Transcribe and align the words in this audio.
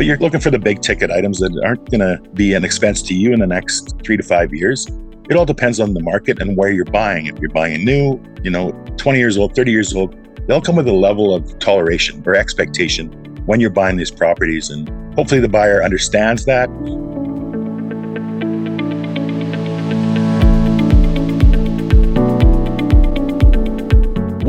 but 0.00 0.06
you're 0.06 0.16
looking 0.16 0.40
for 0.40 0.50
the 0.50 0.58
big 0.58 0.80
ticket 0.80 1.10
items 1.10 1.40
that 1.40 1.54
aren't 1.62 1.90
going 1.90 2.00
to 2.00 2.18
be 2.30 2.54
an 2.54 2.64
expense 2.64 3.02
to 3.02 3.12
you 3.12 3.34
in 3.34 3.40
the 3.40 3.46
next 3.46 3.94
three 4.02 4.16
to 4.16 4.22
five 4.22 4.50
years. 4.54 4.86
It 5.28 5.36
all 5.36 5.44
depends 5.44 5.78
on 5.78 5.92
the 5.92 6.00
market 6.00 6.40
and 6.40 6.56
where 6.56 6.70
you're 6.70 6.86
buying. 6.86 7.26
If 7.26 7.38
you're 7.38 7.50
buying 7.50 7.84
new, 7.84 8.18
you 8.42 8.50
know, 8.50 8.70
20 8.96 9.18
years 9.18 9.36
old, 9.36 9.54
30 9.54 9.70
years 9.70 9.94
old, 9.94 10.16
they'll 10.48 10.62
come 10.62 10.76
with 10.76 10.88
a 10.88 10.92
level 10.92 11.34
of 11.34 11.58
toleration 11.58 12.22
or 12.24 12.34
expectation 12.34 13.12
when 13.44 13.60
you're 13.60 13.68
buying 13.68 13.98
these 13.98 14.10
properties. 14.10 14.70
And 14.70 14.88
hopefully 15.16 15.38
the 15.38 15.50
buyer 15.50 15.84
understands 15.84 16.46
that. 16.46 16.70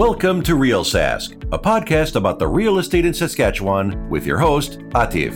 Welcome 0.02 0.42
to 0.46 0.56
Real 0.56 0.84
Sask, 0.84 1.34
a 1.54 1.60
podcast 1.60 2.16
about 2.16 2.40
the 2.40 2.48
real 2.48 2.80
estate 2.80 3.06
in 3.06 3.14
Saskatchewan 3.14 4.10
with 4.10 4.26
your 4.26 4.40
host, 4.40 4.80
Atif. 4.96 5.36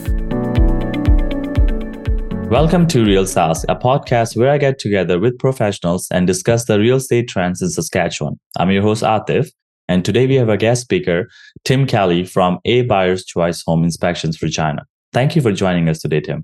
Welcome 2.49 2.87
to 2.87 3.05
Real 3.05 3.25
Sask, 3.25 3.65
a 3.69 3.75
podcast 3.75 4.35
where 4.35 4.49
I 4.49 4.57
get 4.57 4.79
together 4.79 5.19
with 5.19 5.37
professionals 5.37 6.07
and 6.09 6.25
discuss 6.25 6.65
the 6.65 6.79
real 6.79 6.95
estate 6.95 7.29
trends 7.29 7.61
in 7.61 7.69
Saskatchewan. 7.69 8.39
I'm 8.57 8.71
your 8.71 8.81
host, 8.81 9.03
Atif, 9.03 9.49
and 9.87 10.03
today 10.03 10.25
we 10.25 10.33
have 10.33 10.49
a 10.49 10.57
guest 10.57 10.81
speaker, 10.81 11.27
Tim 11.63 11.85
Kelly 11.85 12.25
from 12.25 12.57
A 12.65 12.81
Buyer's 12.81 13.23
Choice 13.23 13.61
Home 13.67 13.83
Inspections 13.83 14.41
Regina. 14.41 14.81
Thank 15.13 15.35
you 15.35 15.43
for 15.43 15.51
joining 15.51 15.87
us 15.89 15.99
today, 15.99 16.21
Tim. 16.21 16.43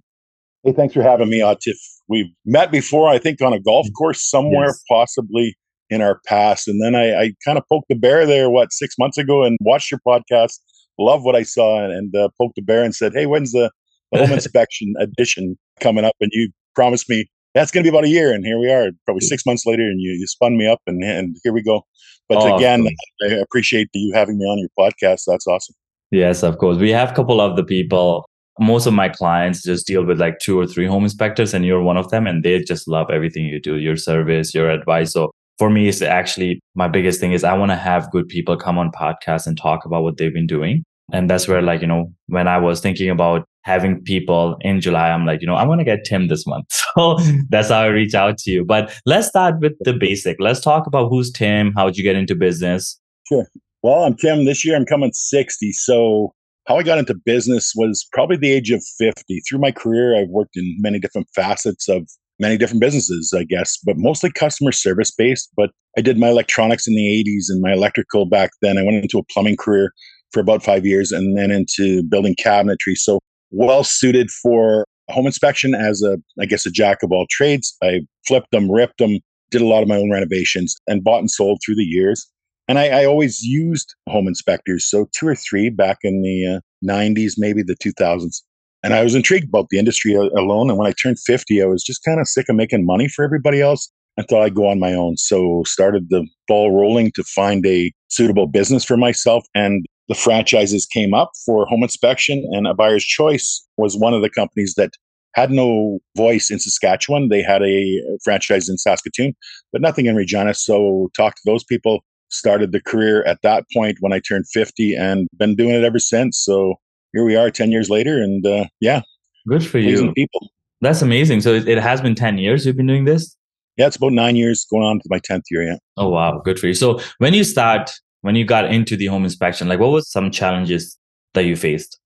Hey, 0.63 0.73
thanks 0.73 0.93
for 0.93 1.01
having 1.01 1.27
me, 1.27 1.39
Atif. 1.39 1.73
We've 2.07 2.31
met 2.45 2.69
before, 2.69 3.09
I 3.09 3.17
think, 3.17 3.41
on 3.41 3.51
a 3.51 3.59
golf 3.59 3.87
mm. 3.87 3.93
course 3.97 4.21
somewhere, 4.21 4.67
yes. 4.67 4.83
possibly 4.87 5.55
in 5.91 6.01
our 6.01 6.19
past. 6.25 6.67
And 6.67 6.81
then 6.81 6.95
I, 6.95 7.13
I 7.13 7.33
kind 7.45 7.57
of 7.57 7.63
poked 7.69 7.89
the 7.89 7.95
bear 7.95 8.25
there, 8.25 8.49
what, 8.49 8.71
six 8.71 8.95
months 8.97 9.17
ago 9.17 9.43
and 9.43 9.57
watched 9.61 9.91
your 9.91 9.99
podcast, 10.07 10.57
love 10.97 11.23
what 11.23 11.35
I 11.35 11.43
saw, 11.43 11.83
and, 11.83 11.93
and 11.93 12.15
uh, 12.15 12.29
poked 12.39 12.55
the 12.55 12.63
bear 12.63 12.83
and 12.83 12.95
said, 12.95 13.13
Hey, 13.13 13.27
when's 13.27 13.51
the, 13.51 13.69
the 14.11 14.19
home 14.19 14.31
inspection 14.31 14.93
edition 14.99 15.57
coming 15.81 16.05
up? 16.05 16.15
And 16.21 16.31
you 16.33 16.49
promised 16.73 17.09
me 17.09 17.27
that's 17.53 17.69
going 17.69 17.83
to 17.83 17.91
be 17.91 17.95
about 17.95 18.05
a 18.05 18.09
year. 18.09 18.33
And 18.33 18.45
here 18.45 18.57
we 18.57 18.71
are, 18.71 18.89
probably 19.05 19.21
six 19.21 19.45
months 19.45 19.65
later, 19.65 19.83
and 19.83 19.99
you, 19.99 20.11
you 20.11 20.25
spun 20.25 20.57
me 20.57 20.67
up, 20.67 20.79
and, 20.87 21.03
and 21.03 21.35
here 21.43 21.51
we 21.53 21.61
go. 21.61 21.85
But 22.29 22.37
oh, 22.37 22.55
again, 22.55 22.87
I 23.23 23.33
appreciate 23.33 23.89
you 23.93 24.13
having 24.15 24.37
me 24.37 24.45
on 24.45 24.57
your 24.57 24.69
podcast. 24.79 25.23
That's 25.27 25.45
awesome. 25.45 25.75
Yes, 26.11 26.43
of 26.43 26.57
course. 26.59 26.77
We 26.77 26.91
have 26.91 27.11
a 27.11 27.13
couple 27.13 27.41
of 27.41 27.57
the 27.57 27.63
people 27.63 28.25
most 28.59 28.85
of 28.85 28.93
my 28.93 29.09
clients 29.09 29.63
just 29.63 29.87
deal 29.87 30.05
with 30.05 30.19
like 30.19 30.39
two 30.39 30.59
or 30.59 30.67
three 30.67 30.85
home 30.85 31.03
inspectors 31.03 31.53
and 31.53 31.65
you're 31.65 31.81
one 31.81 31.97
of 31.97 32.09
them 32.09 32.27
and 32.27 32.43
they 32.43 32.59
just 32.59 32.87
love 32.87 33.09
everything 33.09 33.45
you 33.45 33.59
do 33.59 33.77
your 33.77 33.95
service 33.95 34.53
your 34.53 34.69
advice 34.69 35.13
so 35.13 35.31
for 35.61 35.69
me 35.69 35.87
is 35.87 36.01
actually 36.01 36.59
my 36.73 36.87
biggest 36.87 37.19
thing 37.19 37.33
is 37.33 37.43
i 37.43 37.53
want 37.53 37.69
to 37.69 37.75
have 37.75 38.09
good 38.09 38.27
people 38.27 38.57
come 38.57 38.79
on 38.79 38.89
podcasts 38.89 39.45
and 39.45 39.59
talk 39.59 39.85
about 39.85 40.01
what 40.01 40.17
they've 40.17 40.33
been 40.33 40.47
doing. 40.47 40.83
And 41.13 41.29
that's 41.29 41.47
where 41.47 41.61
like 41.61 41.81
you 41.81 41.87
know 41.87 42.11
when 42.35 42.47
i 42.47 42.57
was 42.57 42.81
thinking 42.81 43.11
about 43.11 43.45
having 43.63 44.01
people 44.01 44.55
in 44.61 44.81
july 44.81 45.11
i'm 45.11 45.23
like 45.23 45.39
you 45.39 45.45
know 45.45 45.53
i 45.53 45.63
want 45.63 45.79
to 45.81 45.85
get 45.85 46.03
tim 46.03 46.29
this 46.29 46.47
month. 46.47 46.65
So 46.95 47.17
that's 47.49 47.69
how 47.69 47.81
i 47.81 47.91
reach 47.99 48.15
out 48.15 48.39
to 48.39 48.51
you. 48.51 48.65
But 48.65 48.91
let's 49.05 49.27
start 49.27 49.59
with 49.61 49.73
the 49.81 49.93
basic. 49.93 50.37
Let's 50.39 50.61
talk 50.61 50.87
about 50.87 51.09
who's 51.09 51.31
tim 51.31 51.73
how'd 51.77 51.95
you 51.95 52.03
get 52.03 52.15
into 52.15 52.33
business? 52.33 52.99
Sure. 53.29 53.45
Well 53.83 54.03
i'm 54.05 54.15
tim. 54.15 54.45
This 54.45 54.65
year 54.65 54.75
i'm 54.75 54.87
coming 54.93 55.11
60 55.13 55.73
so 55.73 56.33
how 56.67 56.77
I 56.77 56.83
got 56.83 56.99
into 56.99 57.15
business 57.15 57.73
was 57.75 58.07
probably 58.13 58.37
the 58.37 58.51
age 58.51 58.69
of 58.71 58.83
50. 58.97 59.41
Through 59.49 59.59
my 59.59 59.71
career, 59.71 60.15
I've 60.15 60.29
worked 60.29 60.55
in 60.55 60.77
many 60.79 60.99
different 60.99 61.27
facets 61.35 61.89
of 61.89 62.07
many 62.41 62.57
different 62.57 62.81
businesses, 62.81 63.33
I 63.37 63.43
guess, 63.43 63.77
but 63.85 63.97
mostly 63.97 64.31
customer 64.31 64.71
service 64.71 65.11
based. 65.11 65.49
But 65.55 65.69
I 65.97 66.01
did 66.01 66.17
my 66.17 66.29
electronics 66.29 66.87
in 66.87 66.95
the 66.95 67.23
80s 67.23 67.45
and 67.49 67.61
my 67.61 67.71
electrical 67.71 68.25
back 68.25 68.49
then. 68.61 68.77
I 68.77 68.83
went 68.83 68.97
into 68.97 69.19
a 69.19 69.23
plumbing 69.31 69.57
career 69.57 69.93
for 70.31 70.39
about 70.39 70.63
five 70.63 70.85
years 70.85 71.11
and 71.11 71.37
then 71.37 71.51
into 71.51 72.03
building 72.03 72.35
cabinetry. 72.35 72.95
So 72.95 73.19
well 73.51 73.83
suited 73.83 74.31
for 74.31 74.85
home 75.09 75.27
inspection 75.27 75.75
as 75.75 76.01
a, 76.01 76.17
I 76.39 76.45
guess, 76.45 76.65
a 76.65 76.71
jack 76.71 77.03
of 77.03 77.11
all 77.11 77.27
trades. 77.29 77.77
I 77.83 78.01
flipped 78.27 78.51
them, 78.51 78.71
ripped 78.71 78.97
them, 78.97 79.19
did 79.51 79.61
a 79.61 79.67
lot 79.67 79.83
of 79.83 79.87
my 79.87 79.97
own 79.97 80.11
renovations 80.11 80.75
and 80.87 81.03
bought 81.03 81.19
and 81.19 81.29
sold 81.29 81.59
through 81.63 81.75
the 81.75 81.83
years. 81.83 82.27
And 82.67 82.79
I, 82.79 83.01
I 83.01 83.05
always 83.05 83.41
used 83.41 83.93
home 84.09 84.27
inspectors. 84.27 84.89
So 84.89 85.09
two 85.13 85.27
or 85.27 85.35
three 85.35 85.69
back 85.69 85.97
in 86.03 86.21
the 86.21 86.55
uh, 86.55 86.59
90s, 86.89 87.33
maybe 87.37 87.61
the 87.61 87.75
2000s. 87.75 88.41
And 88.83 88.93
I 88.93 89.03
was 89.03 89.15
intrigued 89.15 89.47
about 89.47 89.69
the 89.69 89.79
industry 89.79 90.15
uh, 90.15 90.29
alone. 90.39 90.69
And 90.69 90.77
when 90.77 90.87
I 90.87 90.93
turned 90.93 91.19
50, 91.19 91.61
I 91.61 91.65
was 91.65 91.83
just 91.83 92.03
kind 92.03 92.19
of 92.19 92.27
sick 92.27 92.47
of 92.49 92.55
making 92.55 92.85
money 92.85 93.07
for 93.07 93.23
everybody 93.23 93.61
else. 93.61 93.91
I 94.19 94.23
thought 94.23 94.43
I'd 94.43 94.55
go 94.55 94.67
on 94.67 94.79
my 94.79 94.93
own. 94.93 95.17
So 95.17 95.63
started 95.65 96.09
the 96.09 96.27
ball 96.47 96.71
rolling 96.71 97.11
to 97.13 97.23
find 97.23 97.65
a 97.65 97.91
suitable 98.09 98.47
business 98.47 98.83
for 98.83 98.97
myself. 98.97 99.45
And 99.55 99.85
the 100.09 100.15
franchises 100.15 100.85
came 100.85 101.13
up 101.13 101.31
for 101.45 101.65
home 101.65 101.83
inspection 101.83 102.45
and 102.51 102.67
a 102.67 102.73
buyer's 102.73 103.05
choice 103.05 103.65
was 103.77 103.95
one 103.95 104.13
of 104.13 104.21
the 104.21 104.29
companies 104.29 104.73
that 104.75 104.91
had 105.33 105.51
no 105.51 105.99
voice 106.17 106.51
in 106.51 106.59
Saskatchewan. 106.59 107.29
They 107.29 107.41
had 107.41 107.63
a 107.63 108.01
franchise 108.23 108.67
in 108.67 108.77
Saskatoon, 108.77 109.33
but 109.71 109.81
nothing 109.81 110.07
in 110.07 110.15
Regina. 110.15 110.53
So 110.53 111.09
talked 111.15 111.37
to 111.37 111.43
those 111.45 111.63
people, 111.63 112.03
started 112.29 112.73
the 112.73 112.81
career 112.81 113.23
at 113.23 113.41
that 113.43 113.65
point 113.73 113.97
when 114.01 114.11
I 114.11 114.19
turned 114.19 114.45
50 114.51 114.95
and 114.95 115.27
been 115.37 115.55
doing 115.55 115.75
it 115.75 115.85
ever 115.85 115.99
since. 115.99 116.37
So 116.37 116.75
here 117.13 117.23
we 117.23 117.35
are 117.35 117.51
10 117.51 117.71
years 117.71 117.89
later 117.89 118.21
and 118.21 118.45
uh, 118.45 118.65
yeah. 118.79 119.01
Good 119.47 119.65
for 119.65 119.79
you. 119.79 120.13
people. 120.13 120.49
That's 120.81 121.01
amazing. 121.01 121.41
So 121.41 121.53
it, 121.53 121.67
it, 121.67 121.77
has 121.79 122.01
been 122.01 122.15
10 122.15 122.37
years 122.37 122.65
you've 122.65 122.77
been 122.77 122.87
doing 122.87 123.05
this? 123.05 123.35
Yeah 123.77 123.87
it's 123.87 123.95
about 123.95 124.13
nine 124.13 124.35
years 124.35 124.65
going 124.69 124.83
on 124.83 124.99
to 124.99 125.07
my 125.09 125.19
10th 125.19 125.43
year 125.49 125.63
yeah. 125.63 125.77
Oh 125.97 126.09
wow. 126.09 126.41
Good 126.43 126.59
for 126.59 126.67
you. 126.67 126.73
So 126.73 126.99
when 127.17 127.33
you 127.33 127.43
start 127.43 127.91
when 128.21 128.35
you 128.35 128.45
got 128.45 128.65
into 128.71 128.95
the 128.95 129.07
home 129.07 129.23
inspection 129.23 129.67
like 129.67 129.79
what 129.79 129.91
was 129.91 130.09
some 130.09 130.31
challenges 130.31 130.97
that 131.33 131.45
you 131.45 131.55
faced? 131.55 131.99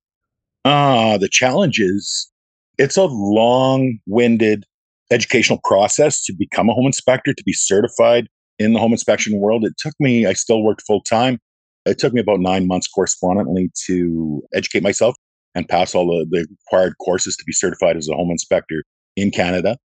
Ah 0.64 1.14
uh, 1.14 1.18
the 1.18 1.30
challenges. 1.30 2.32
It's 2.78 2.98
a 2.98 3.06
long-winded 3.06 4.66
educational 5.10 5.60
process 5.64 6.24
to 6.26 6.34
become 6.34 6.70
a 6.70 6.74
home 6.74 6.88
inspector 6.88 7.34
to 7.34 7.44
be 7.46 7.54
certified 7.54 8.28
in 8.60 8.74
the 8.74 8.80
home 8.80 8.92
inspection 8.92 9.40
world. 9.40 9.66
It 9.66 9.74
took 9.78 9.94
me 10.00 10.26
i 10.26 10.34
still 10.34 10.64
worked 10.64 10.84
full-time 10.86 11.40
it 11.86 12.00
took 12.00 12.14
me 12.14 12.22
about 12.22 12.40
nine 12.40 12.68
months 12.68 12.88
correspondently 12.88 13.72
to 13.86 14.42
educate 14.54 14.84
myself 14.84 15.16
and 15.54 15.68
pass 15.68 15.96
all 15.96 16.08
the, 16.08 16.26
the 16.30 16.48
required 16.50 16.96
courses 17.04 17.36
to 17.38 17.44
be 17.46 17.54
certified 17.54 17.96
as 17.96 18.10
a 18.10 18.16
home 18.16 18.32
inspector 18.32 18.84
in 19.16 19.32
Canada. 19.32 19.78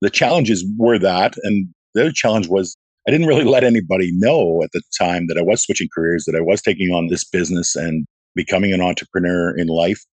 The 0.00 0.10
challenges 0.10 0.64
were 0.76 0.98
that. 0.98 1.34
And 1.42 1.68
the 1.94 2.02
other 2.02 2.12
challenge 2.12 2.48
was 2.48 2.76
I 3.06 3.10
didn't 3.10 3.26
really 3.26 3.44
let 3.44 3.64
anybody 3.64 4.12
know 4.12 4.62
at 4.62 4.70
the 4.72 4.82
time 4.98 5.26
that 5.28 5.38
I 5.38 5.42
was 5.42 5.62
switching 5.62 5.88
careers, 5.94 6.24
that 6.26 6.36
I 6.36 6.40
was 6.40 6.62
taking 6.62 6.92
on 6.92 7.08
this 7.08 7.24
business 7.24 7.74
and 7.74 8.06
becoming 8.34 8.72
an 8.72 8.80
entrepreneur 8.80 9.56
in 9.56 9.66
life. 9.66 10.04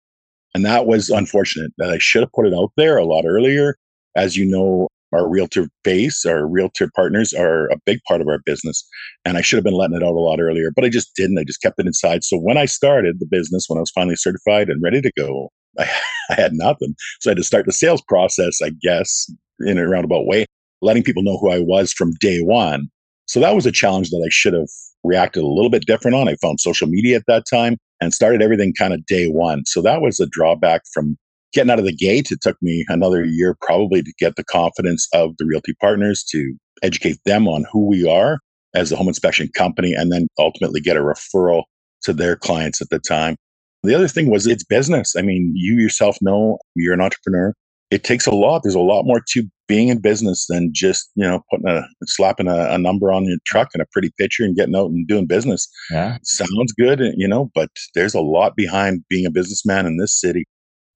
And 0.53 0.65
that 0.65 0.85
was 0.85 1.09
unfortunate 1.09 1.71
that 1.77 1.89
I 1.89 1.97
should 1.97 2.21
have 2.21 2.31
put 2.31 2.47
it 2.47 2.53
out 2.53 2.71
there 2.77 2.97
a 2.97 3.05
lot 3.05 3.25
earlier. 3.25 3.75
As 4.15 4.37
you 4.37 4.45
know, 4.45 4.87
our 5.15 5.29
realtor 5.29 5.69
base, 5.83 6.25
our 6.25 6.47
realtor 6.47 6.89
partners 6.95 7.33
are 7.33 7.67
a 7.71 7.77
big 7.85 7.99
part 8.07 8.21
of 8.21 8.27
our 8.27 8.39
business. 8.45 8.87
And 9.23 9.37
I 9.37 9.41
should 9.41 9.57
have 9.57 9.63
been 9.63 9.73
letting 9.73 9.95
it 9.95 10.03
out 10.03 10.15
a 10.15 10.19
lot 10.19 10.39
earlier, 10.39 10.71
but 10.75 10.83
I 10.83 10.89
just 10.89 11.15
didn't. 11.15 11.39
I 11.39 11.43
just 11.43 11.61
kept 11.61 11.79
it 11.79 11.87
inside. 11.87 12.23
So 12.23 12.37
when 12.37 12.57
I 12.57 12.65
started 12.65 13.19
the 13.19 13.25
business, 13.25 13.65
when 13.67 13.77
I 13.77 13.81
was 13.81 13.91
finally 13.91 14.15
certified 14.15 14.69
and 14.69 14.81
ready 14.83 15.01
to 15.01 15.11
go, 15.17 15.49
I, 15.79 15.83
I 16.29 16.33
had 16.35 16.53
nothing. 16.53 16.95
So 17.21 17.29
I 17.29 17.31
had 17.31 17.37
to 17.37 17.43
start 17.43 17.65
the 17.65 17.71
sales 17.71 18.01
process, 18.07 18.61
I 18.61 18.71
guess, 18.81 19.31
in 19.59 19.77
a 19.77 19.87
roundabout 19.87 20.25
way, 20.25 20.45
letting 20.81 21.03
people 21.03 21.23
know 21.23 21.37
who 21.37 21.49
I 21.49 21.59
was 21.59 21.93
from 21.93 22.13
day 22.19 22.41
one. 22.41 22.87
So 23.27 23.39
that 23.39 23.55
was 23.55 23.65
a 23.65 23.71
challenge 23.71 24.09
that 24.11 24.23
I 24.23 24.29
should 24.29 24.53
have 24.53 24.69
reacted 25.03 25.43
a 25.43 25.47
little 25.47 25.69
bit 25.69 25.85
different 25.85 26.15
on. 26.15 26.27
I 26.27 26.35
found 26.35 26.59
social 26.59 26.87
media 26.87 27.17
at 27.17 27.23
that 27.27 27.45
time 27.49 27.77
and 28.01 28.13
started 28.13 28.41
everything 28.41 28.73
kind 28.73 28.93
of 28.93 29.05
day 29.05 29.27
one. 29.27 29.63
So 29.65 29.81
that 29.81 30.01
was 30.01 30.19
a 30.19 30.27
drawback 30.27 30.81
from 30.93 31.17
getting 31.55 31.71
out 31.71 31.79
of 31.79 31.85
the 31.85 31.95
gate, 31.95 32.31
it 32.31 32.41
took 32.41 32.57
me 32.61 32.85
another 32.89 33.23
year 33.23 33.55
probably 33.61 34.03
to 34.03 34.13
get 34.19 34.35
the 34.35 34.43
confidence 34.43 35.07
of 35.13 35.35
the 35.37 35.45
realty 35.45 35.73
partners 35.81 36.23
to 36.31 36.53
educate 36.83 37.17
them 37.25 37.47
on 37.47 37.65
who 37.71 37.87
we 37.87 38.07
are 38.07 38.39
as 38.75 38.91
a 38.91 38.95
home 38.95 39.07
inspection 39.07 39.49
company 39.55 39.93
and 39.93 40.11
then 40.11 40.27
ultimately 40.37 40.81
get 40.81 40.97
a 40.97 40.99
referral 40.99 41.63
to 42.03 42.13
their 42.13 42.35
clients 42.35 42.81
at 42.81 42.89
the 42.89 42.99
time. 42.99 43.37
The 43.83 43.95
other 43.95 44.09
thing 44.09 44.29
was 44.29 44.45
it's 44.45 44.63
business. 44.63 45.15
I 45.15 45.21
mean, 45.21 45.53
you 45.55 45.75
yourself 45.75 46.17
know 46.21 46.57
you're 46.75 46.93
an 46.93 47.01
entrepreneur. 47.01 47.53
It 47.91 48.03
takes 48.03 48.25
a 48.25 48.35
lot. 48.35 48.63
There's 48.63 48.75
a 48.75 48.79
lot 48.79 49.03
more 49.03 49.21
to 49.29 49.43
being 49.67 49.87
in 49.87 49.99
business 49.99 50.47
than 50.47 50.71
just, 50.73 51.09
you 51.15 51.23
know, 51.23 51.41
putting 51.49 51.67
a 51.67 51.83
slapping 52.03 52.47
a, 52.47 52.71
a 52.71 52.77
number 52.77 53.11
on 53.11 53.25
your 53.25 53.37
truck 53.45 53.69
and 53.73 53.81
a 53.81 53.85
pretty 53.91 54.11
picture 54.19 54.43
and 54.43 54.55
getting 54.55 54.75
out 54.75 54.89
and 54.89 55.07
doing 55.07 55.27
business. 55.27 55.67
Yeah. 55.91 56.17
Sounds 56.23 56.73
good, 56.77 56.99
you 57.15 57.27
know, 57.27 57.51
but 57.55 57.69
there's 57.93 58.15
a 58.15 58.21
lot 58.21 58.55
behind 58.55 59.03
being 59.07 59.25
a 59.25 59.31
businessman 59.31 59.85
in 59.85 59.97
this 59.97 60.19
city 60.19 60.45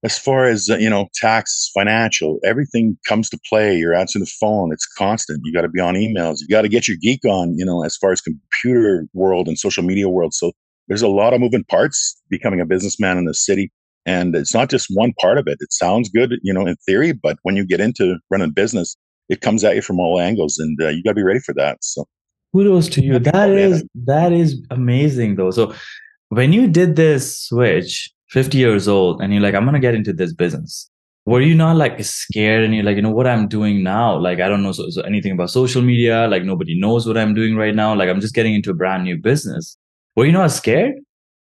as 0.04 0.18
far 0.18 0.46
as 0.46 0.70
uh, 0.70 0.78
you 0.78 0.90
know 0.90 1.08
tax 1.14 1.70
financial 1.74 2.40
everything 2.44 2.98
comes 3.08 3.30
to 3.30 3.40
play. 3.48 3.76
You're 3.76 3.94
answering 3.94 4.24
the 4.24 4.32
phone. 4.40 4.72
It's 4.72 4.86
constant. 4.86 5.42
You 5.44 5.54
got 5.54 5.62
to 5.62 5.70
be 5.70 5.80
on 5.80 5.96
emails. 5.96 6.38
You 6.40 6.48
got 6.48 6.62
to 6.64 6.70
get 6.70 6.88
your 6.88 6.98
geek 7.02 7.26
on 7.26 7.58
you 7.58 7.66
know 7.66 7.84
as 7.84 7.98
far 7.98 8.12
as 8.12 8.22
computer 8.22 9.08
world 9.14 9.48
and 9.48 9.58
social 9.58 9.84
media 9.84 10.10
world. 10.10 10.34
So 10.34 10.52
there's 10.88 11.02
a 11.02 11.08
lot 11.08 11.34
of 11.34 11.42
moving 11.42 11.64
parts 11.66 12.20
becoming 12.30 12.62
a 12.62 12.66
businessman 12.66 13.18
in 13.18 13.26
the 13.26 13.34
city 13.34 13.72
and 14.06 14.36
it's 14.36 14.54
not 14.54 14.70
just 14.70 14.88
one 14.90 15.14
part 15.20 15.38
of 15.38 15.48
it. 15.48 15.58
It 15.60 15.74
sounds 15.74 16.10
good 16.10 16.36
you 16.42 16.54
know 16.54 16.66
in 16.66 16.76
theory 16.86 17.12
but 17.12 17.38
when 17.44 17.56
you 17.56 17.66
get 17.66 17.82
into 17.82 18.18
running 18.30 18.52
business 18.52 18.96
it 19.30 19.42
comes 19.42 19.64
at 19.64 19.76
you 19.76 19.82
from 19.82 20.00
all 20.00 20.20
angles 20.20 20.58
and 20.58 20.82
uh, 20.82 20.88
you 20.88 21.04
got 21.04 21.12
to 21.12 21.16
be 21.16 21.24
ready 21.24 21.40
for 21.40 21.54
that 21.54 21.78
so. 21.82 22.06
Kudos 22.52 22.90
to 22.90 23.04
you. 23.04 23.20
That 23.20 23.52
is 23.52 23.84
that 23.94 24.32
is 24.32 24.60
amazing 24.72 25.36
though. 25.36 25.52
So 25.52 25.74
when 26.30 26.52
you 26.52 26.68
did 26.68 26.96
this 26.96 27.38
switch 27.38 28.12
50 28.30 28.58
years 28.58 28.88
old, 28.88 29.22
and 29.22 29.34
you're 29.34 29.42
like, 29.42 29.56
I'm 29.56 29.64
going 29.64 29.74
to 29.74 29.80
get 29.80 29.96
into 29.96 30.14
this 30.14 30.34
business. 30.34 30.90
Were 31.26 31.42
you 31.42 31.54
not 31.54 31.76
like 31.76 32.04
scared 32.04 32.64
and 32.64 32.74
you're 32.74 32.84
like, 32.84 32.96
you 32.96 33.02
know, 33.02 33.12
what 33.12 33.28
I'm 33.28 33.48
doing 33.48 33.84
now? 33.84 34.18
Like, 34.18 34.40
I 34.40 34.48
don't 34.48 34.64
know 34.64 34.72
so, 34.72 34.90
so 34.90 35.02
anything 35.02 35.32
about 35.32 35.52
social 35.52 35.82
media. 35.82 36.28
Like, 36.28 36.44
nobody 36.44 36.80
knows 36.80 37.06
what 37.06 37.18
I'm 37.18 37.34
doing 37.34 37.56
right 37.56 37.76
now. 37.76 37.94
Like, 37.94 38.10
I'm 38.10 38.22
just 38.22 38.34
getting 38.34 38.56
into 38.56 38.72
a 38.72 38.74
brand 38.74 39.04
new 39.04 39.18
business. 39.18 39.78
Were 40.16 40.26
you 40.26 40.32
not 40.32 40.52
scared? 40.52 40.96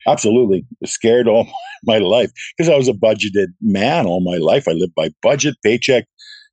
Absolutely. 0.07 0.65
Scared 0.85 1.29
all 1.29 1.47
my 1.85 1.99
life 1.99 2.33
because 2.57 2.69
I 2.69 2.77
was 2.77 2.89
a 2.89 2.93
budgeted 2.93 3.49
man 3.61 4.07
all 4.07 4.21
my 4.21 4.39
life. 4.39 4.67
I 4.67 4.73
lived 4.73 4.95
by 4.95 5.11
budget, 5.23 5.55
paycheck, 5.63 6.07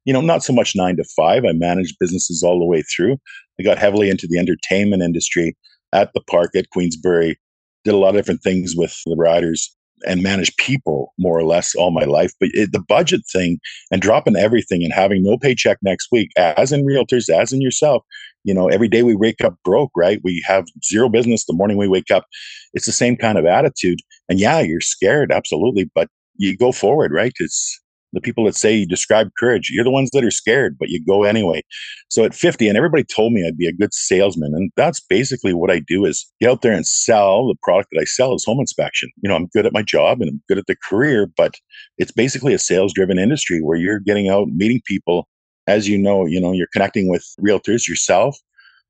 you 0.03 0.13
know, 0.13 0.21
not 0.21 0.43
so 0.43 0.53
much 0.53 0.75
nine 0.75 0.97
to 0.97 1.03
five. 1.15 1.45
I 1.45 1.53
managed 1.53 1.97
businesses 1.99 2.43
all 2.43 2.59
the 2.59 2.65
way 2.65 2.83
through. 2.83 3.17
I 3.59 3.63
got 3.63 3.77
heavily 3.77 4.09
into 4.09 4.27
the 4.27 4.37
entertainment 4.37 5.01
industry 5.01 5.55
at 5.93 6.11
the 6.13 6.21
park 6.29 6.51
at 6.55 6.69
Queensbury, 6.71 7.39
did 7.85 7.93
a 7.93 7.97
lot 7.97 8.09
of 8.09 8.15
different 8.15 8.43
things 8.43 8.73
with 8.75 8.95
the 9.05 9.15
riders 9.15 9.74
and 10.07 10.21
manage 10.21 10.55
people 10.57 11.13
more 11.17 11.37
or 11.37 11.43
less 11.43 11.73
all 11.75 11.91
my 11.91 12.03
life. 12.03 12.33
But 12.39 12.49
it, 12.53 12.71
the 12.71 12.79
budget 12.79 13.21
thing 13.31 13.59
and 13.91 14.01
dropping 14.01 14.35
everything 14.35 14.83
and 14.83 14.93
having 14.93 15.23
no 15.23 15.37
paycheck 15.37 15.77
next 15.81 16.09
week, 16.11 16.29
as 16.37 16.71
in 16.71 16.85
realtors, 16.85 17.29
as 17.29 17.53
in 17.53 17.61
yourself, 17.61 18.03
you 18.43 18.53
know, 18.53 18.67
every 18.67 18.87
day 18.87 19.03
we 19.03 19.15
wake 19.15 19.43
up 19.43 19.55
broke, 19.63 19.91
right? 19.95 20.19
We 20.23 20.43
have 20.45 20.65
zero 20.83 21.09
business 21.09 21.45
the 21.45 21.53
morning 21.53 21.77
we 21.77 21.87
wake 21.87 22.11
up. 22.11 22.25
It's 22.73 22.85
the 22.85 22.91
same 22.91 23.15
kind 23.15 23.37
of 23.37 23.45
attitude. 23.45 23.99
And 24.29 24.39
yeah, 24.39 24.59
you're 24.59 24.81
scared, 24.81 25.31
absolutely, 25.31 25.89
but 25.95 26.09
you 26.37 26.55
go 26.55 26.71
forward, 26.71 27.11
right? 27.11 27.33
It's 27.39 27.81
the 28.15 28.21
people 28.21 28.45
that 28.45 28.55
say 28.55 28.73
you 28.73 28.87
describe 28.87 29.29
courage 29.37 29.69
you're 29.71 29.83
the 29.83 29.91
ones 29.91 30.09
that 30.13 30.23
are 30.23 30.31
scared 30.31 30.77
but 30.79 30.89
you 30.89 31.03
go 31.05 31.23
anyway. 31.23 31.61
So 32.09 32.23
at 32.23 32.33
50 32.33 32.67
and 32.67 32.77
everybody 32.77 33.03
told 33.03 33.33
me 33.33 33.45
i'd 33.45 33.57
be 33.57 33.67
a 33.67 33.73
good 33.73 33.93
salesman 33.93 34.53
and 34.55 34.71
that's 34.75 34.99
basically 34.99 35.53
what 35.53 35.69
i 35.69 35.79
do 35.79 36.05
is 36.05 36.25
get 36.41 36.49
out 36.49 36.61
there 36.61 36.73
and 36.73 36.87
sell 36.87 37.47
the 37.47 37.55
product 37.61 37.89
that 37.91 38.01
i 38.01 38.05
sell 38.05 38.33
is 38.33 38.45
home 38.45 38.59
inspection. 38.59 39.09
You 39.21 39.29
know 39.29 39.35
i'm 39.35 39.47
good 39.47 39.65
at 39.65 39.73
my 39.73 39.83
job 39.83 40.21
and 40.21 40.29
i'm 40.29 40.41
good 40.49 40.57
at 40.57 40.67
the 40.67 40.77
career 40.89 41.27
but 41.37 41.55
it's 41.97 42.11
basically 42.11 42.53
a 42.53 42.59
sales 42.59 42.93
driven 42.93 43.19
industry 43.19 43.61
where 43.61 43.77
you're 43.77 43.99
getting 43.99 44.29
out 44.29 44.47
meeting 44.49 44.81
people. 44.85 45.27
As 45.67 45.87
you 45.87 45.97
know 45.97 46.25
you 46.25 46.39
know 46.39 46.51
you're 46.51 46.73
connecting 46.73 47.09
with 47.09 47.25
realtors 47.39 47.87
yourself 47.87 48.37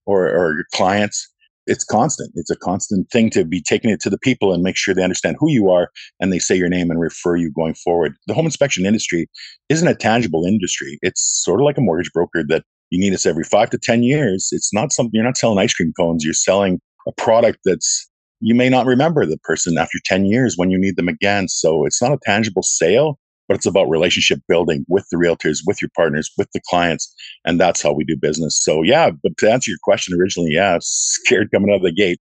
or, 0.05 0.27
or 0.27 0.53
your 0.53 0.65
clients 0.73 1.27
it's 1.67 1.83
constant. 1.83 2.31
It's 2.35 2.49
a 2.49 2.55
constant 2.55 3.09
thing 3.09 3.29
to 3.31 3.43
be 3.43 3.61
taking 3.61 3.89
it 3.89 3.99
to 4.01 4.09
the 4.09 4.17
people 4.17 4.53
and 4.53 4.63
make 4.63 4.77
sure 4.77 4.93
they 4.93 5.03
understand 5.03 5.37
who 5.39 5.51
you 5.51 5.69
are 5.69 5.89
and 6.19 6.31
they 6.31 6.39
say 6.39 6.55
your 6.55 6.69
name 6.69 6.91
and 6.91 6.99
refer 6.99 7.35
you 7.35 7.51
going 7.51 7.73
forward. 7.73 8.15
The 8.27 8.33
home 8.33 8.45
inspection 8.45 8.85
industry 8.85 9.27
isn't 9.69 9.87
a 9.87 9.95
tangible 9.95 10.45
industry. 10.45 10.99
It's 11.01 11.21
sort 11.43 11.59
of 11.59 11.65
like 11.65 11.77
a 11.77 11.81
mortgage 11.81 12.11
broker 12.13 12.43
that 12.49 12.63
you 12.91 12.99
need 12.99 13.13
us 13.13 13.25
every 13.25 13.43
five 13.43 13.69
to 13.71 13.77
10 13.77 14.03
years. 14.03 14.49
It's 14.51 14.73
not 14.73 14.93
something 14.93 15.11
you're 15.13 15.23
not 15.23 15.37
selling 15.37 15.57
ice 15.57 15.73
cream 15.73 15.93
cones. 15.97 16.23
You're 16.23 16.33
selling 16.33 16.79
a 17.07 17.11
product 17.11 17.59
that's 17.65 18.09
you 18.41 18.53
may 18.53 18.69
not 18.69 18.85
remember 18.85 19.25
the 19.25 19.37
person 19.39 19.77
after 19.77 19.97
10 20.05 20.25
years 20.25 20.55
when 20.57 20.69
you 20.69 20.77
need 20.77 20.97
them 20.97 21.07
again. 21.07 21.47
So 21.47 21.85
it's 21.85 22.01
not 22.01 22.11
a 22.11 22.19
tangible 22.23 22.63
sale 22.63 23.17
but 23.47 23.55
it's 23.55 23.65
about 23.65 23.89
relationship 23.89 24.39
building 24.47 24.85
with 24.87 25.05
the 25.11 25.17
realtors, 25.17 25.59
with 25.65 25.81
your 25.81 25.89
partners, 25.95 26.31
with 26.37 26.49
the 26.53 26.61
clients. 26.67 27.13
And 27.45 27.59
that's 27.59 27.81
how 27.81 27.93
we 27.93 28.03
do 28.03 28.15
business. 28.15 28.59
So, 28.61 28.81
yeah, 28.81 29.11
but 29.11 29.37
to 29.37 29.51
answer 29.51 29.71
your 29.71 29.79
question 29.83 30.19
originally, 30.19 30.51
yeah, 30.51 30.77
scared 30.81 31.51
coming 31.51 31.71
out 31.71 31.77
of 31.77 31.83
the 31.83 31.91
gate. 31.91 32.19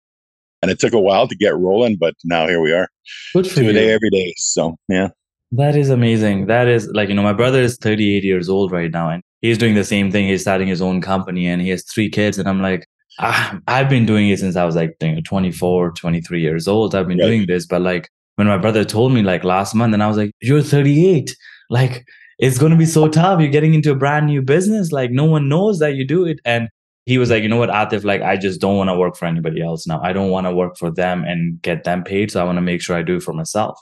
And 0.62 0.69
it 0.69 0.80
took 0.80 0.92
a 0.92 1.00
while 1.00 1.27
to 1.27 1.36
get 1.36 1.57
rolling, 1.57 1.95
but 1.98 2.16
now 2.25 2.45
here 2.48 2.60
we 2.60 2.74
are. 2.74 2.89
Good 3.33 3.50
for 3.50 3.62
you. 3.62 3.69
a 3.69 3.74
day 3.74 3.92
every 3.92 4.10
day. 4.10 4.33
So, 4.38 4.75
yeah. 4.89 5.10
That 5.54 5.75
is 5.75 5.89
amazing. 5.89 6.48
That 6.48 6.68
is 6.68 6.88
like, 6.94 7.10
you 7.10 7.16
know, 7.16 7.24
my 7.24 7.33
brother 7.33 7.62
is 7.62 7.77
38 7.77 8.24
years 8.24 8.50
old 8.50 8.71
right 8.71 8.92
now 8.92 9.10
and 9.10 9.24
he's 9.42 9.57
doing 9.57 9.74
the 9.74 9.83
same 9.83 10.12
thing. 10.12 10.27
He's 10.27 10.42
starting 10.42 10.68
his 10.68 10.81
own 10.81 11.01
company 11.01 11.48
and 11.48 11.62
he 11.62 11.69
has 11.69 11.83
three 11.83 12.10
kids. 12.10 12.38
And 12.38 12.48
I'm 12.48 12.62
like, 12.62 12.86
ah, 13.19 13.57
I've 13.68 13.89
been 13.89 14.06
doing 14.06 14.30
it 14.30 14.39
since 14.39 14.56
I 14.56 14.66
was 14.66 14.75
like 14.75 14.95
you 15.01 15.21
24, 15.21 15.92
23 15.92 16.42
years 16.42 16.68
old. 16.68 16.94
I've 16.94 17.07
been 17.07 17.18
right. 17.18 17.25
doing 17.25 17.45
this, 17.48 17.66
but 17.66 17.81
like 17.81 18.10
when 18.40 18.48
my 18.48 18.58
brother 18.58 18.86
told 18.86 19.12
me 19.12 19.22
like 19.22 19.44
last 19.44 19.76
month, 19.76 19.94
and 19.94 20.02
I 20.02 20.08
was 20.08 20.16
like, 20.16 20.32
"You're 20.40 20.62
38. 20.62 21.36
Like 21.70 22.08
it's 22.40 22.58
going 22.58 22.72
to 22.72 22.78
be 22.78 22.86
so 22.86 23.10
tough. 23.10 23.42
You're 23.42 23.52
getting 23.52 23.74
into 23.74 23.92
a 23.92 23.96
brand 23.96 24.28
new 24.28 24.42
business. 24.42 24.94
Like 24.94 25.12
no 25.12 25.26
one 25.26 25.50
knows 25.50 25.80
that 25.80 25.96
you 25.96 26.08
do 26.08 26.26
it." 26.26 26.40
And 26.46 26.70
he 27.06 27.18
was 27.18 27.30
like, 27.30 27.44
"You 27.44 27.50
know 27.50 27.58
what, 27.58 27.70
Atif? 27.70 28.06
Like 28.06 28.22
I 28.22 28.38
just 28.38 28.62
don't 28.62 28.78
want 28.78 28.90
to 28.90 28.96
work 28.96 29.18
for 29.18 29.26
anybody 29.26 29.62
else 29.62 29.86
now. 29.86 30.00
I 30.02 30.14
don't 30.14 30.30
want 30.30 30.48
to 30.48 30.54
work 30.54 30.78
for 30.78 30.90
them 30.90 31.26
and 31.26 31.62
get 31.62 31.84
them 31.84 32.02
paid. 32.02 32.32
So 32.32 32.40
I 32.40 32.46
want 32.46 32.56
to 32.56 32.62
make 32.62 32.82
sure 32.82 32.96
I 32.96 33.02
do 33.02 33.18
it 33.18 33.24
for 33.24 33.34
myself." 33.34 33.78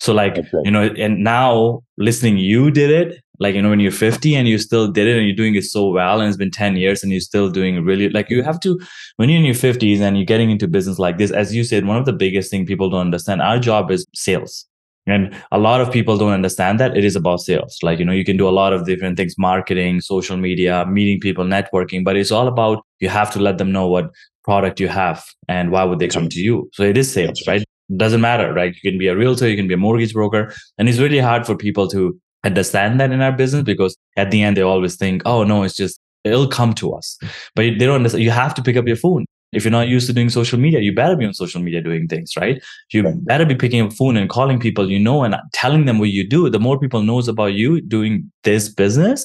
So 0.00 0.12
like 0.12 0.38
okay. 0.38 0.48
you 0.64 0.72
know, 0.72 0.92
and 0.98 1.22
now 1.22 1.84
listening, 1.96 2.38
you 2.38 2.72
did 2.72 2.90
it 2.90 3.22
like 3.40 3.54
you 3.54 3.62
know 3.62 3.70
when 3.70 3.80
you're 3.80 3.90
50 3.90 4.36
and 4.36 4.46
you 4.46 4.58
still 4.58 4.86
did 4.86 5.08
it 5.08 5.16
and 5.16 5.26
you're 5.26 5.34
doing 5.34 5.54
it 5.54 5.64
so 5.64 5.88
well 5.88 6.20
and 6.20 6.28
it's 6.28 6.36
been 6.36 6.50
10 6.50 6.76
years 6.76 7.02
and 7.02 7.10
you're 7.10 7.20
still 7.20 7.50
doing 7.50 7.82
really 7.84 8.08
like 8.10 8.30
you 8.30 8.42
have 8.42 8.60
to 8.60 8.78
when 9.16 9.28
you're 9.28 9.38
in 9.38 9.44
your 9.44 9.54
50s 9.54 10.00
and 10.00 10.16
you're 10.16 10.26
getting 10.26 10.50
into 10.50 10.68
business 10.68 10.98
like 10.98 11.18
this 11.18 11.30
as 11.30 11.54
you 11.54 11.64
said 11.64 11.86
one 11.86 11.96
of 11.96 12.04
the 12.04 12.12
biggest 12.12 12.50
thing 12.50 12.66
people 12.66 12.90
don't 12.90 13.00
understand 13.00 13.42
our 13.42 13.58
job 13.58 13.90
is 13.90 14.06
sales. 14.14 14.66
And 15.06 15.34
a 15.50 15.58
lot 15.58 15.80
of 15.80 15.90
people 15.90 16.18
don't 16.18 16.32
understand 16.32 16.78
that 16.78 16.96
it 16.96 17.04
is 17.04 17.16
about 17.16 17.40
sales. 17.40 17.78
Like 17.82 17.98
you 17.98 18.04
know 18.04 18.12
you 18.12 18.24
can 18.24 18.36
do 18.36 18.48
a 18.48 18.56
lot 18.60 18.74
of 18.74 18.84
different 18.84 19.16
things 19.16 19.34
marketing 19.38 20.02
social 20.02 20.36
media 20.36 20.84
meeting 20.86 21.18
people 21.18 21.44
networking 21.44 22.04
but 22.04 22.16
it's 22.16 22.30
all 22.30 22.46
about 22.46 22.84
you 23.00 23.08
have 23.08 23.32
to 23.32 23.40
let 23.40 23.58
them 23.58 23.72
know 23.72 23.88
what 23.88 24.10
product 24.44 24.78
you 24.78 24.88
have 24.88 25.24
and 25.48 25.70
why 25.70 25.84
would 25.84 25.98
they 25.98 26.08
come 26.08 26.28
to 26.28 26.40
you. 26.40 26.68
So 26.74 26.82
it 26.82 26.98
is 26.98 27.10
sales 27.10 27.42
right? 27.48 27.64
Doesn't 27.96 28.20
matter 28.20 28.52
right? 28.52 28.74
You 28.74 28.90
can 28.90 28.98
be 28.98 29.08
a 29.08 29.16
realtor 29.16 29.48
you 29.48 29.56
can 29.56 29.68
be 29.68 29.74
a 29.74 29.84
mortgage 29.88 30.12
broker 30.12 30.52
and 30.76 30.88
it's 30.88 30.98
really 30.98 31.18
hard 31.18 31.46
for 31.46 31.56
people 31.56 31.88
to 31.88 32.20
understand 32.44 33.00
that 33.00 33.12
in 33.12 33.20
our 33.20 33.32
business 33.32 33.62
because 33.62 33.96
at 34.16 34.30
the 34.30 34.42
end 34.42 34.56
they 34.56 34.62
always 34.62 34.96
think, 34.96 35.22
oh 35.24 35.44
no, 35.44 35.62
it's 35.62 35.76
just 35.76 35.98
it'll 36.24 36.48
come 36.48 36.74
to 36.74 36.92
us. 36.92 37.18
But 37.54 37.62
they 37.62 37.86
don't 37.86 37.96
understand. 37.96 38.24
You 38.24 38.30
have 38.30 38.54
to 38.54 38.62
pick 38.62 38.76
up 38.76 38.86
your 38.86 38.96
phone. 38.96 39.24
If 39.52 39.64
you're 39.64 39.72
not 39.72 39.88
used 39.88 40.06
to 40.06 40.12
doing 40.12 40.30
social 40.30 40.60
media, 40.60 40.78
you 40.78 40.94
better 40.94 41.16
be 41.16 41.24
on 41.24 41.34
social 41.34 41.60
media 41.60 41.82
doing 41.82 42.06
things, 42.06 42.36
right? 42.36 42.62
You 42.92 43.02
right. 43.02 43.24
better 43.24 43.44
be 43.44 43.56
picking 43.56 43.80
up 43.80 43.92
phone 43.92 44.16
and 44.16 44.30
calling 44.30 44.60
people 44.60 44.88
you 44.88 44.98
know 44.98 45.24
and 45.24 45.34
telling 45.52 45.86
them 45.86 45.98
what 45.98 46.10
you 46.10 46.28
do. 46.28 46.48
The 46.48 46.60
more 46.60 46.78
people 46.78 47.02
knows 47.02 47.26
about 47.26 47.54
you 47.54 47.80
doing 47.80 48.30
this 48.44 48.68
business, 48.68 49.24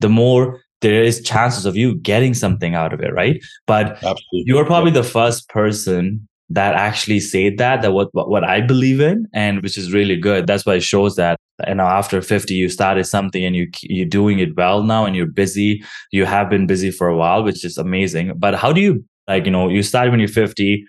the 0.00 0.08
more 0.08 0.62
there 0.80 1.02
is 1.02 1.22
chances 1.22 1.66
of 1.66 1.76
you 1.76 1.96
getting 1.96 2.32
something 2.32 2.74
out 2.74 2.94
of 2.94 3.00
it, 3.00 3.12
right? 3.12 3.42
But 3.66 3.92
Absolutely. 3.96 4.44
you're 4.46 4.64
probably 4.64 4.92
the 4.92 5.02
first 5.02 5.48
person 5.50 6.26
that 6.48 6.74
actually 6.74 7.20
said 7.20 7.58
that 7.58 7.82
that 7.82 7.92
what 7.92 8.08
what 8.12 8.44
I 8.44 8.60
believe 8.60 9.00
in 9.00 9.26
and 9.32 9.62
which 9.62 9.76
is 9.76 9.92
really 9.92 10.16
good 10.16 10.46
that's 10.46 10.64
why 10.64 10.74
it 10.74 10.82
shows 10.84 11.16
that 11.16 11.40
you 11.66 11.74
know 11.74 11.84
after 11.84 12.20
50 12.20 12.54
you 12.54 12.68
started 12.68 13.04
something 13.04 13.44
and 13.44 13.56
you 13.56 13.68
you're 13.82 14.06
doing 14.06 14.38
it 14.38 14.56
well 14.56 14.82
now 14.82 15.04
and 15.04 15.16
you're 15.16 15.26
busy 15.26 15.82
you 16.12 16.24
have 16.24 16.50
been 16.50 16.66
busy 16.66 16.90
for 16.90 17.08
a 17.08 17.16
while 17.16 17.42
which 17.42 17.64
is 17.64 17.78
amazing 17.78 18.32
but 18.36 18.54
how 18.54 18.72
do 18.72 18.80
you 18.80 19.04
like 19.26 19.46
you 19.46 19.50
know 19.50 19.68
you 19.68 19.82
started 19.82 20.10
when 20.10 20.20
you're 20.20 20.28
50 20.28 20.84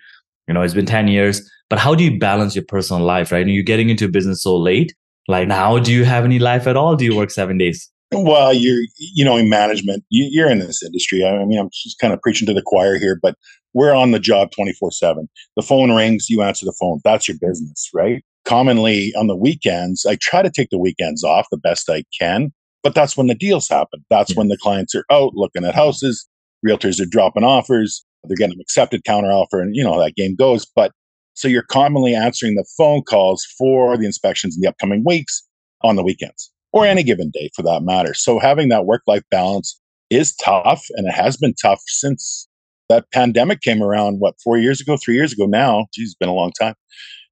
you 0.46 0.54
know 0.54 0.62
it's 0.62 0.74
been 0.74 0.86
10 0.86 1.08
years 1.08 1.50
but 1.70 1.78
how 1.78 1.94
do 1.94 2.04
you 2.04 2.18
balance 2.18 2.54
your 2.54 2.64
personal 2.64 3.02
life 3.02 3.32
right 3.32 3.42
and 3.42 3.54
you're 3.54 3.62
getting 3.62 3.88
into 3.88 4.08
business 4.08 4.42
so 4.42 4.56
late 4.56 4.94
like 5.26 5.48
now 5.48 5.78
do 5.78 5.92
you 5.92 6.04
have 6.04 6.24
any 6.24 6.38
life 6.38 6.66
at 6.66 6.76
all 6.76 6.96
do 6.96 7.04
you 7.04 7.16
work 7.16 7.30
7 7.30 7.56
days 7.56 7.90
well, 8.10 8.54
you're, 8.54 8.82
you 8.96 9.22
know, 9.22 9.36
in 9.36 9.50
management, 9.50 10.02
you, 10.08 10.42
are 10.42 10.50
in 10.50 10.60
this 10.60 10.82
industry. 10.82 11.26
I 11.26 11.44
mean, 11.44 11.58
I'm 11.58 11.68
just 11.70 11.98
kind 11.98 12.14
of 12.14 12.22
preaching 12.22 12.46
to 12.46 12.54
the 12.54 12.62
choir 12.62 12.98
here, 12.98 13.18
but 13.20 13.34
we're 13.74 13.94
on 13.94 14.12
the 14.12 14.18
job 14.18 14.50
24 14.52 14.92
7. 14.92 15.28
The 15.56 15.62
phone 15.62 15.92
rings, 15.92 16.30
you 16.30 16.40
answer 16.40 16.64
the 16.64 16.74
phone. 16.80 17.00
That's 17.04 17.28
your 17.28 17.36
business, 17.38 17.90
right? 17.92 18.24
Commonly 18.48 19.12
on 19.14 19.26
the 19.26 19.36
weekends, 19.36 20.06
I 20.06 20.16
try 20.16 20.40
to 20.40 20.50
take 20.50 20.70
the 20.70 20.78
weekends 20.78 21.22
off 21.22 21.46
the 21.50 21.58
best 21.58 21.90
I 21.90 22.04
can, 22.18 22.50
but 22.82 22.94
that's 22.94 23.14
when 23.14 23.26
the 23.26 23.34
deals 23.34 23.68
happen. 23.68 24.02
That's 24.08 24.34
when 24.34 24.48
the 24.48 24.56
clients 24.56 24.94
are 24.94 25.04
out 25.12 25.34
looking 25.34 25.66
at 25.66 25.74
houses, 25.74 26.26
realtors 26.66 26.98
are 26.98 27.04
dropping 27.04 27.44
offers, 27.44 28.06
they're 28.24 28.38
getting 28.38 28.54
an 28.54 28.60
accepted 28.62 29.04
counter 29.04 29.30
offer, 29.30 29.60
and 29.60 29.76
you 29.76 29.84
know 29.84 29.92
how 29.92 30.00
that 30.00 30.16
game 30.16 30.34
goes. 30.34 30.64
But 30.64 30.92
so 31.34 31.46
you're 31.46 31.62
commonly 31.62 32.14
answering 32.14 32.54
the 32.54 32.66
phone 32.76 33.02
calls 33.02 33.46
for 33.58 33.98
the 33.98 34.06
inspections 34.06 34.56
in 34.56 34.62
the 34.62 34.68
upcoming 34.68 35.04
weeks 35.04 35.46
on 35.82 35.96
the 35.96 36.02
weekends 36.02 36.50
or 36.72 36.84
mm-hmm. 36.84 36.90
any 36.90 37.02
given 37.02 37.30
day 37.30 37.50
for 37.54 37.62
that 37.64 37.82
matter. 37.82 38.14
So 38.14 38.38
having 38.38 38.70
that 38.70 38.86
work 38.86 39.02
life 39.06 39.24
balance 39.30 39.78
is 40.08 40.34
tough 40.36 40.86
and 40.96 41.06
it 41.06 41.12
has 41.12 41.36
been 41.36 41.54
tough 41.60 41.82
since 41.86 42.48
that 42.88 43.10
pandemic 43.12 43.60
came 43.60 43.82
around, 43.82 44.20
what, 44.20 44.36
four 44.42 44.56
years 44.56 44.80
ago, 44.80 44.96
three 44.96 45.14
years 45.14 45.32
ago 45.32 45.44
now? 45.44 45.86
Geez, 45.92 46.08
it's 46.08 46.14
been 46.14 46.30
a 46.30 46.34
long 46.34 46.52
time. 46.58 46.74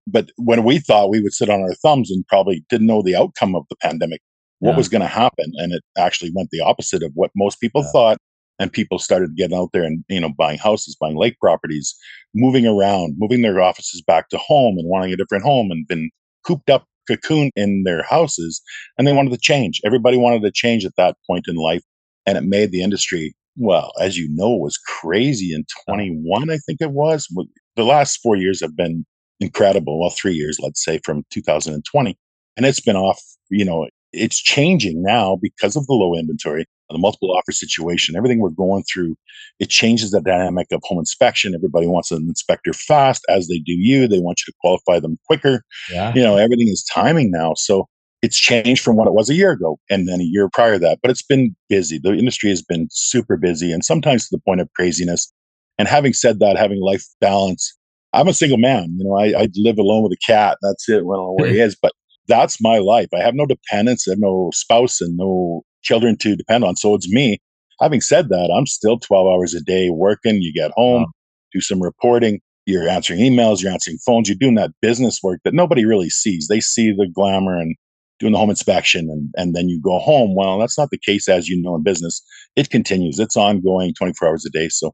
But 0.06 0.30
when 0.36 0.64
we 0.64 0.78
thought 0.78 1.10
we 1.10 1.20
would 1.20 1.32
sit 1.32 1.50
on 1.50 1.60
our 1.60 1.74
thumbs 1.74 2.10
and 2.10 2.26
probably 2.26 2.64
didn't 2.68 2.86
know 2.86 3.02
the 3.02 3.16
outcome 3.16 3.54
of 3.56 3.64
the 3.68 3.76
pandemic, 3.76 4.20
what 4.60 4.72
yeah. 4.72 4.76
was 4.76 4.88
going 4.88 5.02
to 5.02 5.08
happen, 5.08 5.52
and 5.56 5.72
it 5.72 5.82
actually 5.98 6.30
went 6.34 6.50
the 6.50 6.60
opposite 6.60 7.02
of 7.02 7.12
what 7.14 7.30
most 7.34 7.60
people 7.60 7.82
yeah. 7.82 7.90
thought. 7.92 8.18
And 8.58 8.72
people 8.72 8.98
started 8.98 9.36
getting 9.36 9.56
out 9.56 9.68
there 9.74 9.82
and 9.82 10.02
you 10.08 10.18
know 10.18 10.30
buying 10.30 10.58
houses, 10.58 10.96
buying 10.98 11.16
lake 11.16 11.38
properties, 11.40 11.94
moving 12.34 12.66
around, 12.66 13.14
moving 13.18 13.42
their 13.42 13.60
offices 13.60 14.00
back 14.00 14.30
to 14.30 14.38
home, 14.38 14.78
and 14.78 14.88
wanting 14.88 15.12
a 15.12 15.16
different 15.16 15.44
home, 15.44 15.70
and 15.70 15.86
been 15.86 16.10
cooped 16.42 16.70
up 16.70 16.86
cocoon 17.06 17.50
in 17.56 17.84
their 17.84 18.02
houses 18.02 18.60
and 18.98 19.06
they 19.06 19.12
wanted 19.12 19.30
to 19.30 19.38
change. 19.38 19.80
Everybody 19.84 20.16
wanted 20.16 20.42
to 20.42 20.50
change 20.50 20.84
at 20.84 20.96
that 20.96 21.16
point 21.26 21.46
in 21.48 21.56
life. 21.56 21.82
And 22.26 22.36
it 22.36 22.44
made 22.44 22.72
the 22.72 22.82
industry, 22.82 23.34
well, 23.56 23.92
as 24.00 24.18
you 24.18 24.28
know, 24.32 24.50
was 24.50 24.78
crazy 24.78 25.54
in 25.54 25.64
21, 25.88 26.50
I 26.50 26.58
think 26.58 26.80
it 26.80 26.90
was. 26.90 27.28
The 27.76 27.84
last 27.84 28.20
four 28.20 28.36
years 28.36 28.60
have 28.60 28.76
been 28.76 29.06
incredible. 29.40 30.00
Well, 30.00 30.10
three 30.10 30.34
years, 30.34 30.58
let's 30.60 30.84
say, 30.84 31.00
from 31.04 31.24
2020. 31.30 32.18
And 32.56 32.66
it's 32.66 32.80
been 32.80 32.96
off, 32.96 33.20
you 33.50 33.64
know, 33.64 33.88
it's 34.12 34.40
changing 34.40 35.02
now 35.02 35.36
because 35.40 35.76
of 35.76 35.86
the 35.86 35.92
low 35.92 36.14
inventory. 36.14 36.66
the 36.90 36.98
multiple 36.98 37.32
offer 37.32 37.52
situation, 37.52 38.16
everything 38.16 38.38
we're 38.38 38.50
going 38.50 38.84
through, 38.84 39.16
it 39.58 39.68
changes 39.68 40.10
the 40.10 40.20
dynamic 40.20 40.68
of 40.70 40.80
home 40.84 40.98
inspection. 40.98 41.54
Everybody 41.54 41.86
wants 41.86 42.10
an 42.10 42.22
inspector 42.28 42.72
fast, 42.72 43.24
as 43.28 43.48
they 43.48 43.58
do 43.58 43.72
you. 43.72 44.06
They 44.06 44.20
want 44.20 44.40
you 44.40 44.52
to 44.52 44.56
qualify 44.60 45.00
them 45.00 45.18
quicker. 45.26 45.62
Yeah. 45.90 46.14
You 46.14 46.22
know, 46.22 46.36
everything 46.36 46.68
is 46.68 46.84
timing 46.84 47.30
now. 47.30 47.54
So 47.54 47.88
it's 48.22 48.38
changed 48.38 48.82
from 48.82 48.96
what 48.96 49.08
it 49.08 49.14
was 49.14 49.28
a 49.28 49.34
year 49.34 49.50
ago 49.50 49.78
and 49.90 50.08
then 50.08 50.20
a 50.20 50.24
year 50.24 50.48
prior 50.52 50.74
to 50.74 50.78
that. 50.80 51.00
But 51.02 51.10
it's 51.10 51.22
been 51.22 51.54
busy. 51.68 51.98
The 51.98 52.12
industry 52.12 52.50
has 52.50 52.62
been 52.62 52.88
super 52.90 53.36
busy 53.36 53.72
and 53.72 53.84
sometimes 53.84 54.28
to 54.28 54.36
the 54.36 54.42
point 54.42 54.60
of 54.60 54.72
craziness. 54.74 55.32
And 55.78 55.88
having 55.88 56.14
said 56.14 56.38
that, 56.38 56.56
having 56.56 56.80
life 56.80 57.04
balance, 57.20 57.76
I'm 58.16 58.28
a 58.28 58.34
single 58.34 58.58
man. 58.58 58.96
You 58.98 59.04
know, 59.04 59.18
I, 59.18 59.42
I 59.42 59.48
live 59.56 59.78
alone 59.78 60.02
with 60.02 60.12
a 60.12 60.26
cat. 60.26 60.58
That's 60.62 60.88
it. 60.88 60.96
I 60.96 60.98
don't 60.98 61.08
know 61.08 61.36
where 61.38 61.50
he 61.50 61.60
is, 61.60 61.76
but 61.80 61.92
that's 62.28 62.60
my 62.60 62.78
life. 62.78 63.08
I 63.14 63.20
have 63.20 63.34
no 63.34 63.46
dependents. 63.46 64.08
I 64.08 64.12
have 64.12 64.18
no 64.18 64.50
spouse 64.54 65.00
and 65.00 65.16
no 65.16 65.62
children 65.82 66.16
to 66.18 66.34
depend 66.34 66.64
on. 66.64 66.76
So 66.76 66.94
it's 66.94 67.08
me. 67.08 67.38
Having 67.80 68.00
said 68.00 68.28
that, 68.30 68.50
I'm 68.56 68.66
still 68.66 68.98
12 68.98 69.26
hours 69.26 69.54
a 69.54 69.60
day 69.60 69.90
working. 69.90 70.40
You 70.40 70.52
get 70.52 70.72
home, 70.74 71.02
wow. 71.02 71.12
do 71.52 71.60
some 71.60 71.82
reporting. 71.82 72.40
You're 72.64 72.88
answering 72.88 73.20
emails, 73.20 73.62
you're 73.62 73.70
answering 73.70 73.98
phones, 74.04 74.28
you're 74.28 74.38
doing 74.40 74.56
that 74.56 74.72
business 74.82 75.20
work 75.22 75.40
that 75.44 75.54
nobody 75.54 75.84
really 75.84 76.10
sees. 76.10 76.48
They 76.48 76.58
see 76.58 76.90
the 76.90 77.06
glamour 77.06 77.56
and 77.56 77.76
doing 78.18 78.32
the 78.32 78.38
home 78.38 78.50
inspection 78.50 79.08
and, 79.10 79.32
and 79.36 79.54
then 79.54 79.68
you 79.68 79.80
go 79.80 79.98
home. 79.98 80.34
Well, 80.34 80.58
that's 80.58 80.76
not 80.76 80.90
the 80.90 80.98
case 80.98 81.28
as 81.28 81.48
you 81.48 81.62
know 81.62 81.76
in 81.76 81.84
business. 81.84 82.20
It 82.56 82.70
continues, 82.70 83.20
it's 83.20 83.36
ongoing 83.36 83.94
24 83.94 84.26
hours 84.26 84.46
a 84.46 84.50
day. 84.50 84.68
So 84.68 84.92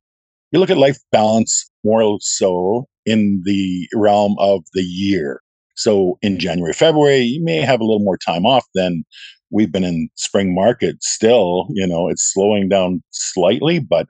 you 0.51 0.59
look 0.59 0.69
at 0.69 0.77
life 0.77 0.99
balance 1.13 1.71
more 1.83 2.19
so 2.21 2.87
in 3.07 3.43
the 3.45 3.89
realm 3.95 4.37
of 4.39 4.63
the 4.75 4.83
year. 4.83 5.41
So 5.75 6.19
in 6.23 6.39
January, 6.39 6.73
February, 6.73 7.21
you 7.21 7.43
may 7.43 7.61
have 7.61 7.81
a 7.81 7.85
little 7.85 8.05
more 8.05 8.19
time 8.19 8.47
off 8.47 8.65
than 8.75 9.05
we've 9.51 9.73
been 9.73 9.85
in 9.85 10.09
spring 10.17 10.55
market 10.55 11.03
still. 11.03 11.67
You 11.71 11.87
know, 11.87 12.09
it's 12.09 12.33
slowing 12.33 12.69
down 12.69 13.03
slightly, 13.11 13.79
but 13.79 14.07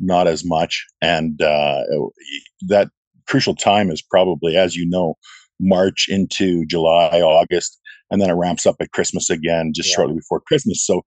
not 0.00 0.26
as 0.26 0.44
much. 0.44 0.84
And 1.00 1.40
uh, 1.40 1.82
that 2.68 2.88
crucial 3.26 3.54
time 3.54 3.90
is 3.90 4.02
probably, 4.02 4.56
as 4.56 4.76
you 4.76 4.88
know, 4.88 5.14
March 5.60 6.06
into 6.08 6.66
July, 6.66 7.20
August, 7.20 7.78
and 8.10 8.20
then 8.20 8.30
it 8.30 8.34
ramps 8.34 8.66
up 8.66 8.76
at 8.80 8.92
Christmas 8.92 9.30
again, 9.30 9.72
just 9.74 9.90
yeah. 9.90 9.96
shortly 9.96 10.16
before 10.16 10.40
Christmas. 10.40 10.84
So 10.84 11.02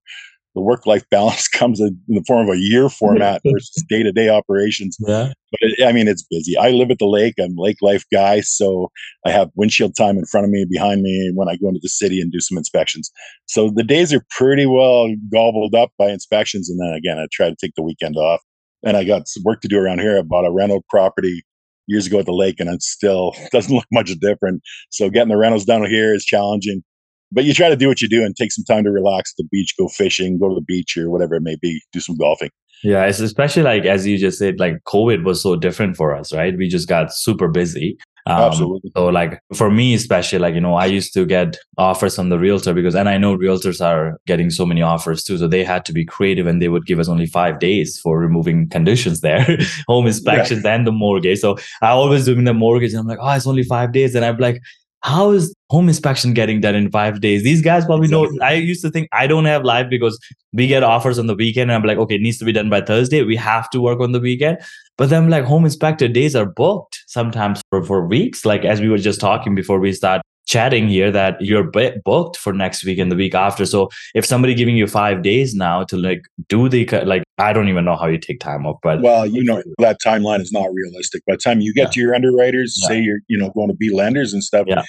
the 0.54 0.62
work 0.62 0.86
life 0.86 1.04
balance 1.10 1.48
comes 1.52 1.80
in 1.80 1.98
the 2.08 2.24
form 2.26 2.48
of 2.48 2.54
a 2.54 2.58
year 2.58 2.88
format 2.88 3.40
versus 3.44 3.84
day 3.88 4.02
to 4.02 4.12
day 4.12 4.28
operations. 4.28 4.96
Yeah. 5.00 5.32
But 5.50 5.60
it, 5.62 5.86
I 5.86 5.92
mean, 5.92 6.08
it's 6.08 6.22
busy. 6.22 6.56
I 6.56 6.70
live 6.70 6.90
at 6.90 6.98
the 6.98 7.06
lake. 7.06 7.34
I'm 7.38 7.54
lake 7.56 7.78
life 7.80 8.04
guy. 8.12 8.40
So 8.40 8.90
I 9.24 9.30
have 9.30 9.50
windshield 9.54 9.96
time 9.96 10.18
in 10.18 10.26
front 10.26 10.44
of 10.44 10.50
me, 10.50 10.66
behind 10.68 11.02
me 11.02 11.32
when 11.34 11.48
I 11.48 11.56
go 11.56 11.68
into 11.68 11.80
the 11.82 11.88
city 11.88 12.20
and 12.20 12.32
do 12.32 12.40
some 12.40 12.58
inspections. 12.58 13.10
So 13.46 13.70
the 13.70 13.84
days 13.84 14.12
are 14.12 14.24
pretty 14.30 14.66
well 14.66 15.08
gobbled 15.32 15.74
up 15.74 15.90
by 15.98 16.10
inspections. 16.10 16.68
And 16.68 16.80
then 16.80 16.94
again, 16.94 17.18
I 17.18 17.26
try 17.32 17.48
to 17.48 17.56
take 17.60 17.72
the 17.76 17.82
weekend 17.82 18.16
off. 18.16 18.40
And 18.84 18.96
I 18.96 19.02
got 19.02 19.26
some 19.26 19.42
work 19.44 19.60
to 19.62 19.68
do 19.68 19.78
around 19.78 20.00
here. 20.00 20.18
I 20.18 20.22
bought 20.22 20.46
a 20.46 20.52
rental 20.52 20.84
property 20.88 21.42
years 21.88 22.06
ago 22.06 22.20
at 22.20 22.26
the 22.26 22.32
lake 22.32 22.60
and 22.60 22.70
it 22.70 22.82
still 22.82 23.34
doesn't 23.52 23.74
look 23.74 23.86
much 23.92 24.10
different. 24.20 24.62
So 24.90 25.10
getting 25.10 25.30
the 25.30 25.36
rentals 25.36 25.64
down 25.64 25.84
here 25.86 26.14
is 26.14 26.24
challenging 26.24 26.84
but 27.32 27.44
you 27.44 27.54
try 27.54 27.68
to 27.68 27.76
do 27.76 27.88
what 27.88 28.00
you 28.00 28.08
do 28.08 28.24
and 28.24 28.34
take 28.36 28.52
some 28.52 28.64
time 28.64 28.84
to 28.84 28.90
relax 28.90 29.32
at 29.32 29.42
the 29.42 29.48
beach, 29.50 29.74
go 29.78 29.88
fishing, 29.88 30.38
go 30.38 30.48
to 30.48 30.54
the 30.54 30.60
beach 30.60 30.96
or 30.96 31.10
whatever 31.10 31.34
it 31.34 31.42
may 31.42 31.56
be, 31.56 31.80
do 31.92 32.00
some 32.00 32.16
golfing. 32.16 32.50
Yeah, 32.84 33.06
it's 33.06 33.20
especially 33.20 33.64
like 33.64 33.84
as 33.84 34.06
you 34.06 34.18
just 34.18 34.38
said, 34.38 34.60
like 34.60 34.84
COVID 34.84 35.24
was 35.24 35.42
so 35.42 35.56
different 35.56 35.96
for 35.96 36.14
us, 36.14 36.32
right? 36.32 36.56
We 36.56 36.68
just 36.68 36.88
got 36.88 37.12
super 37.12 37.48
busy. 37.48 37.98
Um, 38.26 38.42
Absolutely. 38.42 38.92
So, 38.94 39.06
like 39.06 39.40
for 39.54 39.70
me, 39.70 39.94
especially, 39.94 40.38
like 40.38 40.54
you 40.54 40.60
know, 40.60 40.74
I 40.74 40.84
used 40.84 41.14
to 41.14 41.24
get 41.24 41.56
offers 41.78 42.14
from 42.14 42.28
the 42.28 42.38
realtor 42.38 42.74
because, 42.74 42.94
and 42.94 43.08
I 43.08 43.16
know 43.16 43.36
realtors 43.36 43.84
are 43.84 44.20
getting 44.26 44.50
so 44.50 44.66
many 44.66 44.82
offers 44.82 45.24
too. 45.24 45.38
So 45.38 45.48
they 45.48 45.64
had 45.64 45.86
to 45.86 45.92
be 45.92 46.04
creative, 46.04 46.46
and 46.46 46.60
they 46.60 46.68
would 46.68 46.86
give 46.86 47.00
us 47.00 47.08
only 47.08 47.26
five 47.26 47.58
days 47.58 47.98
for 47.98 48.18
removing 48.18 48.68
conditions 48.68 49.22
there, 49.22 49.46
home 49.88 50.06
inspections 50.06 50.62
yeah. 50.62 50.74
and 50.74 50.86
the 50.86 50.92
mortgage. 50.92 51.38
So 51.40 51.56
I 51.80 51.88
always 51.88 52.26
doing 52.26 52.44
the 52.44 52.54
mortgage, 52.54 52.92
and 52.92 53.00
I'm 53.00 53.06
like, 53.06 53.18
oh, 53.20 53.30
it's 53.30 53.46
only 53.46 53.62
five 53.62 53.92
days, 53.92 54.14
and 54.14 54.24
I'm 54.24 54.36
like, 54.36 54.60
how 55.02 55.30
is 55.30 55.54
home 55.70 55.88
inspection 55.88 56.34
getting 56.34 56.60
done 56.60 56.74
in 56.74 56.90
five 56.90 57.20
days? 57.20 57.42
These 57.42 57.62
guys 57.62 57.84
probably 57.84 58.06
exactly. 58.06 58.38
know. 58.38 58.44
I 58.44 58.54
used 58.54 58.82
to 58.82 58.90
think 58.90 59.08
I 59.12 59.26
don't 59.26 59.44
have 59.44 59.64
live 59.64 59.88
because 59.88 60.18
we 60.52 60.66
get 60.66 60.82
offers 60.82 61.18
on 61.18 61.26
the 61.26 61.34
weekend, 61.34 61.70
and 61.70 61.76
I'm 61.76 61.86
like, 61.86 61.98
okay, 61.98 62.16
it 62.16 62.20
needs 62.20 62.38
to 62.38 62.44
be 62.44 62.52
done 62.52 62.68
by 62.68 62.80
Thursday. 62.80 63.22
We 63.22 63.36
have 63.36 63.70
to 63.70 63.80
work 63.80 64.00
on 64.00 64.12
the 64.12 64.20
weekend. 64.20 64.58
But 64.96 65.10
then, 65.10 65.30
like, 65.30 65.44
home 65.44 65.64
inspector 65.64 66.08
days 66.08 66.34
are 66.34 66.46
booked 66.46 67.04
sometimes 67.06 67.62
for, 67.70 67.84
for 67.84 68.06
weeks. 68.06 68.44
Like, 68.44 68.64
as 68.64 68.80
we 68.80 68.88
were 68.88 68.98
just 68.98 69.20
talking 69.20 69.54
before 69.54 69.78
we 69.78 69.92
start 69.92 70.22
chatting 70.48 70.88
here 70.88 71.10
that 71.10 71.40
you're 71.40 71.62
booked 71.62 72.36
for 72.36 72.52
next 72.52 72.82
week 72.84 72.98
and 72.98 73.12
the 73.12 73.16
week 73.16 73.34
after. 73.34 73.66
So 73.66 73.90
if 74.14 74.24
somebody 74.24 74.54
giving 74.54 74.76
you 74.76 74.86
five 74.86 75.22
days 75.22 75.54
now 75.54 75.84
to 75.84 75.96
like 75.96 76.22
do 76.48 76.68
the 76.68 76.86
like, 77.04 77.22
I 77.36 77.52
don't 77.52 77.68
even 77.68 77.84
know 77.84 77.96
how 77.96 78.06
you 78.06 78.18
take 78.18 78.40
time 78.40 78.66
off, 78.66 78.78
but 78.82 79.02
well, 79.02 79.26
you 79.26 79.44
know 79.44 79.62
that 79.78 80.00
timeline 80.04 80.40
is 80.40 80.50
not 80.50 80.72
realistic. 80.72 81.22
By 81.26 81.34
the 81.34 81.38
time 81.38 81.60
you 81.60 81.72
get 81.74 81.88
yeah. 81.88 81.90
to 81.90 82.00
your 82.00 82.14
underwriters, 82.14 82.78
yeah. 82.82 82.88
say 82.88 83.00
you're 83.00 83.20
you 83.28 83.38
know 83.38 83.50
going 83.50 83.68
to 83.68 83.74
be 83.74 83.90
lenders 83.90 84.32
and 84.32 84.42
stuff, 84.42 84.66
yeah. 84.66 84.82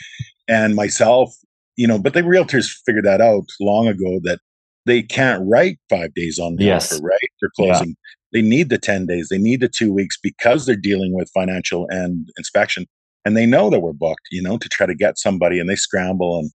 and 0.48 0.76
myself, 0.76 1.36
you 1.76 1.86
know, 1.86 2.00
but 2.00 2.14
the 2.14 2.22
realtors 2.22 2.70
figured 2.86 3.06
that 3.06 3.22
out 3.22 3.46
long 3.60 3.88
ago 3.88 4.20
that 4.24 4.40
they 4.86 5.04
can't 5.04 5.44
write 5.46 5.78
five 5.90 6.14
days 6.14 6.40
on 6.40 6.56
the 6.56 6.64
yes. 6.64 6.94
offer, 6.94 7.04
right? 7.04 7.30
They're 7.42 7.52
closing. 7.56 7.96
They 8.32 8.42
need 8.42 8.70
the 8.70 8.78
10 8.78 9.08
days, 9.08 9.30
they 9.30 9.40
need 9.40 9.60
the 9.60 9.68
two 9.68 9.92
weeks 9.92 10.16
because 10.22 10.66
they're 10.66 10.76
dealing 10.76 11.16
with 11.16 11.32
financial 11.34 11.88
and 11.90 12.30
inspection 12.38 12.86
and 13.26 13.36
they 13.36 13.46
know 13.46 13.70
that 13.70 13.82
we're 13.82 13.94
booked, 13.94 14.28
you 14.32 14.42
know, 14.42 14.58
to 14.58 14.70
try 14.70 14.86
to 14.86 14.96
get 14.96 15.18
somebody 15.18 15.60
and 15.60 15.70
they 15.70 15.76
scramble. 15.76 16.40
And 16.40 16.52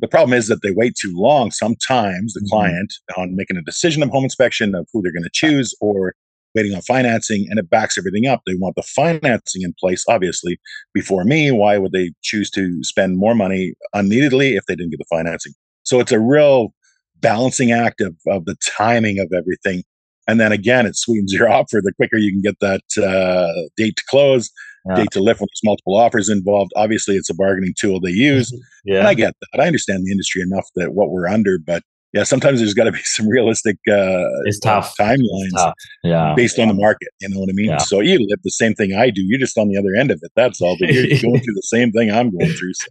the 0.00 0.08
problem 0.08 0.36
is 0.36 0.48
that 0.48 0.62
they 0.62 0.70
wait 0.70 0.94
too 1.00 1.12
long 1.14 1.50
sometimes, 1.50 2.34
the 2.34 2.40
mm-hmm. 2.40 2.48
client, 2.48 2.94
on 3.16 3.36
making 3.36 3.56
a 3.56 3.62
decision 3.62 4.02
of 4.02 4.10
home 4.10 4.24
inspection 4.24 4.74
of 4.74 4.86
who 4.92 5.02
they're 5.02 5.12
going 5.12 5.22
to 5.22 5.30
choose 5.32 5.74
or 5.80 6.14
waiting 6.54 6.74
on 6.74 6.82
financing 6.82 7.46
and 7.48 7.58
it 7.58 7.70
backs 7.70 7.96
everything 7.96 8.26
up. 8.26 8.42
They 8.46 8.54
want 8.54 8.76
the 8.76 8.82
financing 8.82 9.62
in 9.62 9.74
place, 9.80 10.04
obviously, 10.08 10.60
before 10.92 11.24
me. 11.24 11.50
Why 11.50 11.78
would 11.78 11.92
they 11.92 12.12
choose 12.22 12.50
to 12.50 12.82
spend 12.84 13.16
more 13.16 13.34
money 13.34 13.74
unneededly 13.94 14.56
if 14.56 14.66
they 14.66 14.74
didn't 14.74 14.90
get 14.90 14.98
the 14.98 15.16
financing? 15.16 15.52
So 15.84 16.00
it's 16.00 16.12
a 16.12 16.20
real 16.20 16.74
balancing 17.20 17.72
act 17.72 18.00
of, 18.00 18.14
of 18.26 18.44
the 18.44 18.56
timing 18.76 19.18
of 19.18 19.32
everything. 19.32 19.82
And 20.28 20.38
then 20.38 20.52
again, 20.52 20.86
it 20.86 20.96
sweetens 20.96 21.32
your 21.38 21.50
offer. 21.50 21.80
The 21.82 21.92
quicker 21.94 22.16
you 22.16 22.32
can 22.32 22.42
get 22.42 22.60
that 22.60 22.82
uh, 23.02 23.68
date 23.76 23.96
to 23.96 24.04
close, 24.08 24.50
yeah. 24.88 24.96
date 24.96 25.10
to 25.12 25.20
lift 25.20 25.40
when 25.40 25.48
there's 25.50 25.60
multiple 25.64 25.96
offers 25.96 26.28
involved. 26.28 26.72
Obviously, 26.76 27.16
it's 27.16 27.30
a 27.30 27.34
bargaining 27.34 27.74
tool 27.78 28.00
they 28.00 28.10
use. 28.10 28.52
yeah. 28.84 28.98
And 29.00 29.08
I 29.08 29.14
get 29.14 29.34
that. 29.40 29.60
I 29.62 29.66
understand 29.66 30.04
the 30.06 30.10
industry 30.12 30.42
enough 30.42 30.66
that 30.76 30.94
what 30.94 31.10
we're 31.10 31.28
under, 31.28 31.58
but 31.58 31.82
yeah, 32.12 32.24
sometimes 32.24 32.60
there's 32.60 32.74
got 32.74 32.84
to 32.84 32.92
be 32.92 32.98
some 33.04 33.26
realistic 33.28 33.76
uh, 33.88 34.24
it's 34.44 34.58
tough. 34.58 34.94
timelines 34.98 35.18
it's 35.24 35.54
tough. 35.54 35.74
Yeah. 36.04 36.34
based 36.36 36.58
on 36.58 36.68
the 36.68 36.74
market. 36.74 37.08
You 37.20 37.30
know 37.30 37.40
what 37.40 37.48
I 37.48 37.52
mean? 37.52 37.70
Yeah. 37.70 37.78
So 37.78 38.00
you 38.00 38.18
live 38.18 38.40
the 38.42 38.50
same 38.50 38.74
thing 38.74 38.94
I 38.94 39.10
do. 39.10 39.22
You're 39.22 39.38
just 39.38 39.56
on 39.58 39.68
the 39.68 39.78
other 39.78 39.94
end 39.98 40.10
of 40.10 40.20
it. 40.22 40.30
That's 40.36 40.60
all. 40.60 40.76
But 40.78 40.92
you're 40.92 41.06
going 41.06 41.40
through 41.42 41.54
the 41.54 41.62
same 41.64 41.92
thing 41.92 42.10
I'm 42.10 42.30
going 42.30 42.52
through. 42.52 42.74
So. 42.74 42.86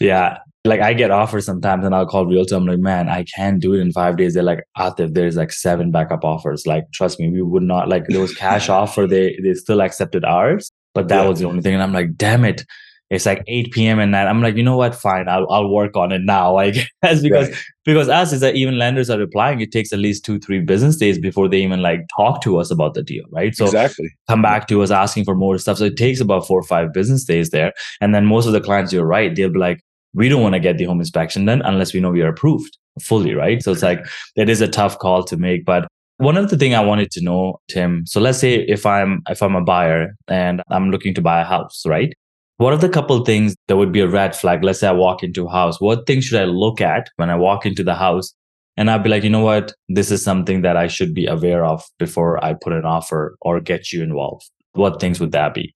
Yeah. 0.00 0.38
Like 0.64 0.80
I 0.80 0.92
get 0.92 1.10
offers 1.10 1.46
sometimes 1.46 1.84
and 1.84 1.94
I'll 1.94 2.06
call 2.06 2.26
realtor. 2.26 2.56
I'm 2.56 2.66
like, 2.66 2.78
man, 2.78 3.08
I 3.08 3.24
can't 3.34 3.60
do 3.60 3.72
it 3.72 3.80
in 3.80 3.92
five 3.92 4.16
days. 4.18 4.34
They're 4.34 4.42
like, 4.42 4.64
Atif, 4.76 5.14
there's 5.14 5.36
like 5.36 5.52
seven 5.52 5.90
backup 5.90 6.24
offers. 6.24 6.66
Like, 6.66 6.84
trust 6.92 7.18
me, 7.18 7.30
we 7.30 7.40
would 7.40 7.62
not 7.62 7.88
like 7.88 8.06
those 8.08 8.34
cash 8.34 8.68
offer. 8.68 9.06
They 9.06 9.38
they 9.42 9.54
still 9.54 9.80
accepted 9.80 10.24
ours. 10.24 10.70
But 10.94 11.08
that 11.08 11.22
yeah. 11.22 11.28
was 11.28 11.38
the 11.38 11.46
only 11.46 11.62
thing. 11.62 11.74
And 11.74 11.82
I'm 11.82 11.92
like, 11.92 12.16
damn 12.16 12.44
it. 12.44 12.64
It's 13.10 13.24
like 13.24 13.42
8 13.46 13.72
p.m. 13.72 13.98
and 14.00 14.12
night. 14.12 14.26
I'm 14.26 14.42
like, 14.42 14.56
you 14.56 14.62
know 14.62 14.76
what? 14.76 14.94
Fine, 14.94 15.28
I'll 15.28 15.50
I'll 15.50 15.70
work 15.70 15.96
on 15.96 16.12
it 16.12 16.20
now. 16.22 16.56
I 16.58 16.70
guess 16.70 17.22
because 17.22 17.48
right. 17.48 17.58
because 17.84 18.08
us 18.08 18.34
is 18.34 18.40
that 18.40 18.54
even 18.54 18.78
lenders 18.78 19.08
are 19.08 19.18
replying. 19.18 19.60
It 19.60 19.72
takes 19.72 19.92
at 19.94 19.98
least 19.98 20.26
two 20.26 20.38
three 20.38 20.60
business 20.60 20.96
days 20.96 21.18
before 21.18 21.48
they 21.48 21.62
even 21.62 21.80
like 21.80 22.00
talk 22.14 22.42
to 22.42 22.58
us 22.58 22.70
about 22.70 22.92
the 22.92 23.02
deal, 23.02 23.24
right? 23.30 23.56
So 23.56 23.64
exactly 23.64 24.10
come 24.28 24.42
back 24.42 24.68
to 24.68 24.82
us 24.82 24.90
asking 24.90 25.24
for 25.24 25.34
more 25.34 25.56
stuff. 25.56 25.78
So 25.78 25.84
it 25.84 25.96
takes 25.96 26.20
about 26.20 26.46
four 26.46 26.58
or 26.58 26.64
five 26.64 26.92
business 26.92 27.24
days 27.24 27.48
there. 27.48 27.72
And 28.02 28.14
then 28.14 28.26
most 28.26 28.46
of 28.46 28.52
the 28.52 28.60
clients, 28.60 28.92
you're 28.92 29.06
right, 29.06 29.34
they'll 29.34 29.48
be 29.48 29.58
like, 29.58 29.80
we 30.12 30.28
don't 30.28 30.42
want 30.42 30.54
to 30.54 30.60
get 30.60 30.76
the 30.76 30.84
home 30.84 31.00
inspection 31.00 31.46
done 31.46 31.62
unless 31.62 31.94
we 31.94 32.00
know 32.00 32.10
we 32.10 32.22
are 32.22 32.28
approved 32.28 32.76
fully, 33.00 33.34
right? 33.34 33.62
So 33.62 33.72
it's 33.72 33.82
like 33.82 34.04
it 34.36 34.50
is 34.50 34.60
a 34.60 34.68
tough 34.68 34.98
call 34.98 35.24
to 35.24 35.36
make, 35.36 35.64
but 35.64 35.88
one 36.18 36.36
of 36.36 36.50
the 36.50 36.56
thing 36.56 36.74
I 36.74 36.80
wanted 36.80 37.10
to 37.12 37.22
know, 37.22 37.60
Tim. 37.68 38.04
So 38.06 38.20
let's 38.20 38.38
say 38.38 38.56
if 38.56 38.84
I'm 38.84 39.22
if 39.28 39.42
I'm 39.42 39.56
a 39.56 39.62
buyer 39.62 40.14
and 40.28 40.62
I'm 40.70 40.90
looking 40.90 41.14
to 41.14 41.22
buy 41.22 41.40
a 41.40 41.44
house, 41.44 41.82
right? 41.86 42.12
What 42.58 42.72
are 42.72 42.76
the 42.78 42.88
couple 42.88 43.24
things 43.24 43.54
that 43.68 43.76
would 43.76 43.92
be 43.92 44.00
a 44.00 44.08
red 44.08 44.34
flag? 44.34 44.64
Let's 44.64 44.80
say 44.80 44.88
I 44.88 44.92
walk 44.92 45.22
into 45.22 45.46
a 45.46 45.50
house. 45.50 45.80
What 45.80 46.06
things 46.06 46.24
should 46.24 46.40
I 46.40 46.44
look 46.44 46.80
at 46.80 47.08
when 47.16 47.30
I 47.30 47.36
walk 47.36 47.64
into 47.64 47.84
the 47.84 47.94
house? 47.94 48.34
And 48.76 48.90
I'd 48.90 49.04
be 49.04 49.08
like, 49.08 49.22
you 49.22 49.30
know 49.30 49.44
what? 49.44 49.72
This 49.88 50.10
is 50.10 50.22
something 50.22 50.62
that 50.62 50.76
I 50.76 50.88
should 50.88 51.14
be 51.14 51.26
aware 51.26 51.64
of 51.64 51.84
before 51.98 52.44
I 52.44 52.54
put 52.54 52.72
an 52.72 52.84
offer 52.84 53.36
or 53.40 53.60
get 53.60 53.92
you 53.92 54.02
involved. 54.02 54.50
What 54.72 55.00
things 55.00 55.20
would 55.20 55.32
that 55.32 55.54
be? 55.54 55.74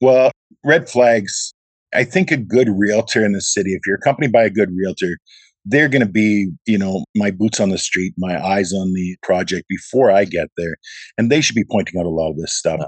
Well, 0.00 0.30
red 0.64 0.88
flags. 0.88 1.52
I 1.94 2.04
think 2.04 2.30
a 2.30 2.38
good 2.38 2.68
realtor 2.70 3.24
in 3.24 3.32
the 3.32 3.40
city, 3.42 3.74
if 3.74 3.80
you're 3.86 3.96
accompanied 3.96 4.32
by 4.32 4.44
a 4.44 4.50
good 4.50 4.70
realtor, 4.74 5.18
they're 5.64 5.88
going 5.88 6.04
to 6.04 6.12
be, 6.12 6.50
you 6.66 6.78
know, 6.78 7.04
my 7.14 7.30
boots 7.30 7.60
on 7.60 7.68
the 7.70 7.78
street, 7.78 8.14
my 8.18 8.44
eyes 8.44 8.72
on 8.72 8.92
the 8.94 9.16
project 9.22 9.66
before 9.68 10.10
I 10.10 10.24
get 10.24 10.48
there. 10.56 10.76
And 11.16 11.30
they 11.30 11.40
should 11.40 11.54
be 11.54 11.64
pointing 11.70 12.00
out 12.00 12.06
a 12.06 12.10
lot 12.10 12.30
of 12.30 12.36
this 12.36 12.54
stuff. 12.54 12.80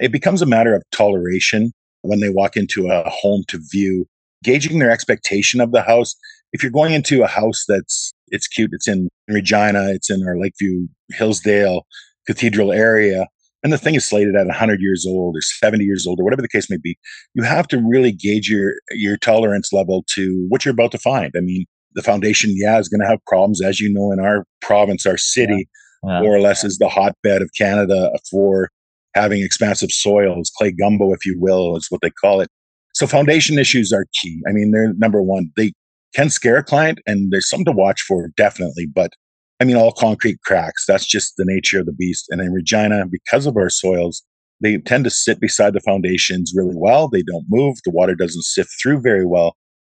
It 0.00 0.12
becomes 0.12 0.42
a 0.42 0.46
matter 0.46 0.74
of 0.74 0.82
toleration 0.92 1.72
when 2.02 2.20
they 2.20 2.30
walk 2.30 2.56
into 2.56 2.88
a 2.88 3.08
home 3.08 3.44
to 3.48 3.60
view, 3.70 4.06
gauging 4.42 4.78
their 4.78 4.90
expectation 4.90 5.60
of 5.60 5.72
the 5.72 5.82
house. 5.82 6.14
If 6.52 6.62
you're 6.62 6.72
going 6.72 6.92
into 6.92 7.22
a 7.22 7.28
house 7.28 7.64
that's 7.68 8.12
It's 8.28 8.48
cute. 8.48 8.70
It's 8.72 8.88
in 8.88 9.08
Regina. 9.28 9.90
It's 9.90 10.10
in 10.10 10.26
our 10.26 10.38
Lakeview, 10.38 10.88
Hillsdale, 11.10 11.82
Cathedral 12.26 12.72
area. 12.72 13.26
And 13.62 13.72
the 13.72 13.78
thing 13.78 13.94
is 13.94 14.08
slated 14.08 14.34
at 14.34 14.46
100 14.46 14.80
years 14.80 15.06
old 15.06 15.36
or 15.36 15.40
70 15.40 15.84
years 15.84 16.06
old 16.06 16.18
or 16.18 16.24
whatever 16.24 16.42
the 16.42 16.48
case 16.48 16.68
may 16.68 16.78
be. 16.82 16.98
You 17.34 17.44
have 17.44 17.68
to 17.68 17.78
really 17.78 18.10
gauge 18.10 18.50
your 18.50 18.74
your 18.90 19.16
tolerance 19.16 19.72
level 19.72 20.04
to 20.14 20.46
what 20.48 20.64
you're 20.64 20.72
about 20.72 20.90
to 20.92 20.98
find. 20.98 21.32
I 21.36 21.40
mean, 21.40 21.66
the 21.94 22.02
foundation, 22.02 22.52
yeah, 22.54 22.78
is 22.78 22.88
going 22.88 23.00
to 23.00 23.06
have 23.06 23.18
problems, 23.26 23.62
as 23.62 23.80
you 23.80 23.92
know, 23.92 24.12
in 24.12 24.20
our 24.20 24.44
province, 24.60 25.06
our 25.06 25.16
city, 25.16 25.68
yeah. 26.04 26.14
Yeah. 26.14 26.22
more 26.22 26.34
or 26.34 26.40
less 26.40 26.64
is 26.64 26.78
the 26.78 26.88
hotbed 26.88 27.42
of 27.42 27.50
Canada 27.56 28.10
for 28.30 28.70
having 29.14 29.42
expansive 29.42 29.92
soils, 29.92 30.50
clay 30.56 30.72
gumbo, 30.72 31.12
if 31.12 31.24
you 31.24 31.38
will, 31.38 31.76
is 31.76 31.86
what 31.90 32.00
they 32.00 32.10
call 32.10 32.40
it. 32.40 32.48
So 32.94 33.06
foundation 33.06 33.58
issues 33.58 33.92
are 33.92 34.06
key. 34.20 34.40
I 34.48 34.52
mean, 34.52 34.72
they're 34.72 34.92
number 34.94 35.22
one. 35.22 35.50
They 35.56 35.72
can 36.14 36.28
scare 36.28 36.56
a 36.56 36.64
client, 36.64 36.98
and 37.06 37.30
there's 37.30 37.48
something 37.48 37.66
to 37.66 37.72
watch 37.72 38.02
for, 38.02 38.30
definitely. 38.36 38.86
But 38.86 39.12
I 39.60 39.64
mean, 39.64 39.76
all 39.76 39.92
concrete 39.92 40.40
cracks. 40.44 40.84
That's 40.86 41.06
just 41.06 41.34
the 41.36 41.44
nature 41.46 41.80
of 41.80 41.86
the 41.86 41.92
beast. 41.92 42.26
And 42.30 42.40
in 42.40 42.52
Regina, 42.52 43.06
because 43.06 43.46
of 43.46 43.56
our 43.56 43.70
soils, 43.70 44.22
they 44.60 44.78
tend 44.78 45.04
to 45.04 45.10
sit 45.10 45.40
beside 45.40 45.72
the 45.72 45.80
foundations 45.80 46.52
really 46.54 46.74
well. 46.76 47.08
They 47.08 47.22
don't 47.22 47.46
move. 47.48 47.76
The 47.84 47.90
water 47.90 48.14
doesn't 48.14 48.42
sift 48.42 48.70
through 48.82 49.00
very 49.00 49.24
well 49.24 49.56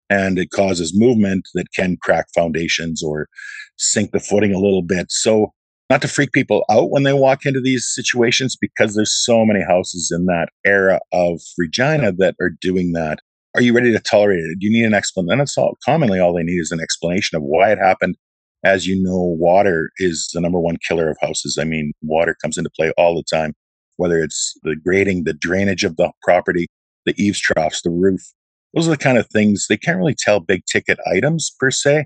and 0.10 0.38
it 0.38 0.52
causes 0.52 0.98
movement 0.98 1.48
that 1.54 1.72
can 1.74 1.98
crack 2.02 2.28
foundations 2.34 3.04
or 3.04 3.28
sink 3.78 4.12
the 4.12 4.20
footing 4.20 4.54
a 4.54 4.60
little 4.60 4.82
bit. 4.82 5.12
So, 5.12 5.54
not 5.90 6.02
to 6.02 6.08
freak 6.08 6.32
people 6.32 6.66
out 6.70 6.90
when 6.90 7.04
they 7.04 7.14
walk 7.14 7.46
into 7.46 7.62
these 7.62 7.86
situations 7.88 8.58
because 8.60 8.96
there's 8.96 9.14
so 9.14 9.46
many 9.46 9.62
houses 9.62 10.12
in 10.12 10.26
that 10.26 10.50
era 10.66 11.00
of 11.14 11.42
Regina 11.60 12.12
that 12.14 12.36
are 12.42 12.50
doing 12.50 12.94
that. 12.94 13.20
Are 13.54 13.62
you 13.62 13.72
ready 13.72 13.92
to 13.92 14.00
tolerate 14.00 14.40
it? 14.40 14.60
Do 14.60 14.66
you 14.66 14.74
need 14.74 14.86
an 14.86 14.96
explanation? 14.96 15.34
And 15.34 15.42
it's 15.42 15.58
all 15.58 15.78
commonly 15.86 16.20
all 16.20 16.34
they 16.34 16.44
need 16.44 16.60
is 16.60 16.72
an 16.72 16.82
explanation 16.82 17.38
of 17.38 17.44
why 17.44 17.72
it 17.72 17.78
happened. 17.78 18.16
As 18.64 18.88
you 18.88 19.02
know, 19.02 19.16
water 19.16 19.92
is 19.98 20.28
the 20.34 20.42
number 20.42 20.60
one 20.60 20.78
killer 20.88 21.08
of 21.08 21.18
houses. 21.22 21.60
I 21.62 21.66
mean, 21.66 21.94
water 22.02 22.36
comes 22.42 22.58
into 22.58 22.72
play 22.72 22.92
all 22.98 23.16
the 23.16 23.24
time, 23.24 23.54
whether 23.98 24.20
it's 24.20 24.58
the 24.64 24.76
grading, 24.76 25.26
the 25.26 25.34
drainage 25.34 25.84
of 25.84 25.98
the 25.98 26.12
property, 26.24 26.66
the 27.06 27.14
eaves 27.16 27.40
troughs, 27.40 27.84
the 27.84 27.92
roof, 27.92 28.24
those 28.76 28.88
are 28.88 28.92
the 28.92 28.98
kind 28.98 29.18
of 29.18 29.28
things 29.30 29.66
they 29.68 29.78
can't 29.78 29.98
really 29.98 30.16
tell 30.16 30.40
big 30.40 30.64
ticket 30.66 31.00
items 31.12 31.56
per 31.60 31.72
se, 31.72 32.06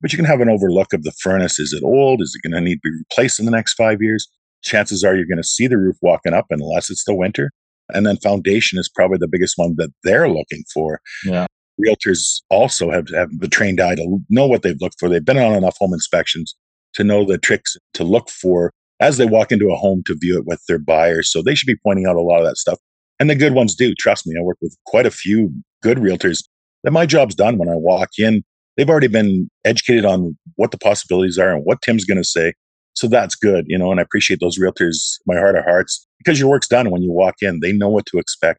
but 0.00 0.12
you 0.12 0.16
can 0.16 0.26
have 0.26 0.40
an 0.40 0.50
overlook 0.50 0.92
of 0.92 1.02
the 1.02 1.12
furnace. 1.12 1.58
Is 1.58 1.72
it 1.72 1.82
old? 1.82 2.22
Is 2.22 2.36
it 2.36 2.46
going 2.46 2.56
to 2.56 2.64
need 2.64 2.76
to 2.76 2.90
be 2.90 2.90
replaced 2.90 3.40
in 3.40 3.46
the 3.46 3.50
next 3.50 3.74
five 3.74 4.00
years? 4.00 4.28
Chances 4.62 5.02
are 5.02 5.16
you're 5.16 5.26
going 5.26 5.38
to 5.38 5.44
see 5.44 5.66
the 5.66 5.78
roof 5.78 5.96
walking 6.02 6.34
up 6.34 6.46
unless 6.50 6.90
it's 6.90 7.04
the 7.04 7.14
winter. 7.14 7.50
And 7.92 8.06
then 8.06 8.18
foundation 8.18 8.78
is 8.78 8.88
probably 8.88 9.18
the 9.18 9.28
biggest 9.28 9.54
one 9.56 9.74
that 9.78 9.90
they're 10.04 10.28
looking 10.28 10.62
for. 10.72 11.00
Yeah. 11.24 11.46
Realtors 11.80 12.42
also 12.50 12.90
have, 12.90 13.08
have 13.08 13.30
the 13.38 13.48
trained 13.48 13.80
eye 13.80 13.94
to 13.94 14.18
know 14.28 14.46
what 14.46 14.62
they've 14.62 14.80
looked 14.80 14.96
for. 15.00 15.08
They've 15.08 15.24
been 15.24 15.38
on 15.38 15.54
enough 15.54 15.76
home 15.78 15.94
inspections 15.94 16.54
to 16.94 17.04
know 17.04 17.24
the 17.24 17.38
tricks 17.38 17.76
to 17.94 18.04
look 18.04 18.28
for 18.28 18.72
as 19.00 19.16
they 19.16 19.24
walk 19.24 19.50
into 19.50 19.72
a 19.72 19.76
home 19.76 20.02
to 20.06 20.14
view 20.20 20.38
it 20.38 20.46
with 20.46 20.62
their 20.68 20.78
buyers. 20.78 21.32
So 21.32 21.42
they 21.42 21.54
should 21.54 21.66
be 21.66 21.78
pointing 21.82 22.06
out 22.06 22.16
a 22.16 22.20
lot 22.20 22.40
of 22.40 22.46
that 22.46 22.58
stuff. 22.58 22.78
And 23.20 23.28
the 23.28 23.36
good 23.36 23.52
ones 23.52 23.74
do. 23.74 23.94
Trust 23.94 24.26
me, 24.26 24.34
I 24.36 24.42
work 24.42 24.56
with 24.62 24.74
quite 24.86 25.04
a 25.06 25.10
few 25.10 25.52
good 25.82 25.98
realtors 25.98 26.42
that 26.82 26.90
my 26.90 27.04
job's 27.04 27.34
done 27.34 27.58
when 27.58 27.68
I 27.68 27.76
walk 27.76 28.08
in. 28.18 28.42
They've 28.76 28.88
already 28.88 29.08
been 29.08 29.50
educated 29.64 30.06
on 30.06 30.38
what 30.56 30.70
the 30.70 30.78
possibilities 30.78 31.38
are 31.38 31.54
and 31.54 31.62
what 31.64 31.82
Tim's 31.82 32.06
going 32.06 32.16
to 32.16 32.24
say. 32.24 32.54
So 32.94 33.06
that's 33.06 33.34
good, 33.34 33.66
you 33.68 33.76
know, 33.76 33.90
and 33.90 34.00
I 34.00 34.02
appreciate 34.02 34.40
those 34.40 34.58
realtors, 34.58 35.18
my 35.26 35.36
heart 35.36 35.54
of 35.54 35.64
hearts, 35.64 36.06
because 36.18 36.40
your 36.40 36.48
work's 36.48 36.66
done 36.66 36.90
when 36.90 37.02
you 37.02 37.12
walk 37.12 37.36
in. 37.42 37.60
They 37.60 37.72
know 37.72 37.90
what 37.90 38.06
to 38.06 38.18
expect. 38.18 38.58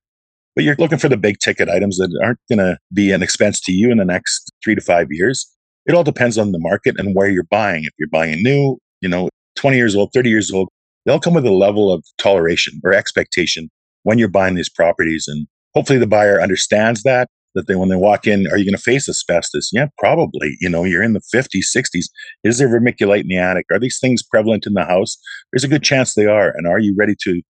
But 0.55 0.63
you're 0.63 0.75
looking 0.77 0.99
for 0.99 1.09
the 1.09 1.17
big 1.17 1.39
ticket 1.39 1.67
items 1.67 1.97
that 1.97 2.15
aren't 2.23 2.39
going 2.47 2.59
to 2.59 2.77
be 2.93 3.11
an 3.11 3.23
expense 3.23 3.59
to 3.61 3.71
you 3.71 3.91
in 3.91 3.97
the 3.97 4.05
next 4.05 4.51
three 4.63 4.75
to 4.75 4.81
five 4.81 5.07
years. 5.09 5.49
It 5.87 5.95
all 5.95 6.03
depends 6.03 6.37
on 6.37 6.51
the 6.51 6.59
market 6.59 6.99
and 6.99 7.15
where 7.15 7.29
you're 7.29 7.43
buying. 7.45 7.83
If 7.83 7.93
you're 7.97 8.09
buying 8.09 8.43
new, 8.43 8.77
you 9.01 9.09
know, 9.09 9.29
20 9.55 9.77
years 9.77 9.95
old, 9.95 10.11
30 10.13 10.29
years 10.29 10.51
old, 10.51 10.69
they'll 11.05 11.19
come 11.19 11.33
with 11.33 11.45
a 11.45 11.51
level 11.51 11.91
of 11.91 12.03
toleration 12.19 12.79
or 12.83 12.93
expectation 12.93 13.69
when 14.03 14.17
you're 14.17 14.27
buying 14.27 14.55
these 14.55 14.69
properties. 14.69 15.25
And 15.27 15.47
hopefully 15.73 15.99
the 15.99 16.07
buyer 16.07 16.41
understands 16.41 17.03
that 17.03 17.29
that 17.53 17.67
they 17.67 17.75
when 17.75 17.89
they 17.89 17.97
walk 17.97 18.27
in 18.27 18.47
are 18.47 18.57
you 18.57 18.63
going 18.63 18.77
to 18.77 18.81
face 18.81 19.09
asbestos? 19.09 19.69
Yeah 19.73 19.87
probably 19.97 20.55
you 20.61 20.69
know 20.69 20.85
you're 20.85 21.03
in 21.03 21.13
the 21.13 21.21
50s 21.33 21.65
60s 21.75 22.05
is 22.45 22.57
there 22.57 22.69
vermiculite 22.69 23.21
in 23.21 23.27
the 23.27 23.37
attic? 23.37 23.65
Are 23.71 23.79
these 23.79 23.99
things 23.99 24.23
prevalent 24.23 24.65
in 24.65 24.73
the 24.73 24.85
house? 24.85 25.17
There's 25.51 25.65
a 25.65 25.67
good 25.67 25.83
chance 25.83 26.13
they 26.13 26.27
are 26.27 26.53
and 26.55 26.65
are 26.65 26.79
you 26.79 26.95
ready 26.97 27.15
to 27.23 27.41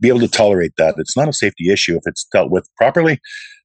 be 0.00 0.08
able 0.08 0.20
to 0.20 0.28
tolerate 0.28 0.72
that? 0.78 0.94
It's 0.96 1.16
not 1.16 1.28
a 1.28 1.32
safety 1.34 1.70
issue 1.70 1.94
if 1.96 2.02
it's 2.06 2.26
dealt 2.32 2.50
with 2.50 2.66
properly 2.76 3.20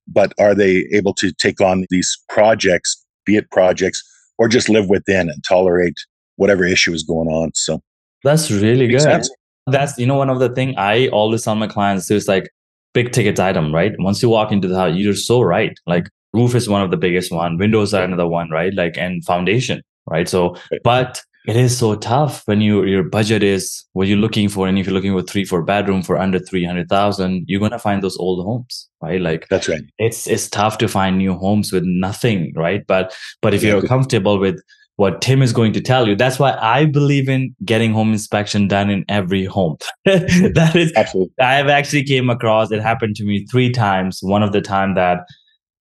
but 0.07 0.33
are 0.37 0.53
they 0.53 0.85
able 0.91 1.13
to 1.13 1.31
take 1.31 1.61
on 1.61 1.85
these 1.89 2.17
projects 2.29 3.03
be 3.25 3.37
it 3.37 3.49
projects 3.51 4.03
or 4.37 4.47
just 4.47 4.69
live 4.69 4.89
within 4.89 5.29
and 5.29 5.43
tolerate 5.43 5.97
whatever 6.35 6.65
issue 6.65 6.93
is 6.93 7.03
going 7.03 7.29
on 7.29 7.51
so. 7.53 7.81
That's 8.23 8.49
really 8.49 8.87
good. 8.87 9.01
sense. 9.01 9.29
That's 9.67 9.97
you 9.97 10.05
know 10.05 10.15
one 10.15 10.29
of 10.29 10.39
the 10.39 10.49
thing 10.49 10.77
i 10.77 11.07
always 11.07 11.43
tell 11.43 11.55
my 11.55 11.67
clients 11.67 12.11
is 12.11 12.27
like 12.27 12.49
big 12.95 13.11
ticket 13.11 13.39
item, 13.39 13.75
right? 13.75 13.93
Once 13.99 14.23
you 14.23 14.29
walk 14.29 14.51
into 14.51 14.67
the 14.67 14.75
house, 14.75 14.95
you're 14.95 15.13
so 15.13 15.41
right. 15.41 15.77
Like 15.85 16.09
roof 16.33 16.55
is 16.55 16.67
one 16.67 16.81
of 16.81 16.89
the 16.89 16.97
biggest 16.97 17.31
one, 17.31 17.57
windows 17.57 17.93
are 17.93 18.03
another 18.03 18.25
one, 18.27 18.49
right? 18.49 18.73
Like 18.73 18.97
and 18.97 19.23
foundation, 19.23 19.83
right? 20.07 20.27
So, 20.27 20.55
but 20.83 21.21
it 21.45 21.55
is 21.55 21.77
so 21.77 21.93
tough 21.95 22.41
when 22.45 22.61
you 22.61 22.85
your 22.85 23.03
budget 23.03 23.43
is 23.43 23.85
what 23.93 24.07
you're 24.07 24.17
looking 24.17 24.49
for, 24.49 24.67
and 24.67 24.79
if 24.79 24.87
you're 24.87 24.95
looking 24.95 25.13
for 25.13 25.21
three, 25.21 25.45
four 25.45 25.61
bedroom 25.61 26.01
for 26.01 26.17
under 26.17 26.39
three 26.39 26.65
hundred 26.65 26.89
thousand, 26.89 27.43
you're 27.47 27.59
gonna 27.59 27.77
find 27.77 28.01
those 28.01 28.17
old 28.17 28.43
homes, 28.43 28.89
right? 29.03 29.21
Like 29.21 29.47
that's 29.49 29.67
right. 29.67 29.83
It's 29.99 30.25
it's 30.25 30.49
tough 30.49 30.79
to 30.79 30.87
find 30.87 31.19
new 31.19 31.35
homes 31.35 31.71
with 31.71 31.83
nothing, 31.85 32.53
right? 32.55 32.87
But 32.87 33.15
but 33.41 33.53
if 33.53 33.61
you're 33.61 33.83
comfortable 33.83 34.39
with 34.39 34.59
what 34.97 35.21
Tim 35.21 35.41
is 35.41 35.51
going 35.51 35.73
to 35.73 35.81
tell 35.81 36.07
you. 36.07 36.15
That's 36.15 36.39
why 36.39 36.57
I 36.61 36.85
believe 36.85 37.27
in 37.27 37.55
getting 37.65 37.93
home 37.93 38.11
inspection 38.11 38.67
done 38.67 38.89
in 38.89 39.03
every 39.09 39.45
home. 39.45 39.77
that 40.05 40.73
is 40.75 40.93
absolutely. 40.95 41.33
I've 41.39 41.67
actually 41.67 42.03
came 42.03 42.29
across 42.29 42.71
it 42.71 42.81
happened 42.81 43.15
to 43.17 43.25
me 43.25 43.45
three 43.51 43.71
times. 43.71 44.19
One 44.21 44.43
of 44.43 44.51
the 44.51 44.61
time 44.61 44.95
that 44.95 45.19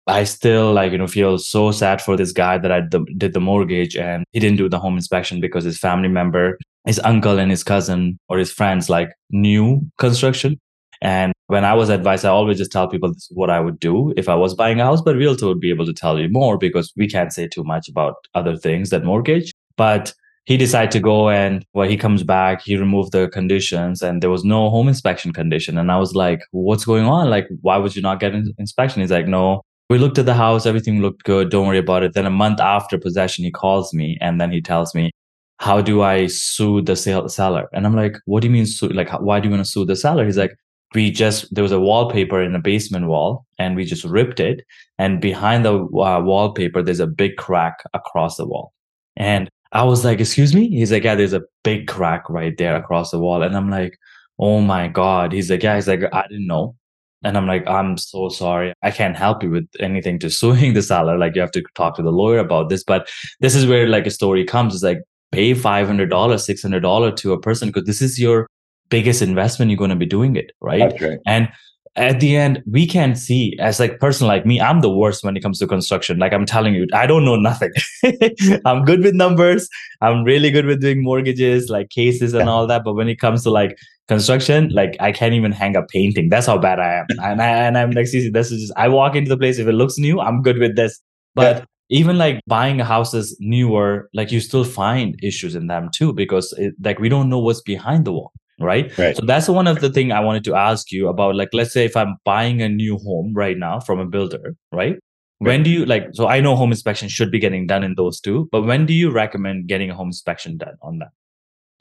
I 0.07 0.25
still 0.25 0.73
like 0.73 0.93
you 0.93 0.99
know 0.99 1.07
feel 1.07 1.39
so 1.39 1.71
sad 1.71 2.03
for 2.03 2.17
this 2.17 2.33
guy 2.33 2.59
that 2.59 2.73
I 2.73 2.83
did 3.17 3.33
the 3.33 3.41
mortgage 3.41 3.97
and 3.97 4.25
he 4.33 4.41
didn't 4.41 4.59
do 4.59 4.69
the 4.69 4.79
home 4.79 4.97
inspection 4.97 5.41
because 5.41 5.65
his 5.65 5.79
family 5.79 6.09
member, 6.09 6.59
his 6.87 7.01
uncle 7.05 7.39
and 7.39 7.51
his 7.51 7.65
cousin 7.65 8.19
or 8.29 8.39
his 8.39 8.53
friends 8.53 8.91
like 8.91 9.11
new 9.31 9.81
construction 9.99 10.59
and 11.01 11.34
when 11.55 11.65
I 11.65 11.73
was 11.73 11.89
advised, 11.89 12.25
I 12.25 12.31
always 12.31 12.59
just 12.59 12.73
tell 12.73 12.89
people 12.89 13.11
this 13.13 13.31
is 13.31 13.31
what 13.33 13.49
I 13.49 13.61
would 13.61 13.79
do 13.79 14.13
if 14.17 14.29
I 14.29 14.35
was 14.35 14.55
buying 14.55 14.81
a 14.81 14.85
house, 14.85 15.01
but 15.01 15.15
Realtor 15.15 15.47
would 15.47 15.61
be 15.61 15.71
able 15.71 15.87
to 15.87 15.93
tell 15.93 16.19
you 16.19 16.29
more 16.29 16.59
because 16.59 16.93
we 16.97 17.07
can't 17.07 17.33
say 17.33 17.47
too 17.47 17.63
much 17.63 17.89
about 17.89 18.17
other 18.35 18.57
things 18.57 18.91
than 18.91 19.05
mortgage. 19.05 19.53
But 19.77 20.13
he 20.47 20.57
decided 20.57 20.91
to 20.91 20.99
go 20.99 21.31
and 21.31 21.65
when 21.71 21.89
he 21.89 21.97
comes 21.97 22.25
back, 22.25 22.63
he 22.63 22.77
removed 22.77 23.13
the 23.13 23.29
conditions 23.29 24.03
and 24.03 24.21
there 24.21 24.31
was 24.31 24.45
no 24.45 24.69
home 24.69 24.89
inspection 24.89 25.33
condition. 25.33 25.79
And 25.79 25.93
I 25.93 25.97
was 25.97 26.17
like, 26.17 26.41
what's 26.51 26.85
going 26.85 27.05
on? 27.05 27.31
Like, 27.31 27.47
why 27.61 27.77
would 27.77 27.95
you 27.95 28.03
not 28.03 28.19
get 28.19 28.35
an 28.35 28.53
inspection? 28.59 29.01
He's 29.01 29.13
like, 29.13 29.29
no, 29.29 29.63
we 29.89 29.99
looked 29.99 30.19
at 30.19 30.27
the 30.27 30.35
house, 30.35 30.67
everything 30.67 31.03
looked 31.03 31.23
good. 31.23 31.51
Don't 31.51 31.69
worry 31.69 31.79
about 31.79 32.03
it. 32.03 32.15
Then 32.15 32.27
a 32.27 32.31
month 32.31 32.59
after 32.59 32.99
possession, 32.99 33.45
he 33.45 33.53
calls 33.53 33.95
me 33.95 34.19
and 34.21 34.41
then 34.41 34.51
he 34.51 34.61
tells 34.61 34.93
me, 34.93 35.13
how 35.59 35.81
do 35.81 36.03
I 36.03 36.27
sue 36.27 36.83
the 36.83 36.97
sale- 36.97 37.29
seller? 37.29 37.69
And 37.73 37.87
I'm 37.87 37.95
like, 37.95 38.17
what 38.27 38.41
do 38.41 38.49
you 38.49 38.53
mean 38.53 38.67
sue? 38.67 38.89
Like, 38.89 39.11
why 39.21 39.39
do 39.39 39.47
you 39.47 39.55
want 39.55 39.65
to 39.65 39.71
sue 39.71 39.85
the 39.85 39.95
seller? 39.95 40.25
He's 40.25 40.37
like, 40.37 40.57
we 40.95 41.11
just 41.11 41.53
there 41.55 41.63
was 41.63 41.73
a 41.73 41.81
wallpaper 41.81 42.43
in 42.43 42.53
the 42.53 42.59
basement 42.59 43.07
wall 43.07 43.45
and 43.59 43.77
we 43.77 43.85
just 43.85 44.05
ripped 44.05 44.41
it. 44.41 44.65
And 44.99 45.21
behind 45.21 45.65
the 45.65 45.75
uh, 45.75 46.21
wallpaper 46.21 46.83
there's 46.83 47.01
a 47.01 47.07
big 47.07 47.37
crack 47.37 47.83
across 47.93 48.37
the 48.37 48.47
wall. 48.47 48.73
And 49.17 49.51
i 49.73 49.83
was 49.83 50.05
like 50.05 50.21
excuse 50.21 50.55
me? 50.55 50.69
He's 50.69 50.93
like 50.93 51.05
yeah 51.05 51.15
there's 51.15 51.33
a 51.33 51.43
big 51.65 51.89
crack 51.89 52.29
right 52.31 52.57
there 52.57 52.77
across 52.77 53.11
the 53.11 53.19
wall. 53.19 53.43
And 53.43 53.57
i'm 53.57 53.71
like 53.71 53.99
oh 54.39 54.61
my 54.61 54.89
god. 54.89 55.33
He's 55.33 55.51
like 55.51 55.63
yeah. 55.63 55.75
He's 55.75 55.89
like 55.89 56.03
i 56.13 56.27
didn't 56.29 56.47
know. 56.47 56.77
And 57.25 57.37
i'm 57.37 57.47
like 57.47 57.67
i'm 57.69 57.97
so 57.99 58.29
sorry. 58.29 58.73
I 58.83 58.91
can't 58.91 59.17
help 59.17 59.43
you 59.43 59.51
with 59.51 59.69
anything 59.81 60.19
to 60.21 60.31
suing 60.31 60.75
the 60.75 60.83
seller. 60.83 61.19
Like 61.19 61.35
you 61.35 61.41
have 61.41 61.53
to 61.53 61.63
talk 61.75 61.97
to 61.97 62.03
the 62.03 62.13
lawyer 62.13 62.39
about 62.39 62.69
this. 62.69 62.85
But 62.85 63.11
this 63.41 63.55
is 63.55 63.67
where 63.67 63.89
like 63.89 64.07
a 64.07 64.11
story 64.11 64.45
comes. 64.45 64.75
It's 64.75 64.85
like 64.85 65.03
pay 65.33 65.53
$500 65.53 66.09
$600 66.09 67.17
to 67.17 67.33
a 67.33 67.41
person 67.41 67.69
because 67.69 67.87
this 67.87 68.01
is 68.01 68.21
your 68.21 68.49
biggest 68.95 69.23
investment 69.23 69.71
you're 69.71 69.85
going 69.85 69.97
to 69.97 70.05
be 70.07 70.13
doing 70.17 70.37
it 70.37 70.53
right? 70.61 70.93
Right. 71.01 71.19
and 71.27 71.49
at 71.97 72.19
the 72.19 72.37
end 72.37 72.63
we 72.67 72.87
can 72.87 73.15
see 73.15 73.57
as 73.61 73.79
like 73.79 74.01
person 74.01 74.27
like 74.27 74.45
me 74.45 74.61
i'm 74.61 74.81
the 74.81 74.91
worst 74.91 75.23
when 75.25 75.37
it 75.37 75.41
comes 75.41 75.59
to 75.61 75.67
construction. 75.67 76.19
Like 76.19 76.33
i'm 76.33 76.47
telling 76.47 76.75
you 76.75 76.87
i 76.93 77.07
don't 77.07 77.25
know 77.25 77.37
nothing. 77.37 77.73
I'm 78.65 78.85
good 78.85 79.03
with 79.03 79.15
numbers. 79.15 79.69
I'm 80.01 80.25
really 80.25 80.51
good 80.51 80.67
with 80.67 80.81
doing 80.81 81.03
mortgages 81.03 81.69
like 81.69 81.91
cases 81.91 82.35
and 82.35 82.47
yeah. 82.47 82.53
all 82.53 82.67
that. 82.67 82.83
But 82.85 82.95
when 82.95 83.09
it 83.09 83.21
comes 83.21 83.45
to 83.45 83.51
like 83.51 83.77
construction 84.07 84.69
like 84.79 84.97
i 85.01 85.11
can't 85.13 85.35
even 85.35 85.53
hang 85.53 85.77
a 85.77 85.83
painting. 85.83 86.29
That's 86.29 86.47
how 86.47 86.59
bad 86.59 86.79
i 86.79 86.95
am. 86.95 87.07
And, 87.23 87.41
I, 87.41 87.47
and 87.67 87.79
i'm 87.79 87.93
like 87.93 88.07
see 88.07 88.29
this 88.29 88.51
is 88.51 88.61
just 88.63 88.75
i 88.77 88.89
walk 88.89 89.15
into 89.17 89.29
the 89.29 89.39
place 89.45 89.59
if 89.59 89.69
it 89.69 89.73
looks 89.73 89.99
new 89.99 90.21
i'm 90.21 90.43
good 90.43 90.59
with 90.59 90.77
this. 90.77 91.01
But 91.35 91.57
yeah 91.57 91.65
even 91.91 92.17
like 92.17 92.41
buying 92.47 92.81
a 92.81 92.85
house 92.85 93.13
is 93.13 93.37
newer 93.41 94.09
like 94.15 94.33
you 94.33 94.41
still 94.41 94.65
find 94.65 95.19
issues 95.23 95.55
in 95.55 95.67
them 95.67 95.91
too 95.95 96.15
because 96.15 96.55
it, 96.57 96.75
like 96.83 96.99
we 96.99 97.11
don't 97.11 97.29
know 97.29 97.39
what's 97.39 97.61
behind 97.61 98.07
the 98.07 98.13
wall 98.13 98.33
right? 98.61 98.97
right 98.99 99.17
so 99.17 99.25
that's 99.27 99.49
one 99.49 99.67
of 99.67 99.81
the 99.81 99.91
thing 99.91 100.13
i 100.13 100.21
wanted 100.21 100.45
to 100.45 100.55
ask 100.55 100.93
you 100.93 101.09
about 101.09 101.35
like 101.35 101.49
let's 101.53 101.73
say 101.73 101.85
if 101.85 101.97
i'm 101.97 102.17
buying 102.25 102.63
a 102.63 102.69
new 102.69 102.97
home 102.99 103.33
right 103.35 103.59
now 103.59 103.81
from 103.81 103.99
a 103.99 104.07
builder 104.07 104.55
right 104.73 104.99
When 105.41 105.63
do 105.63 105.69
you 105.69 105.85
like? 105.85 106.05
So 106.13 106.27
I 106.27 106.41
know 106.41 106.57
home 106.57 106.71
inspection 106.71 107.09
should 107.09 107.31
be 107.31 107.39
getting 107.39 107.67
done 107.67 107.85
in 107.85 107.95
those 107.97 108.21
two, 108.21 108.49
but 108.51 108.63
when 108.63 108.87
do 108.87 108.95
you 108.95 109.11
recommend 109.11 109.67
getting 109.69 109.91
a 109.91 109.95
home 109.95 110.09
inspection 110.09 110.57
done 110.57 110.77
on 110.81 111.01
that? 111.01 111.11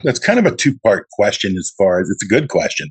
That's 0.02 0.18
kind 0.18 0.38
of 0.38 0.44
a 0.44 0.54
two 0.54 0.78
part 0.80 1.08
question 1.10 1.56
as 1.56 1.72
far 1.78 2.00
as 2.00 2.10
it's 2.10 2.22
a 2.22 2.26
good 2.26 2.48
question. 2.48 2.90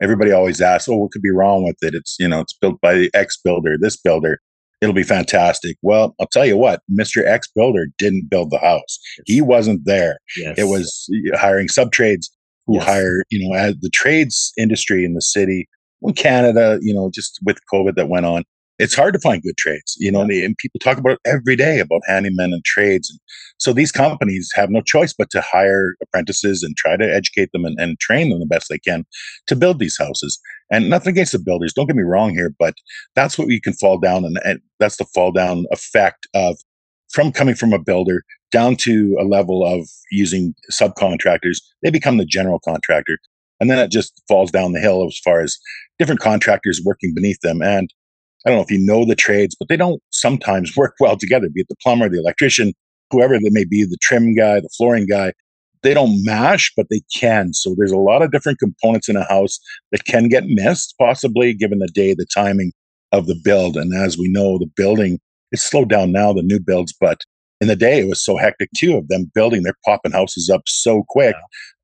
Everybody 0.00 0.32
always 0.32 0.60
asks, 0.60 0.88
oh, 0.88 0.96
what 0.96 1.10
could 1.10 1.20
be 1.20 1.30
wrong 1.30 1.64
with 1.64 1.76
it? 1.82 1.94
It's, 1.94 2.16
you 2.18 2.28
know, 2.28 2.40
it's 2.40 2.54
built 2.54 2.80
by 2.80 2.94
the 2.94 3.10
X 3.12 3.36
builder, 3.44 3.76
this 3.78 3.96
builder. 3.96 4.40
It'll 4.80 4.94
be 4.94 5.02
fantastic. 5.02 5.76
Well, 5.82 6.14
I'll 6.20 6.26
tell 6.26 6.44
you 6.46 6.56
what, 6.56 6.80
Mr. 6.90 7.26
X 7.26 7.48
builder 7.54 7.86
didn't 7.98 8.28
build 8.30 8.50
the 8.50 8.58
house. 8.58 8.98
He 9.26 9.40
wasn't 9.40 9.84
there. 9.84 10.18
Yes. 10.36 10.58
It 10.58 10.64
was 10.64 11.10
uh, 11.32 11.38
hiring 11.38 11.68
sub 11.68 11.92
trades 11.92 12.30
who 12.66 12.76
Yes. 12.76 12.84
hire, 12.84 13.24
you 13.30 13.46
know, 13.46 13.54
as 13.54 13.76
the 13.80 13.90
trades 13.90 14.52
industry 14.58 15.04
in 15.04 15.14
the 15.14 15.22
city, 15.22 15.68
in 16.02 16.14
Canada, 16.14 16.78
you 16.82 16.94
know, 16.94 17.10
just 17.12 17.38
with 17.44 17.58
COVID 17.72 17.96
that 17.96 18.08
went 18.08 18.26
on, 18.26 18.44
it's 18.78 18.94
hard 18.94 19.14
to 19.14 19.20
find 19.20 19.42
good 19.42 19.56
trades, 19.56 19.96
you 19.98 20.10
know, 20.10 20.22
and, 20.22 20.32
and 20.32 20.56
people 20.58 20.80
talk 20.80 20.98
about 20.98 21.12
it 21.12 21.20
every 21.24 21.54
day 21.54 21.78
about 21.78 22.02
handymen 22.08 22.52
and 22.52 22.64
trades. 22.64 23.08
And 23.08 23.20
so 23.58 23.72
these 23.72 23.92
companies 23.92 24.50
have 24.54 24.68
no 24.68 24.80
choice 24.80 25.12
but 25.16 25.30
to 25.30 25.40
hire 25.40 25.94
apprentices 26.02 26.62
and 26.62 26.76
try 26.76 26.96
to 26.96 27.14
educate 27.14 27.50
them 27.52 27.64
and, 27.64 27.78
and 27.78 27.98
train 28.00 28.30
them 28.30 28.40
the 28.40 28.46
best 28.46 28.68
they 28.68 28.78
can 28.78 29.04
to 29.46 29.54
build 29.54 29.78
these 29.78 29.96
houses. 29.96 30.40
And 30.72 30.90
nothing 30.90 31.12
against 31.12 31.32
the 31.32 31.38
builders, 31.38 31.72
don't 31.72 31.86
get 31.86 31.94
me 31.94 32.02
wrong 32.02 32.30
here, 32.34 32.52
but 32.58 32.74
that's 33.14 33.38
what 33.38 33.46
we 33.46 33.60
can 33.60 33.74
fall 33.74 33.98
down 33.98 34.24
and, 34.24 34.38
and 34.44 34.60
that's 34.80 34.96
the 34.96 35.06
fall 35.14 35.30
down 35.30 35.66
effect 35.70 36.26
of 36.34 36.58
from 37.10 37.30
coming 37.30 37.54
from 37.54 37.72
a 37.72 37.78
builder 37.78 38.24
down 38.54 38.76
to 38.76 39.18
a 39.20 39.24
level 39.24 39.66
of 39.66 39.88
using 40.12 40.54
subcontractors, 40.70 41.58
they 41.82 41.90
become 41.90 42.18
the 42.18 42.24
general 42.24 42.60
contractor. 42.60 43.18
And 43.58 43.68
then 43.68 43.80
it 43.80 43.90
just 43.90 44.22
falls 44.28 44.52
down 44.52 44.72
the 44.72 44.80
hill 44.80 45.04
as 45.04 45.18
far 45.24 45.40
as 45.40 45.58
different 45.98 46.20
contractors 46.20 46.80
working 46.84 47.12
beneath 47.12 47.40
them. 47.40 47.62
And 47.62 47.92
I 48.46 48.50
don't 48.50 48.58
know 48.58 48.62
if 48.62 48.70
you 48.70 48.78
know 48.78 49.04
the 49.04 49.16
trades, 49.16 49.56
but 49.58 49.68
they 49.68 49.76
don't 49.76 50.00
sometimes 50.10 50.76
work 50.76 50.94
well 51.00 51.16
together, 51.16 51.48
be 51.52 51.62
it 51.62 51.66
the 51.68 51.74
plumber, 51.82 52.08
the 52.08 52.20
electrician, 52.20 52.72
whoever 53.10 53.40
they 53.40 53.50
may 53.50 53.64
be, 53.64 53.82
the 53.82 53.98
trim 54.00 54.36
guy, 54.36 54.60
the 54.60 54.70
flooring 54.76 55.06
guy. 55.06 55.32
They 55.82 55.92
don't 55.92 56.24
mash, 56.24 56.72
but 56.76 56.86
they 56.90 57.02
can. 57.14 57.52
So 57.52 57.74
there's 57.76 57.92
a 57.92 57.98
lot 57.98 58.22
of 58.22 58.30
different 58.30 58.60
components 58.60 59.08
in 59.08 59.16
a 59.16 59.28
house 59.28 59.58
that 59.90 60.04
can 60.04 60.28
get 60.28 60.46
missed, 60.46 60.94
possibly 60.96 61.54
given 61.54 61.80
the 61.80 61.88
day, 61.88 62.14
the 62.14 62.26
timing 62.32 62.72
of 63.10 63.26
the 63.26 63.38
build. 63.42 63.76
And 63.76 63.92
as 63.92 64.16
we 64.16 64.28
know, 64.28 64.58
the 64.58 64.70
building, 64.76 65.18
it's 65.50 65.62
slowed 65.62 65.90
down 65.90 66.12
now, 66.12 66.32
the 66.32 66.42
new 66.42 66.60
builds, 66.60 66.94
but 66.98 67.18
in 67.60 67.68
the 67.68 67.76
day 67.76 68.00
it 68.00 68.08
was 68.08 68.24
so 68.24 68.36
hectic 68.36 68.68
too 68.76 68.96
of 68.96 69.08
them 69.08 69.30
building 69.34 69.62
they're 69.62 69.74
popping 69.84 70.12
houses 70.12 70.50
up 70.50 70.62
so 70.66 71.04
quick 71.08 71.34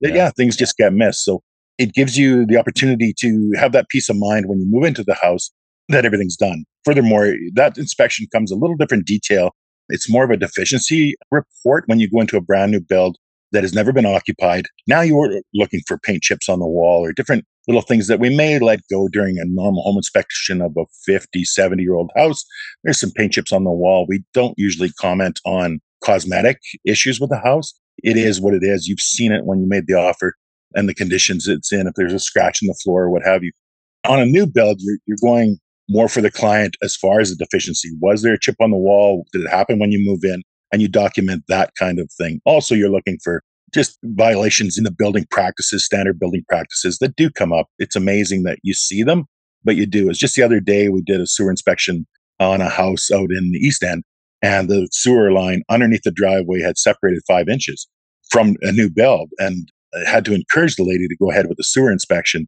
that 0.01 0.11
Yeah. 0.11 0.17
yeah, 0.17 0.31
things 0.31 0.57
just 0.57 0.77
get 0.77 0.93
missed. 0.93 1.25
So 1.25 1.43
it 1.79 1.95
gives 1.95 2.19
you 2.19 2.45
the 2.47 2.57
opportunity 2.57 3.15
to 3.21 3.53
have 3.57 3.73
that 3.73 3.89
peace 3.89 4.09
of 4.09 4.17
mind 4.17 4.47
when 4.47 4.59
you 4.61 4.67
move 4.69 4.85
into 4.85 5.03
the 5.05 5.15
house 5.15 5.51
that 5.89 6.05
everything's 6.05 6.37
done. 6.37 6.65
Furthermore 6.85 7.35
that 7.55 7.79
inspection 7.79 8.27
comes 8.33 8.51
a 8.51 8.57
little 8.57 8.77
different 8.77 9.07
detail. 9.07 9.51
It's 9.89 10.09
more 10.11 10.25
of 10.25 10.31
a 10.31 10.37
deficiency 10.37 11.15
report 11.31 11.85
when 11.87 11.99
you 12.01 12.09
go 12.09 12.21
into 12.21 12.37
a 12.37 12.41
brand 12.41 12.73
new 12.73 12.81
build 12.81 13.17
that 13.53 13.65
has 13.65 13.75
never 13.75 13.93
been 13.93 14.07
occupied 14.07 14.67
now 14.87 15.01
you're 15.01 15.41
looking 15.55 15.81
for 15.87 15.99
paint 15.99 16.23
chips 16.23 16.49
on 16.49 16.59
the 16.59 16.67
wall 16.67 17.05
or 17.05 17.13
different 17.13 17.45
little 17.69 17.83
things 17.83 18.07
that 18.07 18.21
we 18.21 18.35
may 18.35 18.59
let 18.59 18.81
go 18.91 19.07
during 19.09 19.39
a 19.39 19.45
normal 19.45 19.83
home 19.83 19.97
inspection 19.97 20.61
of 20.61 20.73
a 20.77 20.85
50 21.05 21.45
70 21.45 21.83
year 21.83 21.95
old 21.95 22.11
house 22.17 22.45
there's 22.85 23.01
some 23.01 23.11
paint 23.11 23.33
chips 23.33 23.53
on 23.53 23.65
the 23.65 23.71
wall. 23.71 24.07
We 24.09 24.23
don't 24.33 24.55
usually 24.57 24.91
comment 24.93 25.41
on 25.45 25.81
cosmetic 26.03 26.61
issues 26.85 27.21
with 27.21 27.31
the 27.31 27.39
house. 27.39 27.75
It 28.03 28.17
is 28.17 28.41
what 28.41 28.55
it 28.55 28.63
is. 28.63 28.89
You've 28.89 29.01
seen 29.01 29.33
it 29.33 29.45
when 29.45 29.61
you 29.61 29.69
made 29.69 29.87
the 29.87 29.95
offer 29.95 30.35
and 30.75 30.89
the 30.89 30.95
conditions 30.95 31.47
it's 31.47 31.73
in. 31.73 31.87
If 31.87 31.95
there's 31.97 32.13
a 32.13 32.19
scratch 32.19 32.63
in 32.63 32.69
the 32.69 32.79
floor 32.83 33.03
or 33.05 33.11
what 33.11 33.23
have 33.25 33.45
you. 33.45 33.53
On 34.07 34.19
a 34.19 34.25
new 34.25 34.47
build, 34.47 34.79
you're, 34.81 34.97
you're 35.07 35.19
going 35.21 35.59
more 35.89 36.09
for 36.09 36.23
the 36.23 36.31
client 36.31 36.77
as 36.83 36.97
far 36.97 37.21
as 37.21 37.31
the 37.31 37.45
deficiency. 37.45 37.91
Was 38.01 38.23
there 38.23 38.33
a 38.33 38.41
chip 38.41 38.57
on 38.61 38.71
the 38.71 38.77
wall? 38.77 39.27
Did 39.33 39.43
it 39.43 39.51
happen 39.51 39.79
when 39.79 39.93
you 39.93 40.03
move 40.03 40.21
in? 40.25 40.43
And 40.73 40.81
you 40.81 40.89
document 40.89 41.45
that 41.49 41.73
kind 41.79 41.99
of 41.99 42.11
thing. 42.13 42.41
Also, 42.45 42.75
you're 42.75 42.91
looking 42.91 43.19
for 43.23 43.43
just 43.73 43.99
violations 44.05 44.79
in 44.79 44.85
the 44.85 44.91
building 44.91 45.27
practices, 45.31 45.85
standard 45.85 46.19
building 46.19 46.45
practices 46.49 46.99
that 46.99 47.17
do 47.17 47.31
come 47.31 47.53
up. 47.53 47.67
It's 47.79 47.97
amazing 47.97 48.43
that 48.45 48.59
you 48.63 48.75
see 48.75 49.03
them, 49.03 49.27
but 49.65 49.77
you 49.77 49.87
do. 49.87 50.11
It's 50.11 50.19
just 50.19 50.35
the 50.35 50.43
other 50.43 50.61
day 50.61 50.89
we 50.89 51.03
did 51.03 51.21
a 51.21 51.27
sewer 51.27 51.51
inspection 51.51 52.07
on 52.39 52.61
a 52.61 52.69
house 52.69 53.11
out 53.11 53.31
in 53.31 53.53
the 53.53 53.59
East 53.59 53.83
End, 53.83 54.03
and 54.43 54.69
the 54.69 54.89
sewer 54.91 55.31
line 55.31 55.63
underneath 55.69 56.03
the 56.03 56.11
driveway 56.11 56.61
had 56.61 56.79
separated 56.79 57.23
five 57.29 57.49
inches 57.49 57.87
from 58.31 58.57
a 58.63 58.73
new 58.73 58.89
build, 58.89 59.31
and 59.39 59.71
I 59.95 60.09
had 60.09 60.25
to 60.27 60.35
encourage 60.35 60.77
the 60.77 60.85
lady 60.85 61.07
to 61.07 61.17
go 61.17 61.31
ahead 61.31 61.49
with 61.49 61.59
the 61.59 61.65
sewer 61.65 61.91
inspection 61.91 62.47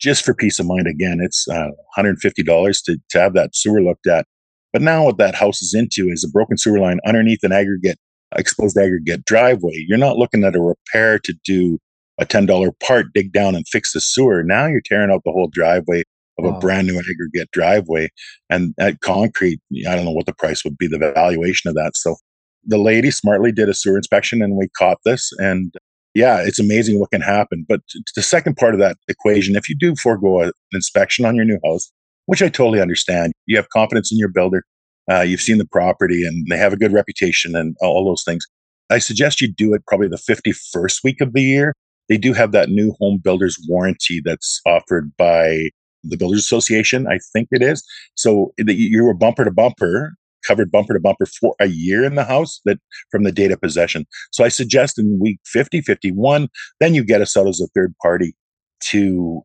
just 0.00 0.24
for 0.24 0.34
peace 0.34 0.58
of 0.58 0.66
mind. 0.66 0.86
Again, 0.86 1.18
it's 1.20 1.46
uh, 1.48 1.70
$150 1.96 2.84
to, 2.84 2.98
to 3.10 3.20
have 3.20 3.34
that 3.34 3.54
sewer 3.54 3.82
looked 3.82 4.06
at. 4.06 4.26
But 4.74 4.82
now 4.82 5.04
what 5.04 5.18
that 5.18 5.36
house 5.36 5.62
is 5.62 5.72
into 5.72 6.10
is 6.10 6.24
a 6.24 6.28
broken 6.28 6.58
sewer 6.58 6.80
line 6.80 6.98
underneath 7.06 7.44
an 7.44 7.52
aggregate, 7.52 7.96
uh, 8.32 8.40
exposed 8.40 8.76
aggregate 8.76 9.24
driveway. 9.24 9.84
You're 9.88 9.98
not 9.98 10.18
looking 10.18 10.42
at 10.42 10.56
a 10.56 10.60
repair 10.60 11.20
to 11.20 11.34
do 11.44 11.78
a 12.18 12.26
$10 12.26 12.72
part, 12.80 13.06
dig 13.14 13.32
down 13.32 13.54
and 13.54 13.66
fix 13.68 13.92
the 13.92 14.00
sewer. 14.00 14.42
Now 14.42 14.66
you're 14.66 14.82
tearing 14.84 15.12
out 15.12 15.22
the 15.24 15.30
whole 15.30 15.48
driveway 15.48 16.02
of 16.38 16.44
a 16.44 16.58
brand 16.58 16.88
new 16.88 16.98
aggregate 16.98 17.48
driveway. 17.52 18.08
And 18.50 18.74
at 18.80 19.00
concrete, 19.00 19.60
I 19.88 19.94
don't 19.94 20.04
know 20.04 20.10
what 20.10 20.26
the 20.26 20.34
price 20.34 20.64
would 20.64 20.76
be, 20.76 20.88
the 20.88 20.98
valuation 20.98 21.68
of 21.68 21.76
that. 21.76 21.92
So 21.94 22.16
the 22.64 22.78
lady 22.78 23.12
smartly 23.12 23.52
did 23.52 23.68
a 23.68 23.74
sewer 23.74 23.96
inspection 23.96 24.42
and 24.42 24.56
we 24.56 24.68
caught 24.76 24.98
this. 25.04 25.30
And 25.38 25.72
yeah, 26.14 26.40
it's 26.40 26.58
amazing 26.58 26.98
what 26.98 27.12
can 27.12 27.20
happen. 27.20 27.64
But 27.68 27.80
the 28.16 28.22
second 28.22 28.56
part 28.56 28.74
of 28.74 28.80
that 28.80 28.96
equation, 29.06 29.54
if 29.54 29.68
you 29.68 29.76
do 29.78 29.94
forego 29.94 30.40
an 30.40 30.52
inspection 30.72 31.24
on 31.24 31.36
your 31.36 31.44
new 31.44 31.60
house, 31.64 31.92
which 32.26 32.42
I 32.42 32.48
totally 32.48 32.80
understand, 32.80 33.32
you 33.46 33.56
have 33.56 33.68
confidence 33.70 34.10
in 34.12 34.18
your 34.18 34.28
builder, 34.28 34.64
uh, 35.10 35.20
you've 35.20 35.40
seen 35.40 35.58
the 35.58 35.66
property 35.66 36.26
and 36.26 36.46
they 36.48 36.56
have 36.56 36.72
a 36.72 36.76
good 36.76 36.92
reputation 36.92 37.54
and 37.54 37.76
all 37.80 38.04
those 38.04 38.24
things. 38.24 38.44
I 38.90 38.98
suggest 38.98 39.40
you 39.40 39.52
do 39.52 39.74
it 39.74 39.82
probably 39.86 40.08
the 40.08 40.16
51st 40.16 41.04
week 41.04 41.20
of 41.20 41.32
the 41.32 41.42
year. 41.42 41.74
They 42.08 42.18
do 42.18 42.32
have 42.32 42.52
that 42.52 42.68
new 42.68 42.94
home 43.00 43.18
builder's 43.22 43.58
warranty 43.68 44.20
that's 44.22 44.60
offered 44.66 45.12
by 45.16 45.70
the 46.02 46.16
Builders 46.16 46.40
Association, 46.40 47.06
I 47.06 47.18
think 47.32 47.48
it 47.50 47.62
is. 47.62 47.82
So 48.14 48.52
you 48.58 49.04
were 49.04 49.14
bumper 49.14 49.44
to 49.44 49.50
bumper, 49.50 50.12
covered 50.46 50.70
bumper 50.70 50.92
to 50.92 51.00
bumper 51.00 51.26
for 51.26 51.54
a 51.60 51.66
year 51.66 52.04
in 52.04 52.14
the 52.14 52.24
house 52.24 52.60
that 52.66 52.78
from 53.10 53.24
the 53.24 53.32
date 53.32 53.50
of 53.50 53.60
possession. 53.60 54.04
So 54.30 54.44
I 54.44 54.48
suggest 54.48 54.98
in 54.98 55.18
week 55.18 55.40
50, 55.46 55.80
51, 55.80 56.48
then 56.80 56.94
you 56.94 57.04
get 57.04 57.22
us 57.22 57.36
out 57.36 57.48
as 57.48 57.60
a 57.60 57.68
third 57.68 57.94
party 58.02 58.34
to 58.80 59.42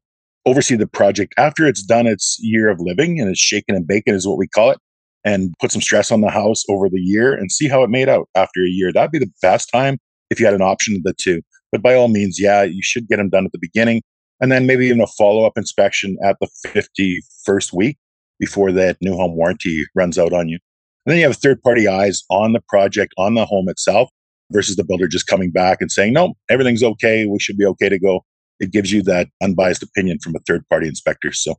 oversee 0.50 0.76
the 0.76 0.88
project 0.88 1.34
after 1.38 1.68
it's 1.68 1.84
done 1.84 2.08
its 2.08 2.38
year 2.42 2.70
of 2.70 2.80
living 2.80 3.20
and 3.20 3.30
it's 3.30 3.40
shaken 3.40 3.76
and 3.76 3.88
bacon 3.88 4.16
is 4.16 4.28
what 4.28 4.38
we 4.38 4.48
call 4.48 4.72
it 4.72 4.80
and 5.26 5.54
put 5.60 5.72
some 5.72 5.82
stress 5.82 6.12
on 6.12 6.22
the 6.22 6.30
house 6.30 6.64
over 6.70 6.90
the 6.90 7.00
year 7.00 7.34
and 7.34 7.52
see 7.52 7.68
how 7.68 7.84
it 7.84 7.90
made 7.90 8.10
out 8.10 8.30
after 8.36 8.64
a 8.64 8.70
year. 8.70 8.92
That'd 8.92 9.12
be 9.12 9.20
the 9.20 9.32
best 9.42 9.70
time 9.72 9.98
if 10.30 10.40
you 10.40 10.46
had 10.46 10.56
an 10.56 10.62
option 10.62 10.96
of 10.96 11.04
the 11.04 11.14
two. 11.14 11.42
But 11.72 11.82
by 11.82 11.94
all 11.94 12.08
means, 12.08 12.40
yeah, 12.40 12.64
you 12.64 12.82
should 12.82 13.08
get 13.08 13.18
them 13.18 13.30
done 13.30 13.46
at 13.46 13.52
the 13.52 13.60
beginning 13.60 14.02
and 14.40 14.52
then 14.52 14.66
maybe 14.66 14.86
even 14.88 15.02
a 15.02 15.08
follow 15.08 15.46
up 15.46 15.54
inspection 15.58 16.18
at 16.24 16.38
the 16.40 16.48
51st 16.68 17.74
week 17.74 17.98
before 18.40 18.72
that 18.72 18.98
new 19.02 19.16
home 19.16 19.36
warranty 19.36 19.86
runs 19.96 20.18
out 20.18 20.34
on 20.34 20.48
you. 20.48 20.58
And 21.06 21.12
then 21.12 21.20
you 21.20 21.26
have 21.26 21.36
third 21.38 21.62
party 21.62 21.88
eyes 21.88 22.24
on 22.30 22.54
the 22.54 22.62
project, 22.68 23.14
on 23.18 23.34
the 23.34 23.46
home 23.46 23.68
itself, 23.70 24.10
versus 24.52 24.76
the 24.76 24.84
builder 24.84 25.08
just 25.08 25.28
coming 25.28 25.52
back 25.52 25.80
and 25.82 25.92
saying, 25.92 26.14
no, 26.14 26.34
everything's 26.50 26.84
okay. 26.84 27.26
We 27.26 27.40
should 27.40 27.58
be 27.58 27.66
okay 27.66 27.90
to 27.90 28.00
go. 28.00 28.24
It 28.60 28.72
gives 28.72 28.92
you 28.92 29.02
that 29.04 29.30
unbiased 29.42 29.84
opinion 29.84 30.20
from 30.20 30.36
a 30.36 30.40
third 30.40 30.68
party 30.70 30.88
inspector. 30.88 31.32
So 31.32 31.56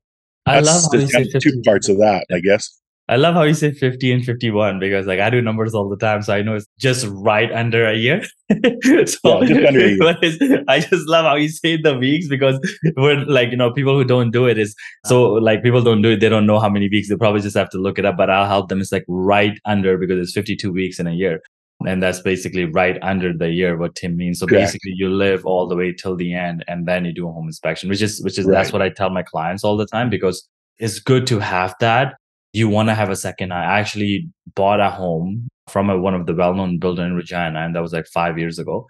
I 0.47 0.61
love 0.61 0.83
how 0.91 0.99
you 0.99 1.07
say 1.09 1.29
two 1.39 1.63
parts 1.65 1.89
of 1.89 1.99
that, 1.99 2.27
I 2.33 2.41
guess. 2.41 2.81
I 3.11 3.17
love 3.17 3.35
how 3.35 3.43
you 3.43 3.55
say 3.55 3.73
50 3.73 4.13
and 4.13 4.25
51 4.25 4.79
because 4.79 5.05
like 5.05 5.19
I 5.19 5.31
do 5.31 5.43
numbers 5.43 5.75
all 5.75 5.89
the 5.89 5.97
time. 5.97 6.23
So 6.23 6.33
I 6.33 6.43
know 6.43 6.55
it's 6.55 6.67
just 6.79 7.05
right 7.11 7.51
under 7.51 7.85
a 7.85 7.97
year. 7.97 8.23
so 8.53 9.43
Yeah, 9.43 9.47
just 9.47 9.67
under 9.67 9.85
a 9.85 9.89
year. 9.89 10.65
I 10.69 10.79
just 10.79 11.09
love 11.09 11.25
how 11.25 11.35
you 11.35 11.49
say 11.49 11.77
the 11.77 11.99
weeks 11.99 12.29
because 12.29 12.61
we're 12.97 13.17
like, 13.25 13.51
you 13.51 13.57
know, 13.57 13.73
people 13.73 13.97
who 13.97 14.05
don't 14.05 14.31
do 14.31 14.47
it 14.47 14.59
is 14.59 14.77
so 15.07 15.25
like 15.25 15.65
people 15.65 15.83
don't 15.83 16.03
do 16.03 16.11
it. 16.11 16.21
They 16.21 16.29
don't 16.29 16.47
know 16.47 16.61
how 16.61 16.69
many 16.69 16.89
weeks. 16.89 17.09
They 17.09 17.17
probably 17.17 17.41
just 17.41 17.57
have 17.57 17.71
to 17.71 17.79
look 17.79 17.99
it 17.99 18.07
up, 18.07 18.17
but 18.17 18.31
I'll 18.31 18.47
help 18.47 18.69
them. 18.69 18.81
It's 18.81 18.93
like 18.93 19.05
right 19.09 19.59
under 19.65 19.99
because 19.99 20.21
it's 20.21 20.33
52 20.33 20.71
weeks 20.71 21.01
in 21.01 21.09
a 21.09 21.13
year. 21.13 21.41
And 21.87 22.03
that's 22.03 22.21
basically 22.21 22.65
right 22.65 22.99
under 23.03 23.33
the 23.33 23.49
year 23.49 23.77
what 23.77 23.95
Tim 23.95 24.17
means. 24.17 24.39
So 24.39 24.47
Correct. 24.47 24.67
basically 24.67 24.93
you 24.97 25.09
live 25.09 25.47
all 25.47 25.67
the 25.67 25.77
way 25.77 25.93
till 25.93 26.15
the 26.15 26.35
end 26.35 26.63
and 26.69 26.87
then 26.87 27.07
you 27.07 27.13
do 27.13 27.29
a 27.29 27.33
home 27.33 27.47
inspection, 27.47 27.89
which 27.89 28.03
is 28.03 28.23
which 28.23 28.39
is 28.39 28.47
that's 28.47 28.73
what 28.73 28.83
I 28.83 28.91
tell 28.91 29.09
my 29.09 29.23
clients 29.23 29.65
all 29.65 29.79
the 29.79 29.87
time 29.87 30.11
because 30.11 30.47
it's 30.79 30.99
good 30.99 31.27
to 31.29 31.39
have 31.39 31.75
that 31.81 32.15
you 32.53 32.69
want 32.69 32.89
to 32.89 32.95
have 32.95 33.11
a 33.11 33.17
second 33.17 33.53
eye. 33.53 33.65
I 33.65 33.81
actually 33.81 34.29
bought 34.55 34.81
a 34.81 34.91
home 34.91 35.49
from 35.69 35.89
a, 35.89 35.99
one 35.99 36.15
of 36.15 36.27
the 36.27 36.35
well-known 36.35 36.79
builder 36.79 37.05
in 37.05 37.15
Regina, 37.15 37.61
and 37.61 37.75
that 37.75 37.81
was 37.81 37.93
like 37.93 38.07
five 38.07 38.39
years 38.39 38.59
ago. 38.59 38.87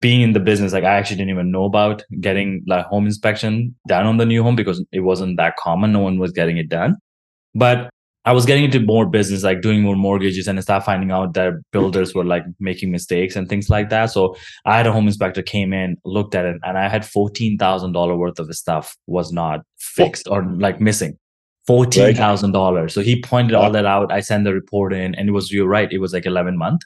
Being 0.00 0.20
in 0.20 0.32
the 0.32 0.40
business, 0.40 0.72
like 0.72 0.84
I 0.84 0.96
actually 0.96 1.16
didn't 1.16 1.30
even 1.30 1.50
know 1.50 1.64
about 1.64 2.02
getting 2.20 2.62
like 2.66 2.84
home 2.86 3.06
inspection 3.06 3.74
done 3.88 4.06
on 4.06 4.18
the 4.18 4.26
new 4.26 4.42
home 4.42 4.56
because 4.56 4.84
it 4.92 5.00
wasn't 5.00 5.36
that 5.38 5.56
common. 5.56 5.92
No 5.92 6.00
one 6.00 6.18
was 6.18 6.32
getting 6.32 6.58
it 6.58 6.68
done. 6.68 6.96
But 7.54 7.88
I 8.26 8.32
was 8.32 8.46
getting 8.46 8.64
into 8.64 8.80
more 8.80 9.04
business, 9.04 9.42
like 9.42 9.60
doing 9.60 9.82
more 9.82 9.96
mortgages, 9.96 10.48
and 10.48 10.58
I 10.58 10.62
started 10.62 10.84
finding 10.84 11.10
out 11.10 11.34
that 11.34 11.52
builders 11.72 12.14
were 12.14 12.24
like 12.24 12.44
making 12.58 12.90
mistakes 12.90 13.36
and 13.36 13.48
things 13.48 13.68
like 13.68 13.90
that. 13.90 14.06
So 14.06 14.34
I 14.64 14.76
had 14.76 14.86
a 14.86 14.92
home 14.92 15.06
inspector 15.06 15.42
came 15.42 15.74
in, 15.74 15.98
looked 16.04 16.34
at 16.34 16.46
it, 16.46 16.56
and 16.62 16.78
I 16.78 16.88
had 16.88 17.04
fourteen 17.04 17.58
thousand 17.58 17.92
dollar 17.92 18.16
worth 18.16 18.38
of 18.38 18.54
stuff 18.54 18.96
was 19.06 19.32
not 19.32 19.60
fixed 19.78 20.26
or 20.28 20.42
like 20.44 20.80
missing 20.80 21.18
fourteen 21.66 22.14
thousand 22.14 22.52
dollars. 22.52 22.94
So 22.94 23.02
he 23.02 23.20
pointed 23.20 23.54
all 23.54 23.70
that 23.70 23.84
out. 23.84 24.10
I 24.10 24.20
sent 24.20 24.44
the 24.44 24.54
report 24.54 24.94
in, 24.94 25.14
and 25.14 25.28
it 25.28 25.32
was 25.32 25.52
you're 25.52 25.68
right. 25.68 25.92
It 25.92 25.98
was 25.98 26.14
like 26.14 26.24
eleven 26.24 26.56
month, 26.56 26.80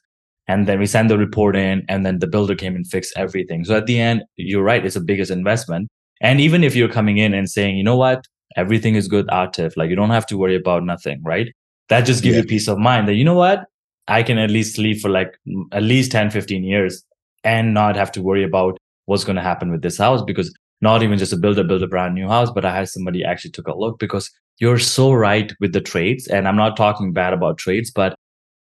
and 0.48 0.66
then 0.66 0.80
we 0.80 0.86
sent 0.86 1.08
the 1.08 1.18
report 1.18 1.54
in, 1.54 1.84
and 1.88 2.04
then 2.04 2.18
the 2.18 2.26
builder 2.26 2.56
came 2.56 2.74
and 2.74 2.86
fixed 2.86 3.12
everything. 3.16 3.64
So 3.64 3.76
at 3.76 3.86
the 3.86 4.00
end, 4.00 4.22
you're 4.36 4.64
right. 4.64 4.84
It's 4.84 4.94
the 4.94 5.00
biggest 5.00 5.30
investment. 5.30 5.88
And 6.20 6.40
even 6.40 6.64
if 6.64 6.74
you're 6.74 6.88
coming 6.88 7.18
in 7.18 7.32
and 7.32 7.48
saying, 7.48 7.76
you 7.76 7.84
know 7.84 7.96
what, 7.96 8.24
everything 8.56 8.94
is 8.94 9.08
good, 9.08 9.26
Atif, 9.28 9.76
like 9.76 9.90
you 9.90 9.96
don't 9.96 10.10
have 10.10 10.26
to 10.26 10.36
worry 10.36 10.56
about 10.56 10.84
nothing, 10.84 11.22
right? 11.24 11.52
That 11.88 12.02
just 12.02 12.22
gives 12.22 12.36
yeah. 12.36 12.42
you 12.42 12.48
peace 12.48 12.68
of 12.68 12.78
mind 12.78 13.08
that 13.08 13.14
you 13.14 13.24
know 13.24 13.34
what, 13.34 13.64
I 14.08 14.22
can 14.22 14.38
at 14.38 14.50
least 14.50 14.76
sleep 14.76 15.00
for 15.00 15.08
like 15.08 15.38
at 15.72 15.82
least 15.82 16.12
10, 16.12 16.30
15 16.30 16.64
years 16.64 17.04
and 17.44 17.74
not 17.74 17.96
have 17.96 18.12
to 18.12 18.22
worry 18.22 18.44
about 18.44 18.78
what's 19.06 19.24
going 19.24 19.36
to 19.36 19.42
happen 19.42 19.70
with 19.70 19.82
this 19.82 19.98
house 19.98 20.22
because 20.22 20.52
not 20.80 21.02
even 21.02 21.18
just 21.18 21.32
a 21.32 21.36
builder 21.36 21.64
build 21.64 21.82
a 21.82 21.86
brand 21.86 22.14
new 22.14 22.28
house, 22.28 22.50
but 22.50 22.64
I 22.64 22.74
had 22.74 22.88
somebody 22.88 23.24
actually 23.24 23.50
took 23.50 23.68
a 23.68 23.76
look 23.76 23.98
because 23.98 24.30
you're 24.58 24.78
so 24.78 25.12
right 25.12 25.52
with 25.60 25.72
the 25.72 25.80
trades. 25.80 26.26
And 26.28 26.46
I'm 26.46 26.56
not 26.56 26.76
talking 26.76 27.12
bad 27.12 27.32
about 27.32 27.58
trades, 27.58 27.90
but 27.90 28.14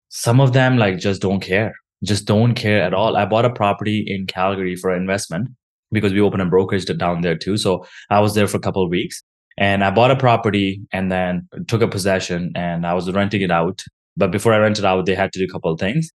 some 0.09 0.39
of 0.39 0.53
them 0.53 0.77
like 0.77 0.99
just 0.99 1.21
don't 1.21 1.41
care, 1.41 1.73
just 2.03 2.25
don't 2.25 2.53
care 2.55 2.81
at 2.81 2.93
all. 2.93 3.17
I 3.17 3.25
bought 3.25 3.45
a 3.45 3.49
property 3.49 4.03
in 4.07 4.25
Calgary 4.25 4.75
for 4.75 4.95
investment 4.95 5.49
because 5.91 6.13
we 6.13 6.21
opened 6.21 6.41
a 6.41 6.45
brokerage 6.45 6.85
down 6.85 7.21
there 7.21 7.37
too. 7.37 7.57
So 7.57 7.85
I 8.09 8.19
was 8.19 8.35
there 8.35 8.47
for 8.47 8.57
a 8.57 8.61
couple 8.61 8.83
of 8.83 8.89
weeks 8.89 9.23
and 9.57 9.83
I 9.83 9.91
bought 9.91 10.11
a 10.11 10.15
property 10.15 10.81
and 10.91 11.11
then 11.11 11.47
took 11.67 11.81
a 11.81 11.87
possession 11.87 12.51
and 12.55 12.85
I 12.85 12.93
was 12.93 13.11
renting 13.11 13.41
it 13.41 13.51
out. 13.51 13.83
But 14.15 14.31
before 14.31 14.53
I 14.53 14.57
rented 14.57 14.85
out, 14.85 15.05
they 15.05 15.15
had 15.15 15.31
to 15.33 15.39
do 15.39 15.45
a 15.45 15.47
couple 15.47 15.71
of 15.71 15.79
things. 15.79 16.11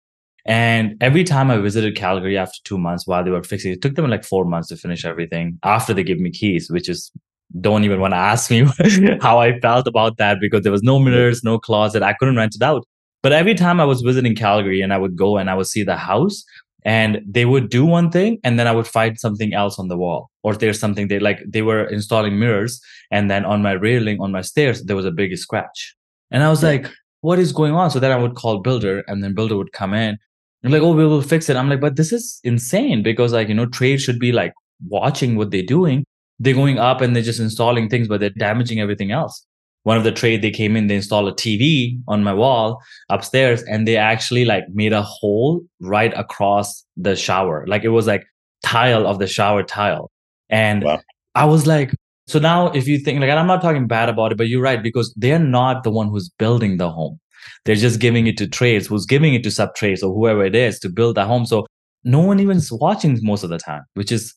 And 0.46 0.96
every 1.02 1.24
time 1.24 1.52
I 1.52 1.58
visited 1.58 1.96
Calgary 1.96 2.38
after 2.38 2.58
two 2.64 2.78
months 2.78 3.06
while 3.06 3.24
they 3.24 3.30
were 3.30 3.44
fixing 3.44 3.72
it, 3.72 3.82
took 3.82 3.96
them 3.96 4.10
like 4.10 4.24
four 4.24 4.46
months 4.46 4.70
to 4.70 4.78
finish 4.78 5.06
everything 5.06 5.60
after 5.64 5.94
they 5.94 6.04
gave 6.04 6.20
me 6.20 6.32
keys, 6.32 6.70
which 6.70 6.90
is 6.90 7.12
don't 7.60 7.84
even 7.84 8.00
want 8.00 8.14
to 8.14 8.18
ask 8.18 8.50
me 8.50 8.66
how 9.22 9.40
I 9.40 9.60
felt 9.60 9.86
about 9.86 10.18
that 10.18 10.40
because 10.40 10.62
there 10.64 10.72
was 10.72 10.84
no 10.84 11.00
mirrors, 11.00 11.44
no 11.44 11.60
closet. 11.60 12.02
I 12.02 12.14
couldn't 12.14 12.38
rent 12.38 12.56
it 12.56 12.64
out. 12.64 12.86
But 13.22 13.34
every 13.34 13.54
time 13.54 13.80
I 13.80 13.86
was 13.86 14.02
visiting 14.02 14.36
Calgary 14.36 14.82
and 14.82 14.94
I 14.94 14.98
would 14.98 15.16
go 15.16 15.38
and 15.38 15.50
I 15.50 15.54
would 15.54 15.68
see 15.68 15.84
the 15.84 15.98
house 15.98 16.44
and 16.84 17.22
they 17.28 17.46
would 17.46 17.70
do 17.70 17.86
one 17.86 18.10
thing 18.10 18.39
and 18.44 18.58
then 18.58 18.67
I 18.67 18.72
would 18.72 18.88
find 18.88 19.20
something 19.20 19.54
else 19.54 19.78
on 19.78 19.88
the 19.88 19.98
wall. 19.98 20.32
Or 20.44 20.56
there's 20.56 20.80
something 20.80 21.08
they 21.08 21.20
like 21.20 21.39
they 21.48 21.62
were 21.62 21.86
installing 21.86 22.39
mirrors 22.39 22.82
and 23.12 23.30
then 23.30 23.46
on 23.46 23.62
my 23.62 23.74
railing 23.74 24.20
on 24.20 24.32
my 24.32 24.41
stairs 24.41 24.84
there 24.84 24.96
was 24.96 25.06
a 25.06 25.12
big 25.12 25.38
scratch. 25.38 25.96
And 26.32 26.44
I 26.44 26.50
was 26.50 26.63
like, 26.63 26.88
what 27.22 27.39
is 27.39 27.52
going 27.52 27.74
on? 27.74 27.91
So 27.91 28.00
then 28.00 28.12
I 28.12 28.17
would 28.17 28.36
call 28.36 28.60
builder 28.60 29.04
and 29.08 29.24
then 29.24 29.36
builder 29.36 29.58
would 29.58 29.74
come 29.74 29.94
in 29.94 30.17
and 30.63 30.74
like, 30.74 30.82
oh, 30.82 30.94
we 30.94 31.06
will 31.06 31.22
fix 31.22 31.50
it. 31.50 31.56
I'm 31.56 31.70
like, 31.70 31.82
but 31.82 31.96
this 31.96 32.12
is 32.12 32.39
insane 32.44 33.04
because 33.04 33.34
like, 33.34 33.48
you 33.48 33.54
know, 33.54 33.65
trade 33.65 34.02
should 34.02 34.20
be 34.20 34.32
like 34.32 34.54
watching 34.88 35.36
what 35.36 35.52
they're 35.52 35.62
doing. 35.62 36.06
They're 36.39 36.56
going 36.56 36.80
up 36.80 37.02
and 37.02 37.15
they're 37.15 37.24
just 37.24 37.39
installing 37.39 37.89
things, 37.89 38.08
but 38.08 38.20
they're 38.20 38.32
damaging 38.32 38.80
everything 38.80 39.12
else. 39.12 39.46
One 39.84 39.98
of 39.98 40.04
the 40.04 40.12
trade 40.12 40.41
they 40.41 40.52
came 40.52 40.76
in, 40.76 40.88
they 40.88 40.96
installed 40.96 41.28
a 41.28 41.32
TV 41.32 42.00
on 42.08 42.24
my 42.24 42.34
wall 42.34 42.82
upstairs 43.10 43.63
and 43.63 43.88
they 43.88 43.98
actually 43.98 44.46
like 44.46 44.65
made 44.74 44.94
a 44.94 45.02
hole 45.02 45.62
right 45.80 46.13
across 46.15 46.86
the 46.96 47.15
shower. 47.15 47.65
Like 47.67 47.84
it 47.84 47.89
was 47.89 48.06
like 48.06 48.24
tile 48.63 49.08
of 49.08 49.20
the 49.20 49.28
shower 49.28 49.63
tile. 49.63 50.12
And 50.50 50.84
wow. 50.84 51.02
I 51.34 51.46
was 51.46 51.65
like, 51.65 51.96
so 52.28 52.38
now 52.38 52.67
if 52.72 52.88
you 52.88 53.00
think 53.00 53.20
like, 53.20 53.30
I'm 53.30 53.48
not 53.48 53.62
talking 53.62 53.88
bad 53.88 54.10
about 54.10 54.32
it, 54.32 54.38
but 54.38 54.48
you're 54.48 54.62
right, 54.62 54.84
because 54.84 55.13
they're 55.17 55.39
not 55.39 55.84
the 55.84 55.91
one 55.91 56.10
who's 56.10 56.30
building 56.30 56.78
the 56.78 56.89
home. 56.89 57.20
They're 57.65 57.76
just 57.76 58.00
giving 58.00 58.28
it 58.28 58.38
to 58.38 58.48
trades, 58.48 58.88
who's 58.88 59.06
giving 59.06 59.34
it 59.34 59.44
to 59.44 59.52
sub 59.52 59.74
trades 59.76 60.04
or 60.04 60.13
whoever 60.13 60.46
it 60.46 60.56
is 60.56 60.80
to 60.80 60.89
build 60.89 61.17
a 61.17 61.26
home. 61.26 61.46
So 61.46 61.65
no 62.04 62.20
one 62.20 62.39
even 62.39 62.58
is 62.58 62.72
watching 62.72 63.17
most 63.22 63.44
of 63.44 63.50
the 63.50 63.58
time, 63.58 63.84
which 63.96 64.12
is 64.12 64.34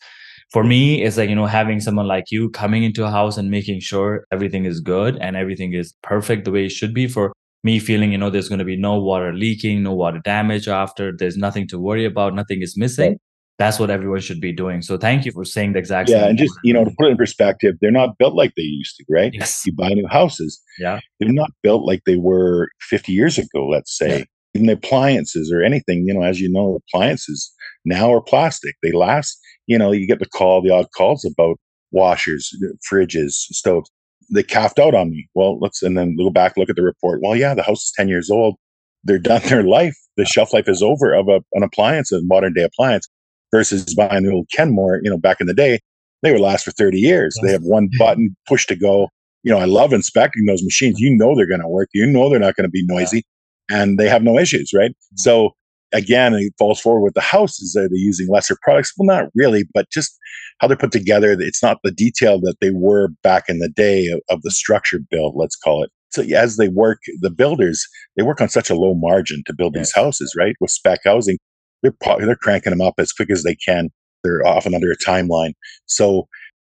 for 0.55 0.63
me, 0.63 1.03
it's 1.03 1.17
like, 1.17 1.29
you 1.29 1.35
know, 1.35 1.47
having 1.47 1.81
someone 1.81 2.07
like 2.07 2.31
you 2.31 2.49
coming 2.51 2.85
into 2.85 3.05
a 3.05 3.11
house 3.11 3.37
and 3.37 3.51
making 3.51 3.81
sure 3.81 4.25
everything 4.31 4.67
is 4.67 4.79
good 4.79 5.19
and 5.21 5.37
everything 5.37 5.73
is 5.73 5.93
perfect 6.05 6.45
the 6.45 6.53
way 6.53 6.65
it 6.65 6.69
should 6.69 6.95
be 6.95 7.09
for 7.09 7.33
me 7.65 7.81
feeling, 7.81 8.13
you 8.13 8.19
know, 8.19 8.31
there's 8.31 8.49
going 8.49 8.61
to 8.61 8.65
be 8.65 8.77
no 8.77 8.97
water 8.97 9.33
leaking, 9.33 9.83
no 9.83 9.93
water 9.93 10.21
damage 10.25 10.69
after, 10.69 11.11
there's 11.11 11.37
nothing 11.37 11.67
to 11.67 11.77
worry 11.77 12.05
about, 12.05 12.37
nothing 12.37 12.63
is 12.63 12.77
missing 12.77 13.19
that's 13.59 13.79
what 13.79 13.89
everyone 13.89 14.19
should 14.21 14.41
be 14.41 14.53
doing. 14.53 14.83
So 14.83 14.97
thank 14.99 15.25
you 15.25 15.31
for 15.31 15.45
saying 15.45 15.75
the 15.75 15.79
exact 15.79 16.09
same. 16.09 16.19
yeah, 16.19 16.27
and 16.27 16.37
just 16.37 16.55
you 16.65 16.73
know 16.73 16.85
to 16.85 16.91
put 16.99 17.07
it 17.07 17.11
in 17.13 17.17
perspective, 17.17 17.77
they're 17.81 17.93
not 17.93 18.19
built 18.19 18.35
like 18.35 18.53
they 18.57 18.63
used 18.63 18.97
to, 18.97 19.05
right? 19.09 19.33
Yes. 19.33 19.63
You 19.65 19.73
buy 19.73 19.91
new 19.91 20.09
houses, 20.09 20.61
yeah, 20.81 20.99
they're 21.21 21.33
not 21.33 21.51
built 21.63 21.85
like 21.85 22.03
they 22.05 22.17
were 22.17 22.69
50 22.81 23.13
years 23.13 23.39
ago. 23.39 23.69
Let's 23.69 23.97
say 23.97 24.19
yeah. 24.19 24.25
even 24.55 24.67
the 24.67 24.73
appliances 24.73 25.53
or 25.53 25.63
anything, 25.63 26.05
you 26.05 26.15
know, 26.15 26.23
as 26.23 26.41
you 26.41 26.51
know, 26.51 26.81
appliances 26.89 27.53
now 27.85 28.13
are 28.13 28.21
plastic. 28.21 28.77
They 28.83 28.93
last. 28.93 29.39
You 29.67 29.79
know, 29.79 29.93
you 29.93 30.07
get 30.07 30.19
the 30.19 30.29
call, 30.29 30.63
the 30.63 30.71
odd 30.71 30.87
calls 30.97 31.25
about 31.25 31.59
washers, 31.91 32.55
fridges, 32.91 33.33
stoves. 33.33 33.91
They 34.33 34.43
capped 34.43 34.79
out 34.79 34.95
on 34.95 35.11
me. 35.11 35.29
Well, 35.35 35.59
let's 35.59 35.83
and 35.83 35.97
then 35.97 36.17
go 36.17 36.31
back, 36.31 36.57
look 36.57 36.71
at 36.71 36.77
the 36.77 36.83
report. 36.83 37.21
Well, 37.23 37.37
yeah, 37.37 37.55
the 37.55 37.63
house 37.63 37.85
is 37.85 37.93
10 37.97 38.09
years 38.09 38.31
old. 38.31 38.57
They're 39.05 39.19
done 39.19 39.43
their 39.47 39.63
life. 39.63 39.97
The 40.17 40.25
shelf 40.25 40.53
life 40.53 40.69
is 40.69 40.83
over 40.83 41.13
of 41.13 41.29
a, 41.29 41.41
an 41.53 41.63
appliance, 41.63 42.13
a 42.13 42.21
modern 42.23 42.53
day 42.53 42.63
appliance 42.63 43.09
versus 43.55 43.95
buying 43.95 44.25
the 44.25 44.33
old 44.33 44.49
Kenmore, 44.53 45.01
you 45.03 45.11
know, 45.11 45.19
back 45.19 45.41
in 45.41 45.47
the 45.47 45.55
day, 45.55 45.79
they 46.23 46.33
would 46.33 46.41
last 46.41 46.65
for 46.65 46.73
30 46.73 46.99
years. 46.99 47.39
They 47.43 47.53
have 47.53 47.63
one 47.63 47.89
button 47.99 48.35
push 48.49 48.67
to 48.67 48.77
go. 48.77 49.09
You 49.43 49.53
know, 49.53 49.59
I 49.59 49.67
love 49.67 49.93
inspecting 49.93 50.47
those 50.47 50.63
machines. 50.63 50.99
You 50.99 51.15
know 51.15 51.37
they're 51.37 51.47
going 51.47 51.61
to 51.61 51.69
work. 51.69 51.91
You 51.93 52.07
know 52.07 52.31
they're 52.31 52.41
not 52.41 52.57
going 52.57 52.67
to 52.67 52.71
be 52.71 52.85
noisy 52.87 53.23
and 53.71 53.99
they 53.99 54.09
have 54.09 54.23
no 54.23 54.39
issues, 54.39 54.73
right? 54.75 54.91
Mm-hmm. 54.91 55.17
So 55.17 55.51
again, 55.95 56.35
it 56.35 56.53
falls 56.59 56.81
forward 56.81 57.03
with 57.03 57.15
the 57.15 57.21
houses 57.21 57.73
that 57.73 57.89
they're 57.91 57.99
using 57.99 58.29
lesser 58.29 58.57
products. 58.63 58.93
Well, 58.97 59.07
not 59.07 59.31
really, 59.35 59.65
but 59.73 59.91
just 59.91 60.19
how 60.59 60.67
they're 60.67 60.77
put 60.77 60.93
together. 60.93 61.33
It's 61.33 61.63
not 61.63 61.79
the 61.83 61.91
detail 61.91 62.41
that 62.41 62.57
they 62.61 62.71
were 62.71 63.09
back 63.23 63.45
in 63.49 63.59
the 63.59 63.69
day 63.69 64.09
of, 64.09 64.21
of 64.29 64.43
the 64.43 64.51
structure 64.51 64.99
build, 65.11 65.35
let's 65.37 65.57
call 65.57 65.83
it. 65.83 65.91
So 66.11 66.23
as 66.23 66.57
they 66.57 66.69
work, 66.69 66.99
the 67.21 67.31
builders, 67.31 67.87
they 68.17 68.23
work 68.23 68.41
on 68.41 68.49
such 68.49 68.71
a 68.71 68.75
low 68.75 68.95
margin 68.95 69.43
to 69.47 69.55
build 69.55 69.75
yes. 69.75 69.87
these 69.87 69.95
houses, 69.95 70.35
right? 70.39 70.55
With 70.61 70.71
spec 70.71 71.01
housing, 71.05 71.39
they're 71.83 71.95
they're 72.21 72.37
cranking 72.37 72.71
them 72.71 72.81
up 72.81 72.95
as 72.99 73.13
quick 73.13 73.31
as 73.31 73.43
they 73.43 73.57
can. 73.57 73.89
They're 74.23 74.47
often 74.47 74.75
under 74.75 74.91
a 74.91 74.97
timeline, 74.97 75.53
so 75.87 76.29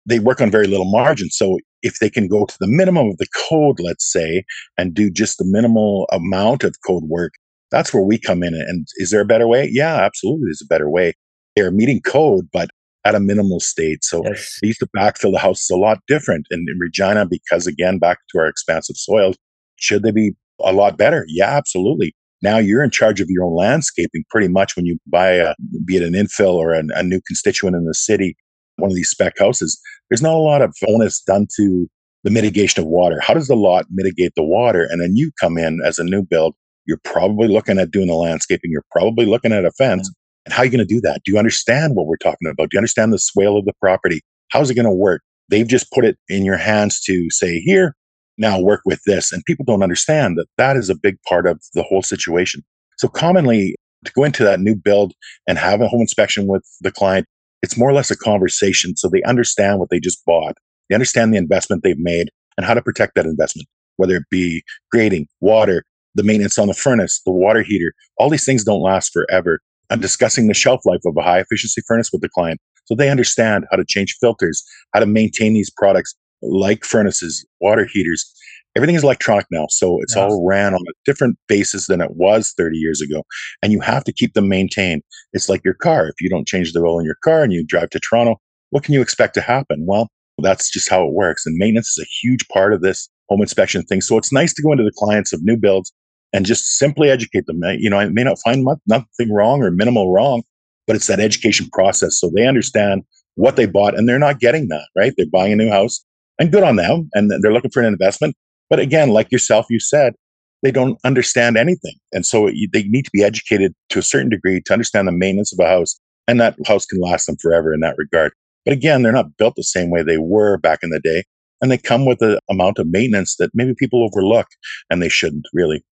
they 0.05 0.19
work 0.19 0.41
on 0.41 0.51
very 0.51 0.67
little 0.67 0.91
margin. 0.91 1.31
So 1.31 1.59
if 1.83 1.99
they 2.01 2.11
can 2.11 2.29
go 2.29 2.47
to 2.47 2.57
the 2.59 2.67
minimum 2.67 3.09
of 3.09 3.19
the 3.19 3.27
code, 3.49 3.79
let's 3.79 4.11
say, 4.11 4.45
and 4.77 4.93
do 4.93 5.11
just 5.11 5.39
the 5.39 5.45
minimal 5.47 6.09
amount 6.11 6.65
of 6.65 6.75
code 6.87 7.05
work, 7.05 7.33
that's 7.71 7.93
where 7.93 8.03
we 8.03 8.19
come 8.19 8.43
in. 8.43 8.55
And 8.55 8.87
is 8.97 9.11
there 9.11 9.21
a 9.21 9.27
better 9.27 9.47
way? 9.47 9.69
Yeah, 9.71 9.97
absolutely, 9.97 10.47
there's 10.47 10.63
a 10.63 10.73
better 10.73 10.89
way. 10.89 11.15
They're 11.57 11.71
meeting 11.71 12.01
code, 12.01 12.49
but 12.53 12.71
at 13.05 13.15
a 13.15 13.21
minimal 13.21 13.61
state. 13.61 14.05
So 14.05 14.23
yes. 14.25 14.59
they 14.61 14.69
used 14.69 14.81
to 14.81 14.89
backfill 14.97 15.33
the 15.33 15.39
houses 15.39 15.71
a 15.71 15.77
lot 15.77 15.99
different 16.07 16.47
in, 16.51 16.67
in 16.69 16.79
Regina 16.79 17.27
because, 17.27 17.67
again, 17.67 17.99
back 17.99 18.19
to 18.31 18.39
our 18.39 18.47
expansive 18.47 18.97
soils, 18.97 19.37
should 19.77 20.03
they 20.03 20.11
be 20.11 20.33
a 20.61 20.73
lot 20.73 20.99
better? 20.99 21.25
Yeah, 21.29 21.49
absolutely. 21.49 22.15
Now 22.43 22.59
you're 22.59 22.85
in 22.85 22.91
charge 22.91 23.21
of 23.21 23.29
your 23.31 23.45
own 23.45 23.57
landscaping 23.57 24.25
pretty 24.31 24.49
much 24.49 24.77
when 24.77 24.87
you 24.87 24.99
buy 25.07 25.31
a, 25.31 25.55
be 25.85 25.97
it 25.97 26.03
an 26.03 26.13
infill 26.13 26.55
or 26.55 26.73
a, 26.75 26.83
a 26.95 27.03
new 27.03 27.21
constituent 27.27 27.77
in 27.77 27.85
the 27.85 27.95
city, 27.95 28.37
one 28.77 28.91
of 28.91 28.95
these 28.95 29.11
spec 29.11 29.39
houses. 29.39 29.81
There's 30.09 30.23
not 30.23 30.35
a 30.35 30.39
lot 30.39 30.63
of 30.63 30.75
onus 30.87 31.21
done 31.21 31.47
to 31.57 31.89
the 32.25 32.31
mitigation 32.31 32.83
of 32.83 32.89
water. 32.89 33.21
How 33.21 33.35
does 33.35 33.49
the 33.49 33.57
lot 33.57 33.87
mitigate 33.91 34.33
the 34.37 34.45
water? 34.45 34.87
And 34.91 35.01
then 35.01 35.17
you 35.17 35.31
come 35.41 35.57
in 35.59 35.81
as 35.85 35.99
a 35.99 36.05
new 36.05 36.23
build, 36.23 36.55
you're 36.89 37.01
probably 37.05 37.47
looking 37.47 37.79
at 37.79 37.91
doing 37.91 38.09
the 38.09 38.15
landscaping, 38.15 38.73
you're 38.73 38.85
probably 38.91 39.27
looking 39.27 39.53
at 39.53 39.65
a 39.65 39.71
fence. 39.73 40.11
And 40.47 40.53
how 40.53 40.63
are 40.63 40.65
you 40.65 40.71
going 40.71 40.87
to 40.87 40.95
do 40.95 41.01
that? 41.03 41.21
Do 41.25 41.31
you 41.31 41.39
understand 41.39 41.95
what 41.95 42.07
we're 42.07 42.17
talking 42.17 42.49
about? 42.49 42.71
Do 42.71 42.77
you 42.77 42.79
understand 42.79 43.13
the 43.13 43.19
swale 43.19 43.59
of 43.59 43.67
the 43.67 43.75
property? 43.81 44.23
How's 44.51 44.71
it 44.71 44.75
going 44.75 44.87
to 44.87 44.91
work? 44.91 45.21
They've 45.51 45.69
just 45.69 45.93
put 45.93 46.07
it 46.07 46.17
in 46.29 46.45
your 46.45 46.57
hands 46.57 47.01
to 47.03 47.31
say, 47.31 47.61
here, 47.61 47.95
now 48.39 48.59
work 48.59 48.81
with 48.87 49.01
this. 49.05 49.31
And 49.31 49.45
people 49.45 49.67
don't 49.67 49.83
understand 49.83 50.39
that 50.39 50.47
that 50.57 50.77
is 50.77 50.89
a 50.89 50.95
big 50.95 51.17
part 51.29 51.47
of 51.47 51.61
the 51.75 51.83
whole 51.83 52.03
situation. 52.03 52.65
So 52.97 53.09
commonly 53.09 53.75
to 54.05 54.13
go 54.13 54.25
into 54.25 54.45
that 54.45 54.61
new 54.61 54.75
build 54.75 55.13
and 55.47 55.59
have 55.59 55.83
a 55.83 55.89
home 55.89 56.01
inspection 56.01 56.47
with 56.47 56.65
the 56.81 56.93
client, 56.93 57.27
it's 57.63 57.77
more 57.77 57.91
or 57.91 57.93
less 57.93 58.11
a 58.11 58.17
conversation. 58.17 58.97
So 58.97 59.09
they 59.09 59.23
understand 59.25 59.79
what 59.79 59.91
they 59.91 60.01
just 60.01 60.25
bought. 60.25 60.57
They 60.89 60.95
understand 60.95 61.35
the 61.35 61.39
investment 61.39 61.83
they've 61.83 61.99
made 61.99 62.31
and 62.57 62.65
how 62.65 62.75
to 62.75 62.81
protect 62.81 63.15
that 63.17 63.27
investment, 63.27 63.69
whether 63.97 64.17
it 64.17 64.25
be 64.31 64.63
grading, 64.91 65.27
water, 65.41 65.85
the 66.19 66.25
maintenance 66.25 66.59
on 66.59 66.67
the 66.67 66.75
furnace, 66.75 67.23
the 67.25 67.33
water 67.33 67.63
heater. 67.63 67.95
All 68.19 68.29
these 68.29 68.45
things 68.45 68.65
don't 68.65 68.83
last 68.83 69.13
forever. 69.13 69.61
I'm 69.89 70.01
discussing 70.01 70.49
the 70.49 70.55
shelf 70.55 70.81
life 70.85 71.01
of 71.07 71.17
a 71.17 71.23
high 71.23 71.39
efficiency 71.39 71.81
furnace 71.87 72.11
with 72.13 72.21
the 72.21 72.29
client. 72.29 72.61
So 72.85 72.95
they 72.95 73.09
understand 73.09 73.67
how 73.71 73.77
to 73.77 73.85
change 73.85 74.17
filters, 74.21 74.65
how 74.93 75.01
to 75.01 75.07
maintain 75.07 75.55
these 75.55 75.71
products 75.71 76.15
like 76.43 76.85
furnaces, 76.85 77.47
water 77.61 77.87
heaters. 77.87 78.31
Everything 78.77 78.97
is 78.97 79.05
electronic 79.05 79.47
now. 79.51 79.67
So 79.71 80.01
it's 80.03 80.17
yes. 80.17 80.31
all 80.31 80.45
ran 80.45 80.75
on 80.75 80.81
a 80.81 80.93
different 81.05 81.39
basis 81.47 81.87
than 81.87 82.01
it 82.01 82.11
was 82.17 82.53
30 82.57 82.77
years 82.77 83.01
ago. 83.01 83.23
And 83.63 83.73
you 83.73 83.81
have 83.81 84.05
to 84.05 84.13
keep 84.13 84.35
them 84.35 84.49
maintained. 84.49 85.03
It's 85.33 85.49
like 85.49 85.63
your 85.65 85.75
car. 85.75 86.09
If 86.09 86.21
you 86.21 86.29
don't 86.29 86.49
change 86.49 86.73
the 86.73 86.81
oil 86.81 86.99
in 86.99 87.07
your 87.07 87.19
car 87.23 87.43
and 87.43 87.53
you 87.53 87.65
drive 87.65 87.91
to 87.91 88.01
Toronto, 88.01 88.41
what 88.71 88.83
can 88.83 88.93
you 88.93 89.01
expect 89.01 89.35
to 89.35 89.41
happen? 89.41 89.85
Well, 89.87 90.09
that's 90.39 90.71
just 90.71 90.91
how 90.91 91.05
it 91.05 91.13
works. 91.13 91.47
And 91.47 91.57
maintenance 91.57 91.97
is 91.97 92.05
a 92.05 92.27
huge 92.27 92.47
part 92.49 92.73
of 92.73 92.83
this 92.83 93.09
home 93.29 93.41
inspection 93.41 93.83
thing. 93.83 94.01
So 94.01 94.17
it's 94.17 94.33
nice 94.33 94.53
to 94.55 94.63
go 94.63 94.73
into 94.73 94.85
the 94.85 94.93
clients 94.97 95.33
of 95.33 95.43
new 95.43 95.57
builds 95.57 95.93
and 96.33 96.47
just 96.47 96.79
simply 96.79 97.11
educate 97.11 97.47
them. 97.47 97.61
You 97.79 97.91
know, 97.91 97.99
I 97.99 98.09
may 98.09 98.25
not 98.25 98.39
find 98.45 98.67
nothing 98.87 99.33
wrong 99.33 99.63
or 99.63 99.71
minimal 99.71 100.13
wrong, 100.13 100.43
but 100.87 100.97
it's 100.97 101.07
that 101.07 101.21
education 101.21 101.69
process. 101.73 102.19
So 102.21 102.31
they 102.35 102.47
understand 102.47 103.03
what 103.37 103.57
they 103.57 103.67
bought 103.67 103.97
and 103.97 104.09
they're 104.09 104.19
not 104.19 104.41
getting 104.41 104.69
that, 104.69 104.89
right? 104.97 105.13
They're 105.17 105.27
buying 105.31 105.53
a 105.53 105.57
new 105.57 105.71
house 105.71 106.05
and 106.39 106.53
good 106.53 106.63
on 106.63 106.77
them. 106.77 107.09
And 107.15 107.31
they're 107.43 107.53
looking 107.53 107.71
for 107.71 107.81
an 107.81 107.93
investment. 107.93 108.37
But 108.69 108.81
again, 108.81 109.11
like 109.11 109.33
yourself, 109.33 109.67
you 109.71 109.81
said, 109.81 110.15
they 110.63 110.71
don't 110.71 110.99
understand 111.05 111.57
anything. 111.57 111.95
And 112.13 112.27
so 112.27 112.51
they 112.73 112.83
need 112.83 113.05
to 113.05 113.11
be 113.13 113.23
educated 113.23 113.75
to 113.91 114.01
a 114.01 114.03
certain 114.03 114.29
degree 114.29 114.61
to 114.61 114.73
understand 114.73 115.07
the 115.07 115.13
maintenance 115.13 115.53
of 115.53 115.65
a 115.65 115.69
house. 115.69 115.99
And 116.27 116.41
that 116.41 116.57
house 116.67 116.85
can 116.85 117.01
last 117.01 117.27
them 117.27 117.37
forever 117.41 117.73
in 117.73 117.81
that 117.81 117.97
regard. 117.97 118.33
But 118.65 118.75
again, 118.75 119.03
they're 119.03 119.13
not 119.13 119.37
built 119.39 119.55
the 119.57 119.63
same 119.63 119.89
way 119.89 120.03
they 120.03 120.19
were 120.19 120.59
back 120.59 120.81
in 120.83 120.91
the 120.91 121.01
day. 121.01 121.25
And 121.61 121.71
they 121.71 121.79
come 121.79 122.05
with 122.05 122.21
an 122.23 122.39
amount 122.51 122.79
of 122.79 122.89
maintenance 122.89 123.37
that 123.37 123.51
maybe 123.55 123.75
people 123.75 124.05
overlook 124.05 124.47
and 124.91 125.01
they 125.01 125.09
shouldn't 125.09 125.47
really 125.53 125.85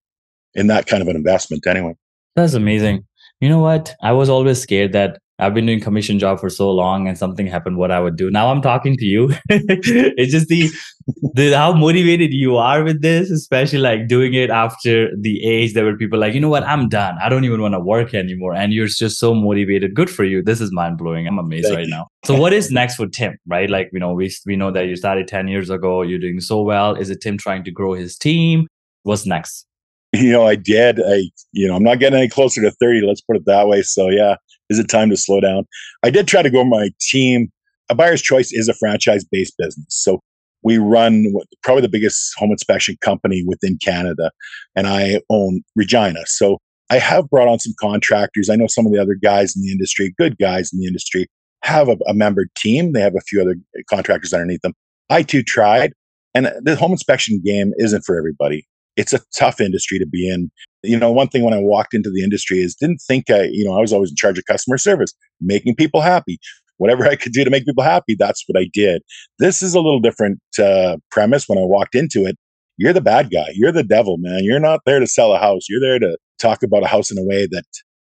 in 0.56 0.66
that 0.68 0.86
kind 0.86 1.02
of 1.02 1.08
an 1.08 1.16
investment 1.16 1.66
anyway. 1.66 1.94
That's 2.34 2.54
amazing. 2.54 3.06
You 3.40 3.48
know 3.48 3.60
what? 3.60 3.94
I 4.02 4.12
was 4.12 4.28
always 4.28 4.60
scared 4.60 4.92
that 4.92 5.18
I've 5.38 5.52
been 5.52 5.66
doing 5.66 5.80
commission 5.80 6.18
job 6.18 6.40
for 6.40 6.48
so 6.48 6.70
long 6.70 7.06
and 7.06 7.18
something 7.18 7.46
happened, 7.46 7.76
what 7.76 7.90
I 7.90 8.00
would 8.00 8.16
do. 8.16 8.30
Now 8.30 8.50
I'm 8.50 8.62
talking 8.62 8.96
to 8.96 9.04
you. 9.04 9.34
it's 9.50 10.32
just 10.32 10.48
the, 10.48 10.70
the 11.34 11.52
how 11.54 11.74
motivated 11.74 12.32
you 12.32 12.56
are 12.56 12.82
with 12.82 13.02
this, 13.02 13.30
especially 13.30 13.80
like 13.80 14.08
doing 14.08 14.32
it 14.32 14.48
after 14.48 15.14
the 15.14 15.44
age 15.44 15.74
that 15.74 15.84
were 15.84 15.94
people 15.94 16.18
like, 16.18 16.32
you 16.32 16.40
know 16.40 16.48
what, 16.48 16.62
I'm 16.62 16.88
done. 16.88 17.18
I 17.22 17.28
don't 17.28 17.44
even 17.44 17.60
want 17.60 17.74
to 17.74 17.80
work 17.80 18.14
anymore. 18.14 18.54
And 18.54 18.72
you're 18.72 18.86
just 18.86 19.18
so 19.18 19.34
motivated. 19.34 19.94
Good 19.94 20.08
for 20.08 20.24
you. 20.24 20.42
This 20.42 20.62
is 20.62 20.72
mind 20.72 20.96
blowing. 20.96 21.26
I'm 21.26 21.38
amazed 21.38 21.66
Thank 21.66 21.76
right 21.76 21.86
you. 21.86 21.90
now. 21.90 22.08
So 22.24 22.34
what 22.34 22.54
is 22.54 22.70
next 22.70 22.96
for 22.96 23.06
Tim, 23.06 23.36
right? 23.46 23.68
Like, 23.68 23.90
you 23.92 24.00
know, 24.00 24.14
we 24.14 24.34
we 24.46 24.56
know 24.56 24.70
that 24.70 24.86
you 24.86 24.96
started 24.96 25.28
10 25.28 25.48
years 25.48 25.68
ago. 25.68 26.00
You're 26.00 26.18
doing 26.18 26.40
so 26.40 26.62
well. 26.62 26.94
Is 26.94 27.10
it 27.10 27.20
Tim 27.20 27.36
trying 27.36 27.62
to 27.64 27.70
grow 27.70 27.92
his 27.92 28.16
team? 28.16 28.68
What's 29.02 29.26
next? 29.26 29.66
You 30.22 30.32
know, 30.32 30.46
I 30.46 30.54
did. 30.54 31.00
I, 31.00 31.30
you 31.52 31.68
know, 31.68 31.76
I'm 31.76 31.82
not 31.82 31.98
getting 31.98 32.18
any 32.18 32.28
closer 32.28 32.62
to 32.62 32.70
30. 32.70 33.02
Let's 33.02 33.20
put 33.20 33.36
it 33.36 33.44
that 33.46 33.68
way. 33.68 33.82
So 33.82 34.08
yeah, 34.08 34.36
is 34.70 34.78
it 34.78 34.88
time 34.88 35.10
to 35.10 35.16
slow 35.16 35.40
down? 35.40 35.66
I 36.02 36.10
did 36.10 36.26
try 36.26 36.42
to 36.42 36.50
grow 36.50 36.64
my 36.64 36.90
team. 37.00 37.50
A 37.90 37.94
buyer's 37.94 38.22
choice 38.22 38.52
is 38.52 38.68
a 38.68 38.74
franchise 38.74 39.24
based 39.24 39.54
business. 39.58 39.86
So 39.88 40.20
we 40.62 40.78
run 40.78 41.32
probably 41.62 41.82
the 41.82 41.88
biggest 41.88 42.32
home 42.36 42.50
inspection 42.50 42.96
company 43.00 43.44
within 43.46 43.78
Canada, 43.84 44.32
and 44.74 44.86
I 44.86 45.20
own 45.30 45.62
Regina. 45.76 46.26
So 46.26 46.58
I 46.90 46.98
have 46.98 47.28
brought 47.30 47.48
on 47.48 47.58
some 47.58 47.74
contractors. 47.78 48.48
I 48.50 48.56
know 48.56 48.66
some 48.66 48.86
of 48.86 48.92
the 48.92 49.00
other 49.00 49.14
guys 49.14 49.54
in 49.54 49.62
the 49.62 49.70
industry, 49.70 50.14
good 50.18 50.38
guys 50.38 50.72
in 50.72 50.80
the 50.80 50.86
industry, 50.86 51.26
have 51.62 51.88
a, 51.88 51.96
a 52.08 52.14
member 52.14 52.46
team. 52.56 52.92
They 52.92 53.00
have 53.00 53.14
a 53.14 53.20
few 53.20 53.40
other 53.40 53.56
contractors 53.88 54.32
underneath 54.32 54.62
them. 54.62 54.74
I 55.10 55.22
too 55.22 55.42
tried, 55.42 55.92
and 56.34 56.50
the 56.62 56.74
home 56.74 56.92
inspection 56.92 57.40
game 57.44 57.72
isn't 57.78 58.02
for 58.04 58.16
everybody. 58.18 58.66
It's 58.96 59.12
a 59.12 59.20
tough 59.36 59.60
industry 59.60 59.98
to 59.98 60.06
be 60.06 60.28
in 60.28 60.50
you 60.86 60.98
know, 60.98 61.10
one 61.10 61.28
thing 61.28 61.42
when 61.42 61.54
I 61.54 61.58
walked 61.58 61.94
into 61.94 62.10
the 62.10 62.22
industry 62.22 62.60
is 62.60 62.74
didn't 62.74 63.02
think 63.06 63.30
I, 63.30 63.44
you 63.44 63.64
know, 63.64 63.76
I 63.76 63.80
was 63.80 63.92
always 63.92 64.10
in 64.10 64.16
charge 64.16 64.38
of 64.38 64.44
customer 64.46 64.78
service, 64.78 65.12
making 65.40 65.76
people 65.76 66.00
happy. 66.00 66.38
Whatever 66.78 67.06
I 67.06 67.16
could 67.16 67.32
do 67.32 67.42
to 67.42 67.50
make 67.50 67.64
people 67.64 67.82
happy, 67.82 68.14
that's 68.18 68.44
what 68.46 68.60
I 68.60 68.68
did. 68.72 69.02
This 69.38 69.62
is 69.62 69.74
a 69.74 69.80
little 69.80 70.00
different 70.00 70.38
uh, 70.58 70.98
premise 71.10 71.48
when 71.48 71.58
I 71.58 71.62
walked 71.62 71.94
into 71.94 72.26
it. 72.26 72.36
You're 72.76 72.92
the 72.92 73.00
bad 73.00 73.30
guy. 73.30 73.48
You're 73.54 73.72
the 73.72 73.82
devil, 73.82 74.18
man. 74.18 74.44
You're 74.44 74.60
not 74.60 74.80
there 74.84 75.00
to 75.00 75.06
sell 75.06 75.32
a 75.32 75.38
house. 75.38 75.66
You're 75.68 75.80
there 75.80 75.98
to 75.98 76.18
talk 76.38 76.62
about 76.62 76.82
a 76.82 76.86
house 76.86 77.10
in 77.10 77.16
a 77.16 77.24
way 77.24 77.46
that 77.46 77.64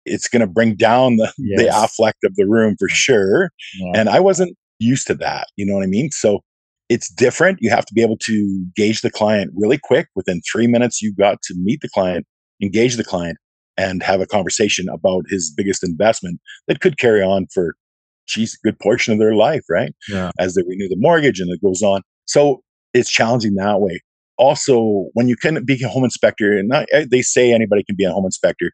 it's 0.05 0.27
going 0.27 0.41
to 0.41 0.47
bring 0.47 0.75
down 0.75 1.15
the, 1.15 1.31
yes. 1.37 1.61
the 1.61 1.83
affect 1.83 2.25
of 2.25 2.35
the 2.35 2.45
room 2.45 2.75
for 2.77 2.89
sure. 2.89 3.51
Yeah. 3.79 4.01
And 4.01 4.09
I 4.09 4.19
wasn't 4.19 4.57
used 4.79 5.07
to 5.07 5.15
that. 5.15 5.47
You 5.55 5.65
know 5.65 5.75
what 5.75 5.83
I 5.83 5.87
mean? 5.87 6.11
So 6.11 6.41
it's 6.89 7.09
different. 7.09 7.59
You 7.61 7.69
have 7.69 7.85
to 7.85 7.93
be 7.93 8.01
able 8.01 8.17
to 8.19 8.65
gauge 8.75 9.01
the 9.01 9.11
client 9.11 9.51
really 9.55 9.79
quick. 9.81 10.07
Within 10.15 10.41
three 10.49 10.67
minutes, 10.67 11.01
you've 11.01 11.17
got 11.17 11.41
to 11.43 11.55
meet 11.57 11.81
the 11.81 11.89
client 11.89 12.25
engage 12.61 12.95
the 12.95 13.03
client 13.03 13.37
and 13.77 14.01
have 14.01 14.21
a 14.21 14.25
conversation 14.25 14.89
about 14.89 15.25
his 15.29 15.53
biggest 15.55 15.83
investment 15.83 16.39
that 16.67 16.79
could 16.81 16.97
carry 16.97 17.21
on 17.21 17.47
for 17.53 17.75
geez, 18.27 18.55
a 18.55 18.67
good 18.67 18.79
portion 18.79 19.13
of 19.13 19.19
their 19.19 19.35
life, 19.35 19.63
right? 19.69 19.93
Yeah. 20.09 20.31
As 20.39 20.55
they 20.55 20.63
renew 20.63 20.89
the 20.89 20.97
mortgage 20.97 21.39
and 21.39 21.49
it 21.51 21.61
goes 21.61 21.81
on. 21.81 22.01
So 22.25 22.61
it's 22.93 23.09
challenging 23.09 23.55
that 23.55 23.79
way. 23.79 24.01
Also, 24.37 25.05
when 25.13 25.27
you 25.27 25.35
can 25.35 25.63
be 25.63 25.81
a 25.83 25.87
home 25.87 26.03
inspector, 26.03 26.57
and 26.57 26.67
not, 26.67 26.87
they 27.09 27.21
say 27.21 27.53
anybody 27.53 27.83
can 27.83 27.95
be 27.95 28.03
a 28.03 28.11
home 28.11 28.25
inspector. 28.25 28.71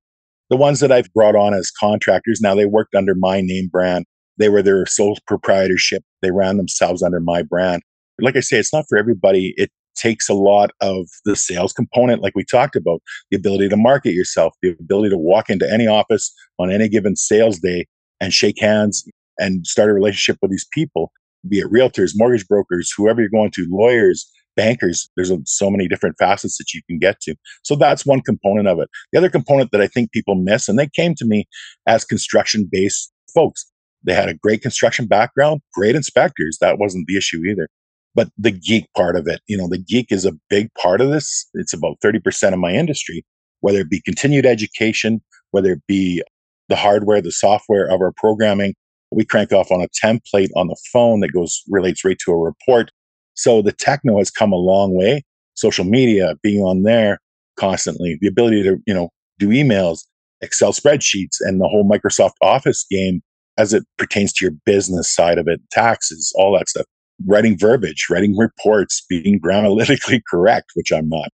The 0.49 0.57
ones 0.57 0.79
that 0.79 0.91
I've 0.91 1.11
brought 1.13 1.35
on 1.35 1.53
as 1.53 1.71
contractors, 1.71 2.41
now 2.41 2.55
they 2.55 2.65
worked 2.65 2.95
under 2.95 3.15
my 3.15 3.41
name 3.41 3.69
brand. 3.71 4.05
They 4.37 4.49
were 4.49 4.61
their 4.61 4.85
sole 4.85 5.17
proprietorship. 5.27 6.03
They 6.21 6.31
ran 6.31 6.57
themselves 6.57 7.03
under 7.03 7.19
my 7.19 7.43
brand. 7.43 7.81
Like 8.19 8.35
I 8.35 8.41
say, 8.41 8.57
it's 8.57 8.73
not 8.73 8.85
for 8.87 8.97
everybody. 8.97 9.53
It 9.57 9.71
takes 9.95 10.29
a 10.29 10.33
lot 10.33 10.71
of 10.81 11.07
the 11.25 11.35
sales 11.35 11.73
component, 11.73 12.21
like 12.21 12.35
we 12.35 12.43
talked 12.43 12.75
about, 12.75 13.01
the 13.31 13.37
ability 13.37 13.69
to 13.69 13.77
market 13.77 14.13
yourself, 14.13 14.53
the 14.61 14.71
ability 14.79 15.09
to 15.09 15.17
walk 15.17 15.49
into 15.49 15.71
any 15.71 15.87
office 15.87 16.33
on 16.59 16.71
any 16.71 16.89
given 16.89 17.15
sales 17.15 17.59
day 17.59 17.85
and 18.19 18.33
shake 18.33 18.59
hands 18.59 19.07
and 19.39 19.65
start 19.65 19.89
a 19.89 19.93
relationship 19.93 20.37
with 20.41 20.51
these 20.51 20.67
people, 20.71 21.11
be 21.47 21.59
it 21.59 21.71
realtors, 21.71 22.11
mortgage 22.15 22.47
brokers, 22.47 22.91
whoever 22.95 23.21
you're 23.21 23.29
going 23.29 23.51
to, 23.51 23.67
lawyers, 23.69 24.29
bankers. 24.55 25.09
There's 25.15 25.31
so 25.45 25.69
many 25.69 25.87
different 25.87 26.15
facets 26.19 26.57
that 26.57 26.73
you 26.73 26.81
can 26.87 26.99
get 26.99 27.19
to. 27.21 27.35
So 27.63 27.75
that's 27.75 28.05
one 28.05 28.21
component 28.21 28.67
of 28.67 28.79
it. 28.79 28.89
The 29.11 29.17
other 29.17 29.29
component 29.29 29.71
that 29.71 29.81
I 29.81 29.87
think 29.87 30.11
people 30.11 30.35
miss, 30.35 30.69
and 30.69 30.77
they 30.77 30.87
came 30.87 31.15
to 31.15 31.25
me 31.25 31.45
as 31.87 32.05
construction 32.05 32.69
based 32.71 33.11
folks. 33.33 33.65
They 34.03 34.13
had 34.13 34.29
a 34.29 34.33
great 34.35 34.61
construction 34.61 35.07
background, 35.07 35.61
great 35.73 35.95
inspectors. 35.95 36.57
That 36.61 36.77
wasn't 36.77 37.07
the 37.07 37.17
issue 37.17 37.43
either 37.45 37.67
but 38.15 38.29
the 38.37 38.51
geek 38.51 38.85
part 38.95 39.15
of 39.15 39.27
it, 39.27 39.41
you 39.47 39.57
know, 39.57 39.67
the 39.67 39.77
geek 39.77 40.11
is 40.11 40.25
a 40.25 40.33
big 40.49 40.69
part 40.75 41.01
of 41.01 41.09
this. 41.09 41.47
It's 41.53 41.73
about 41.73 41.97
30% 42.03 42.53
of 42.53 42.59
my 42.59 42.71
industry, 42.71 43.25
whether 43.61 43.79
it 43.79 43.89
be 43.89 44.01
continued 44.01 44.45
education, 44.45 45.21
whether 45.51 45.73
it 45.73 45.81
be 45.87 46.21
the 46.69 46.75
hardware, 46.75 47.21
the 47.21 47.31
software 47.31 47.89
of 47.89 48.01
our 48.01 48.13
programming. 48.15 48.75
We 49.11 49.25
crank 49.25 49.51
off 49.51 49.71
on 49.71 49.81
a 49.81 49.87
template 50.03 50.49
on 50.55 50.67
the 50.67 50.77
phone 50.91 51.19
that 51.21 51.33
goes 51.33 51.61
relates 51.69 52.03
right 52.03 52.17
to 52.25 52.31
a 52.31 52.37
report. 52.37 52.89
So 53.35 53.61
the 53.61 53.71
techno 53.71 54.17
has 54.17 54.29
come 54.29 54.51
a 54.51 54.57
long 54.57 54.95
way. 54.95 55.23
Social 55.55 55.85
media, 55.85 56.35
being 56.41 56.61
on 56.61 56.83
there 56.83 57.19
constantly, 57.57 58.17
the 58.21 58.27
ability 58.27 58.63
to, 58.63 58.77
you 58.87 58.93
know, 58.93 59.09
do 59.37 59.49
emails, 59.49 60.01
Excel 60.41 60.73
spreadsheets, 60.73 61.37
and 61.41 61.61
the 61.61 61.67
whole 61.67 61.87
Microsoft 61.87 62.33
Office 62.41 62.85
game 62.89 63.21
as 63.57 63.71
it 63.71 63.83
pertains 63.99 64.33
to 64.33 64.45
your 64.45 64.53
business 64.65 65.13
side 65.13 65.37
of 65.37 65.47
it, 65.47 65.61
taxes, 65.71 66.33
all 66.35 66.57
that 66.57 66.67
stuff 66.67 66.85
writing 67.27 67.57
verbiage, 67.57 68.07
writing 68.09 68.37
reports, 68.37 69.03
being 69.09 69.39
analytically 69.51 70.21
correct, 70.29 70.71
which 70.75 70.91
I'm 70.91 71.09
not. 71.09 71.29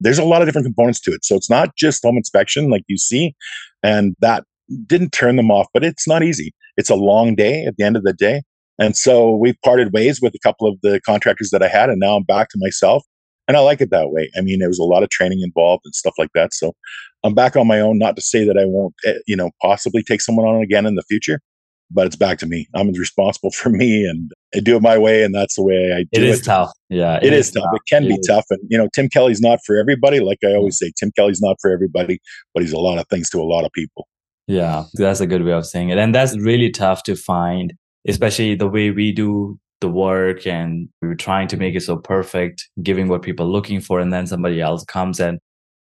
There's 0.00 0.18
a 0.18 0.24
lot 0.24 0.42
of 0.42 0.48
different 0.48 0.66
components 0.66 1.00
to 1.02 1.12
it. 1.12 1.24
So 1.24 1.36
it's 1.36 1.50
not 1.50 1.76
just 1.76 2.02
home 2.02 2.16
inspection 2.16 2.70
like 2.70 2.82
you 2.88 2.98
see. 2.98 3.34
And 3.82 4.16
that 4.20 4.44
didn't 4.86 5.12
turn 5.12 5.36
them 5.36 5.50
off, 5.50 5.68
but 5.72 5.84
it's 5.84 6.08
not 6.08 6.22
easy. 6.22 6.52
It's 6.76 6.90
a 6.90 6.94
long 6.94 7.34
day 7.34 7.64
at 7.64 7.76
the 7.76 7.84
end 7.84 7.96
of 7.96 8.02
the 8.02 8.12
day. 8.12 8.42
And 8.78 8.96
so 8.96 9.30
we 9.36 9.54
parted 9.64 9.92
ways 9.92 10.20
with 10.20 10.34
a 10.34 10.38
couple 10.38 10.66
of 10.66 10.80
the 10.82 11.00
contractors 11.04 11.50
that 11.50 11.62
I 11.62 11.68
had, 11.68 11.90
and 11.90 12.00
now 12.00 12.16
I'm 12.16 12.24
back 12.24 12.48
to 12.50 12.58
myself. 12.60 13.04
And 13.48 13.56
I 13.56 13.60
like 13.60 13.80
it 13.80 13.90
that 13.90 14.10
way. 14.10 14.30
I 14.36 14.40
mean, 14.40 14.60
there 14.60 14.68
was 14.68 14.78
a 14.78 14.84
lot 14.84 15.02
of 15.02 15.10
training 15.10 15.40
involved 15.42 15.82
and 15.84 15.94
stuff 15.94 16.14
like 16.16 16.30
that. 16.34 16.54
So 16.54 16.72
I'm 17.24 17.34
back 17.34 17.56
on 17.56 17.66
my 17.66 17.80
own, 17.80 17.98
not 17.98 18.16
to 18.16 18.22
say 18.22 18.44
that 18.44 18.56
I 18.56 18.64
won't, 18.64 18.94
eh, 19.04 19.18
you 19.26 19.36
know, 19.36 19.50
possibly 19.60 20.02
take 20.02 20.20
someone 20.20 20.46
on 20.46 20.62
again 20.62 20.86
in 20.86 20.94
the 20.94 21.02
future, 21.02 21.40
but 21.90 22.06
it's 22.06 22.16
back 22.16 22.38
to 22.38 22.46
me. 22.46 22.68
I'm 22.74 22.88
responsible 22.92 23.50
for 23.50 23.70
me 23.70 24.04
and 24.04 24.30
I 24.54 24.60
do 24.60 24.76
it 24.76 24.82
my 24.82 24.98
way. 24.98 25.22
And 25.22 25.34
that's 25.34 25.56
the 25.56 25.62
way 25.62 25.92
I 25.92 26.04
do 26.12 26.20
it. 26.20 26.22
It 26.22 26.28
is 26.28 26.42
tough. 26.42 26.72
Yeah. 26.88 27.16
it, 27.16 27.24
it 27.24 27.32
is, 27.32 27.48
is 27.48 27.52
tough. 27.52 27.64
tough. 27.64 27.74
It 27.74 27.82
can 27.88 28.04
it 28.04 28.08
be 28.08 28.14
is. 28.14 28.26
tough. 28.26 28.44
And, 28.50 28.60
you 28.68 28.78
know, 28.78 28.88
Tim 28.94 29.08
Kelly's 29.08 29.40
not 29.40 29.58
for 29.66 29.76
everybody. 29.76 30.20
Like 30.20 30.38
I 30.44 30.54
always 30.54 30.78
say, 30.78 30.92
Tim 30.96 31.12
Kelly's 31.12 31.40
not 31.40 31.56
for 31.60 31.70
everybody, 31.70 32.20
but 32.54 32.62
he's 32.62 32.72
a 32.72 32.78
lot 32.78 32.98
of 32.98 33.06
things 33.08 33.30
to 33.30 33.40
a 33.40 33.44
lot 33.44 33.64
of 33.64 33.72
people. 33.72 34.08
Yeah. 34.46 34.84
That's 34.94 35.20
a 35.20 35.26
good 35.26 35.44
way 35.44 35.52
of 35.52 35.66
saying 35.66 35.90
it. 35.90 35.98
And 35.98 36.14
that's 36.14 36.36
really 36.38 36.70
tough 36.70 37.02
to 37.04 37.16
find, 37.16 37.74
especially 38.08 38.54
the 38.54 38.68
way 38.68 38.90
we 38.90 39.12
do 39.12 39.58
the 39.80 39.88
work 39.88 40.46
and 40.46 40.88
we're 41.02 41.14
trying 41.14 41.48
to 41.48 41.56
make 41.56 41.74
it 41.74 41.82
so 41.82 41.96
perfect, 41.96 42.68
giving 42.82 43.08
what 43.08 43.22
people 43.22 43.46
are 43.46 43.50
looking 43.50 43.80
for. 43.80 44.00
And 44.00 44.12
then 44.12 44.26
somebody 44.26 44.60
else 44.60 44.84
comes 44.84 45.20
and 45.20 45.38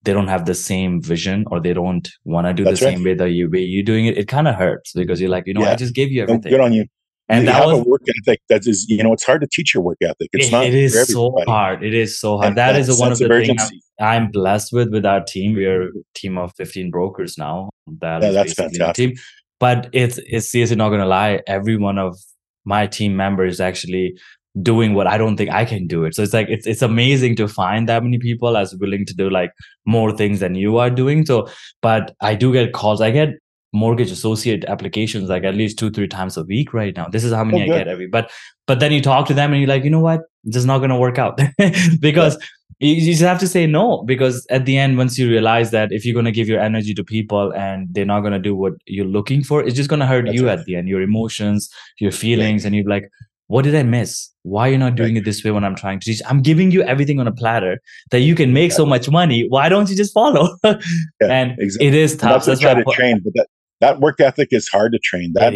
they 0.05 0.13
don't 0.13 0.29
have 0.29 0.47
the 0.47 0.55
same 0.55 1.01
vision 1.01 1.45
or 1.51 1.61
they 1.61 1.73
don't 1.73 2.09
want 2.25 2.47
to 2.47 2.53
do 2.53 2.65
That's 2.65 2.81
the 2.81 2.87
right. 2.87 2.97
same 2.97 3.05
way 3.05 3.15
that 3.15 3.31
you 3.31 3.49
way 3.51 3.61
you 3.61 3.83
doing 3.83 4.07
it, 4.07 4.19
it 4.19 4.29
kind 4.29 4.49
of 4.49 4.57
hurts 4.57 4.93
because 4.93 5.21
you're 5.21 5.31
like, 5.31 5.47
you 5.47 5.55
know, 5.55 5.63
yeah. 5.63 5.73
I 5.73 5.77
just 5.77 5.95
gave 5.95 6.11
you 6.11 6.23
everything. 6.23 6.51
Good 6.51 6.61
on 6.61 6.73
you. 6.73 6.87
And 7.29 7.43
you 7.43 7.47
that 7.47 7.55
have 7.55 7.67
was, 7.67 7.79
a 7.79 7.89
work 7.89 8.03
ethic 8.09 8.41
that 8.49 8.67
is, 8.67 8.85
you 8.89 9.03
know, 9.03 9.13
it's 9.13 9.25
hard 9.25 9.41
to 9.43 9.49
teach 9.51 9.73
your 9.73 9.83
work 9.83 9.99
ethic. 10.03 10.29
It's 10.33 10.49
it, 10.49 10.53
not. 10.53 10.67
It 10.67 10.75
is 10.75 11.09
so 11.09 11.33
hard. 11.47 11.83
It 11.83 11.95
is 11.95 12.19
so 12.19 12.37
hard. 12.37 12.49
And 12.49 12.59
that 12.59 12.77
is 12.77 12.99
one 12.99 13.13
of 13.13 13.19
the 13.19 13.29
things 13.29 13.71
I'm, 14.01 14.25
I'm, 14.25 14.31
blessed 14.31 14.73
with 14.73 14.93
with 14.93 15.07
our 15.07 15.23
team. 15.25 15.55
We're 15.55 15.85
a 15.85 15.91
team 16.15 16.37
of 16.37 16.53
15 16.57 16.91
brokers 16.91 17.39
now. 17.39 17.71
That 18.01 18.23
yeah, 18.23 18.33
that's 18.33 18.55
fantastic. 18.55 18.95
Team. 18.95 19.17
But 19.61 19.89
it's 19.93 20.19
it's 20.27 20.51
seriously 20.51 20.77
not 20.77 20.89
going 20.89 21.01
to 21.01 21.07
lie. 21.07 21.41
Every 21.47 21.77
one 21.77 21.99
of 21.99 22.19
my 22.65 22.87
team 22.87 23.17
members 23.17 23.61
actually 23.61 24.19
doing 24.61 24.95
what 24.95 25.07
I 25.07 25.17
don't 25.17 25.37
think 25.37 25.51
I 25.51 25.65
can 25.65 25.87
do 25.87 26.05
it. 26.05 26.15
So 26.15 26.23
it's 26.23 26.35
like 26.35 26.49
it's 26.49 26.67
it's 26.67 26.83
amazing 26.83 27.37
to 27.37 27.49
find 27.49 27.89
that 27.89 28.03
many 28.03 28.19
people 28.19 28.57
as 28.57 28.75
willing 28.77 29.07
to 29.07 29.15
do 29.15 29.31
like 29.31 29.53
more 29.87 30.13
things 30.13 30.41
than 30.41 30.55
you 30.55 30.77
are 30.77 30.91
doing. 30.91 31.25
So, 31.25 31.49
but 31.81 32.15
I 32.21 32.35
do 32.35 32.53
get 32.53 32.73
calls. 32.73 33.01
I 33.01 33.11
get 33.11 33.31
mortgage 33.73 34.11
associate 34.11 34.67
applications 34.67 35.31
like 35.31 35.45
at 35.45 35.55
least 35.55 35.79
two 35.79 35.91
three 35.91 36.09
times 36.09 36.37
a 36.37 36.45
week 36.45 36.75
right 36.75 36.95
now. 36.95 37.09
This 37.09 37.25
is 37.25 37.33
how 37.33 37.45
many 37.45 37.63
oh, 37.63 37.75
I 37.75 37.79
get 37.79 37.89
every. 37.89 38.07
But 38.07 38.31
but 38.67 38.81
then 38.81 38.93
you 38.93 39.01
talk 39.01 39.27
to 39.29 39.35
them 39.35 39.53
and 39.53 39.61
you're 39.61 39.69
like, 39.69 39.85
you 39.85 39.91
know 39.91 40.01
what, 40.01 40.21
this 40.45 40.57
is 40.57 40.67
not 40.67 40.79
going 40.79 40.91
to 40.91 40.97
work 40.97 41.19
out 41.19 41.41
because. 42.01 42.35
Yeah. 42.35 42.47
You 42.85 43.01
just 43.13 43.23
have 43.23 43.39
to 43.39 43.47
say 43.47 43.69
no 43.69 44.03
because 44.03 44.45
at 44.51 44.65
the 44.65 44.77
end, 44.77 44.99
once 44.99 45.17
you 45.17 45.29
realize 45.29 45.71
that 45.71 45.93
if 45.93 46.05
you're 46.05 46.15
going 46.15 46.25
to 46.25 46.33
give 46.33 46.49
your 46.49 46.59
energy 46.59 46.95
to 46.95 47.05
people 47.05 47.53
and 47.53 47.87
they're 47.93 48.05
not 48.05 48.23
going 48.23 48.33
to 48.33 48.41
do 48.41 48.57
what 48.57 48.73
you're 48.87 49.07
looking 49.07 49.45
for, 49.45 49.63
it's 49.63 49.77
just 49.77 49.89
going 49.89 50.01
to 50.01 50.07
hurt 50.07 50.25
That's 50.25 50.37
you 50.37 50.49
right. 50.49 50.59
at 50.59 50.65
the 50.65 50.75
end, 50.75 50.89
your 50.89 51.01
emotions, 51.01 51.71
your 52.01 52.11
feelings, 52.11 52.63
yeah. 52.63 52.67
and 52.67 52.75
you're 52.75 52.89
like, 52.89 53.09
what 53.53 53.65
did 53.65 53.75
I 53.75 53.83
miss? 53.83 54.31
Why 54.45 54.69
are 54.69 54.73
you 54.73 54.79
not 54.79 54.95
doing 54.95 55.13
right. 55.13 55.21
it 55.21 55.27
this 55.27 55.45
way 55.45 55.51
when 55.51 55.63
I'm 55.63 55.75
trying 55.75 56.01
to 56.01 56.07
teach? 56.07 56.23
I'm 56.27 56.41
giving 56.41 56.71
you 56.71 56.83
everything 56.85 57.21
on 57.21 57.27
a 57.27 57.33
platter 57.33 57.83
that 58.11 58.21
you 58.21 58.35
can 58.35 58.55
make 58.55 58.73
so 58.73 58.87
much 58.87 59.11
money. 59.11 59.47
Why 59.47 59.69
don't 59.69 59.91
you 59.91 59.95
just 59.95 60.15
follow? 60.15 60.57
yeah, 60.65 60.79
and 61.21 61.55
exactly. 61.59 61.89
it 61.89 61.93
is 61.93 62.17
tough. 62.17 62.47
that's, 62.47 62.63
that's 62.63 62.63
to 62.63 62.93
train, 62.95 63.21
but 63.23 63.35
that, 63.35 63.47
that 63.81 64.01
work 64.01 64.21
ethic 64.21 64.49
is 64.53 64.69
hard 64.69 64.93
to 64.93 64.99
train. 65.01 65.35
That 65.35 65.53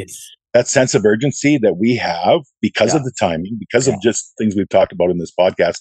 that 0.52 0.68
sense 0.68 0.94
of 0.94 1.06
urgency 1.06 1.56
that 1.56 1.78
we 1.78 1.96
have 1.96 2.42
because 2.60 2.92
yeah. 2.92 2.98
of 2.98 3.04
the 3.04 3.12
timing, 3.18 3.56
because 3.58 3.88
of 3.88 3.94
just 4.02 4.30
things 4.36 4.54
we've 4.54 4.68
talked 4.68 4.92
about 4.92 5.08
in 5.08 5.16
this 5.16 5.32
podcast, 5.32 5.80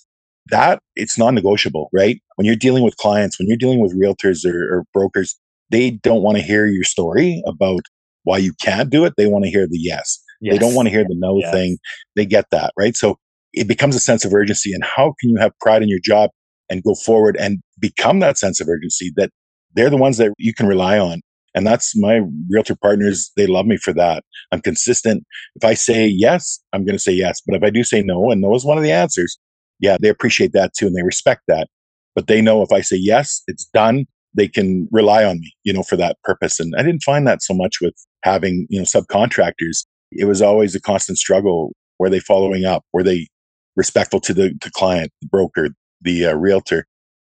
that 0.51 0.79
it's 0.95 1.17
non-negotiable, 1.17 1.89
right? 1.91 2.21
When 2.35 2.45
you're 2.45 2.55
dealing 2.55 2.85
with 2.85 2.95
clients, 2.95 3.37
when 3.37 3.49
you're 3.49 3.57
dealing 3.57 3.81
with 3.81 3.93
realtors 3.93 4.45
or, 4.45 4.73
or 4.73 4.85
brokers, 4.93 5.37
they 5.69 5.91
don't 5.91 6.23
want 6.23 6.37
to 6.37 6.43
hear 6.43 6.65
your 6.65 6.85
story 6.85 7.43
about 7.45 7.81
why 8.23 8.37
you 8.37 8.53
can't 8.61 8.89
do 8.89 9.03
it. 9.03 9.15
They 9.17 9.27
want 9.27 9.43
to 9.43 9.51
hear 9.51 9.67
the 9.67 9.77
yes. 9.77 10.21
Yes. 10.41 10.53
They 10.53 10.57
don't 10.59 10.75
want 10.75 10.87
to 10.87 10.91
hear 10.91 11.03
the 11.03 11.15
no 11.15 11.39
yes. 11.39 11.51
thing. 11.51 11.77
They 12.15 12.25
get 12.25 12.45
that, 12.51 12.73
right? 12.77 12.95
So 12.95 13.17
it 13.53 13.67
becomes 13.67 13.95
a 13.95 13.99
sense 13.99 14.25
of 14.25 14.33
urgency. 14.33 14.73
And 14.73 14.83
how 14.83 15.13
can 15.19 15.29
you 15.29 15.37
have 15.37 15.51
pride 15.59 15.81
in 15.81 15.89
your 15.89 15.99
job 16.03 16.29
and 16.69 16.83
go 16.83 16.95
forward 16.95 17.37
and 17.39 17.59
become 17.79 18.19
that 18.19 18.37
sense 18.37 18.59
of 18.59 18.67
urgency 18.67 19.11
that 19.15 19.29
they're 19.73 19.89
the 19.89 19.97
ones 19.97 20.17
that 20.17 20.33
you 20.37 20.53
can 20.53 20.67
rely 20.67 20.99
on? 20.99 21.21
And 21.53 21.65
that's 21.65 21.95
my 21.97 22.19
realtor 22.49 22.75
partners. 22.75 23.31
They 23.37 23.47
love 23.47 23.65
me 23.65 23.77
for 23.77 23.93
that. 23.93 24.23
I'm 24.51 24.61
consistent. 24.61 25.23
If 25.55 25.63
I 25.63 25.73
say 25.73 26.05
yes, 26.05 26.59
I'm 26.73 26.83
going 26.83 26.97
to 26.97 27.01
say 27.01 27.13
yes. 27.13 27.41
But 27.45 27.55
if 27.55 27.63
I 27.63 27.69
do 27.69 27.83
say 27.83 28.01
no, 28.01 28.29
and 28.29 28.41
no 28.41 28.53
is 28.55 28.65
one 28.65 28.77
of 28.77 28.83
the 28.83 28.91
answers, 28.91 29.37
yeah, 29.79 29.95
they 30.01 30.09
appreciate 30.09 30.51
that 30.51 30.73
too. 30.73 30.87
And 30.87 30.95
they 30.95 31.03
respect 31.03 31.43
that. 31.47 31.69
But 32.13 32.27
they 32.27 32.41
know 32.41 32.61
if 32.61 32.73
I 32.73 32.81
say 32.81 32.97
yes, 32.97 33.41
it's 33.47 33.65
done. 33.73 34.05
They 34.33 34.49
can 34.49 34.89
rely 34.91 35.23
on 35.23 35.39
me, 35.39 35.53
you 35.63 35.71
know, 35.71 35.83
for 35.83 35.95
that 35.95 36.17
purpose. 36.23 36.59
And 36.59 36.73
I 36.77 36.83
didn't 36.83 37.03
find 37.03 37.25
that 37.25 37.41
so 37.41 37.53
much 37.53 37.79
with 37.79 37.93
having, 38.23 38.67
you 38.69 38.79
know, 38.79 38.85
subcontractors. 38.85 39.85
It 40.11 40.25
was 40.25 40.41
always 40.41 40.75
a 40.75 40.81
constant 40.81 41.17
struggle. 41.17 41.73
Were 41.99 42.09
they 42.09 42.19
following 42.19 42.65
up? 42.65 42.83
Were 42.93 43.03
they 43.03 43.27
respectful 43.75 44.19
to 44.21 44.33
the 44.33 44.53
to 44.61 44.71
client, 44.71 45.11
the 45.21 45.27
broker, 45.27 45.69
the 46.01 46.27
uh, 46.27 46.35
realtor? 46.35 46.85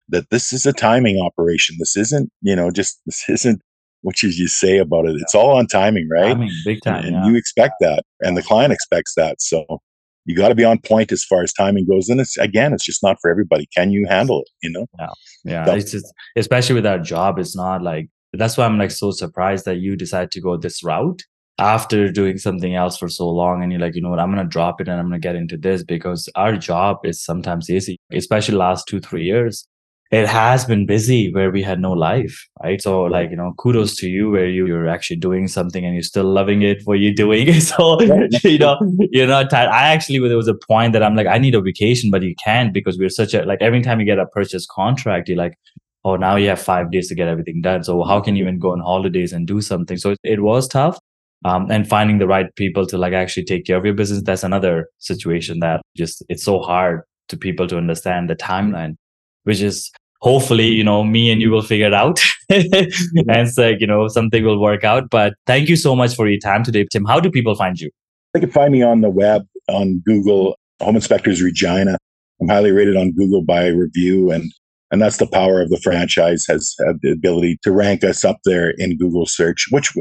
That 0.09 0.30
this 0.32 0.53
is 0.53 0.65
a 0.65 0.73
timing 0.73 1.19
operation. 1.19 1.75
This 1.80 1.95
isn't, 1.95 2.32
you 2.41 2.55
know, 2.55 2.71
just 2.71 2.99
this 3.05 3.30
isn't 3.30 3.61
what 4.01 4.23
you, 4.23 4.30
you 4.30 4.47
say 4.47 4.77
about 4.77 5.05
it. 5.05 5.17
It's 5.19 5.36
all 5.36 5.57
on 5.57 5.67
timing, 5.67 6.07
right? 6.09 6.34
Timing, 6.34 6.51
big 6.63 6.82
time. 6.82 7.05
And, 7.05 7.15
yeah. 7.15 7.25
you 7.27 7.36
expect 7.36 7.73
that, 7.82 8.03
and 8.21 8.38
the 8.38 8.43
client 8.43 8.71
expects 8.73 9.13
that. 9.15 9.41
So 9.41 9.82
you 10.25 10.36
got 10.36 10.49
to 10.49 10.55
be 10.55 10.63
on 10.63 10.80
point 10.80 11.11
as 11.11 11.23
far 11.23 11.41
as 11.41 11.51
timing 11.53 11.88
goes. 11.88 12.07
And 12.09 12.21
it's 12.21 12.38
again, 12.38 12.73
it's 12.73 12.86
just 12.86 13.03
not 13.03 13.17
for 13.21 13.32
everybody. 13.32 13.67
Can 13.75 13.91
you 13.91 14.05
handle 14.07 14.41
it? 14.41 14.49
You 14.61 14.71
know? 14.71 14.86
Yeah, 14.99 15.07
yeah. 15.43 15.73
It's 15.73 15.91
just, 15.91 16.05
especially 16.36 16.75
with 16.75 16.86
our 16.86 16.99
job, 16.99 17.39
it's 17.39 17.55
not 17.55 17.82
like 17.82 18.09
that's 18.34 18.57
why 18.57 18.65
I'm 18.65 18.77
like 18.77 18.91
so 18.91 19.11
surprised 19.11 19.65
that 19.65 19.77
you 19.77 19.95
decide 19.95 20.32
to 20.32 20.41
go 20.41 20.55
this 20.55 20.84
route 20.84 21.23
after 21.60 22.12
doing 22.12 22.38
something 22.38 22.76
else 22.76 22.97
for 22.97 23.10
so 23.10 23.30
long 23.30 23.62
and 23.62 23.72
you're 23.72 23.82
like 23.82 23.95
you 23.95 24.01
know 24.01 24.10
what 24.10 24.20
i'm 24.20 24.32
gonna 24.32 24.45
drop 24.45 24.80
it 24.80 24.88
and 24.88 24.99
i'm 24.99 25.07
gonna 25.07 25.20
get 25.20 25.36
into 25.36 25.57
this 25.57 25.84
because 25.84 26.30
our 26.36 26.55
job 26.55 26.97
is 27.03 27.24
sometimes 27.24 27.70
easy 27.70 27.97
especially 28.12 28.55
last 28.55 28.88
two 28.88 28.99
three 28.99 29.24
years. 29.24 29.68
It 30.12 30.28
has 30.28 30.66
been 30.66 30.88
busy 30.88 31.32
where 31.32 31.51
we 31.51 31.62
had 31.62 31.80
no 31.80 31.91
life 31.91 32.47
right? 32.64 32.82
So 32.82 33.03
like 33.03 33.30
you 33.30 33.36
know 33.36 33.53
kudos 33.60 33.95
to 33.97 34.10
you 34.10 34.32
where 34.32 34.47
you, 34.47 34.66
you're 34.66 34.88
actually 34.88 35.18
doing 35.18 35.47
something 35.47 35.86
and 35.86 35.93
you're 35.93 36.01
still 36.01 36.24
loving 36.24 36.64
it 36.64 36.82
what 36.86 36.99
you're 36.99 37.14
doing 37.14 37.53
so 37.60 38.01
you 38.01 38.57
know 38.57 38.76
you're 39.12 39.28
not 39.28 39.51
tired. 39.51 39.70
I 39.70 39.89
actually 39.89 40.28
there 40.28 40.36
was 40.36 40.47
a 40.47 40.55
point 40.68 40.93
that 40.93 41.03
i'm 41.03 41.16
like 41.16 41.28
i 41.28 41.38
need 41.38 41.53
a 41.53 41.62
vacation 41.62 42.10
but 42.10 42.24
you 42.24 42.34
can't 42.43 42.74
because 42.74 42.97
we're 42.97 43.10
such 43.10 43.36
a 43.36 43.43
like 43.43 43.62
every 43.62 43.84
time 43.84 43.99
you 43.99 44.05
get 44.07 44.18
a 44.18 44.26
purchase 44.26 44.66
contract 44.66 45.30
you're 45.30 45.38
like 45.38 45.53
oh 46.05 46.16
now 46.16 46.36
you 46.36 46.47
have 46.49 46.60
five 46.60 46.91
days 46.91 47.07
to 47.10 47.16
get 47.16 47.28
everything 47.28 47.62
done. 47.62 47.84
So 47.84 48.03
how 48.03 48.20
can 48.22 48.36
you 48.36 48.43
even 48.43 48.60
go 48.60 48.72
on 48.72 48.80
holidays 48.80 49.34
and 49.34 49.45
do 49.45 49.62
something? 49.62 49.97
So 49.97 50.12
it, 50.12 50.20
it 50.24 50.41
was 50.41 50.68
tough 50.68 50.97
um, 51.45 51.69
and 51.71 51.87
finding 51.87 52.17
the 52.17 52.27
right 52.27 52.53
people 52.55 52.85
to 52.85 52.97
like 52.97 53.13
actually 53.13 53.45
take 53.45 53.65
care 53.65 53.77
of 53.77 53.85
your 53.85 53.93
business 53.93 54.21
that's 54.23 54.43
another 54.43 54.87
situation 54.97 55.59
that 55.59 55.81
just 55.95 56.23
it's 56.29 56.43
so 56.43 56.59
hard 56.59 57.01
to 57.27 57.37
people 57.37 57.67
to 57.67 57.77
understand 57.77 58.29
the 58.29 58.35
timeline 58.35 58.95
which 59.43 59.61
is 59.61 59.91
hopefully 60.21 60.67
you 60.67 60.83
know 60.83 61.03
me 61.03 61.31
and 61.31 61.41
you 61.41 61.49
will 61.49 61.61
figure 61.61 61.87
it 61.87 61.93
out. 61.93 62.19
And 62.51 63.47
it's 63.47 63.57
like 63.57 63.79
you 63.79 63.87
know 63.87 64.07
something 64.07 64.43
will 64.43 64.59
work 64.59 64.83
out. 64.83 65.09
But 65.09 65.33
thank 65.45 65.69
you 65.69 65.75
so 65.75 65.95
much 65.95 66.15
for 66.15 66.27
your 66.27 66.39
time 66.39 66.63
today 66.63 66.85
tim. 66.91 67.05
How 67.05 67.19
do 67.19 67.29
people 67.29 67.55
find 67.55 67.79
you? 67.79 67.89
They 68.33 68.39
can 68.39 68.51
find 68.51 68.71
me 68.71 68.81
on 68.81 69.01
the 69.01 69.09
web 69.09 69.43
on 69.67 70.01
google 70.05 70.57
home 70.81 70.95
inspectors 70.95 71.41
regina. 71.41 71.97
I'm 72.41 72.49
highly 72.49 72.71
rated 72.71 72.95
on 72.95 73.11
google 73.11 73.43
by 73.43 73.67
review 73.67 74.31
and 74.31 74.51
and 74.91 75.01
that's 75.01 75.17
the 75.17 75.27
power 75.27 75.61
of 75.61 75.69
the 75.69 75.79
franchise 75.83 76.45
has 76.47 76.75
had 76.85 76.97
the 77.01 77.11
ability 77.11 77.57
to 77.63 77.71
rank 77.71 78.03
us 78.03 78.25
up 78.25 78.39
there 78.45 78.73
in 78.77 78.97
google 78.97 79.25
search 79.25 79.67
which 79.71 79.93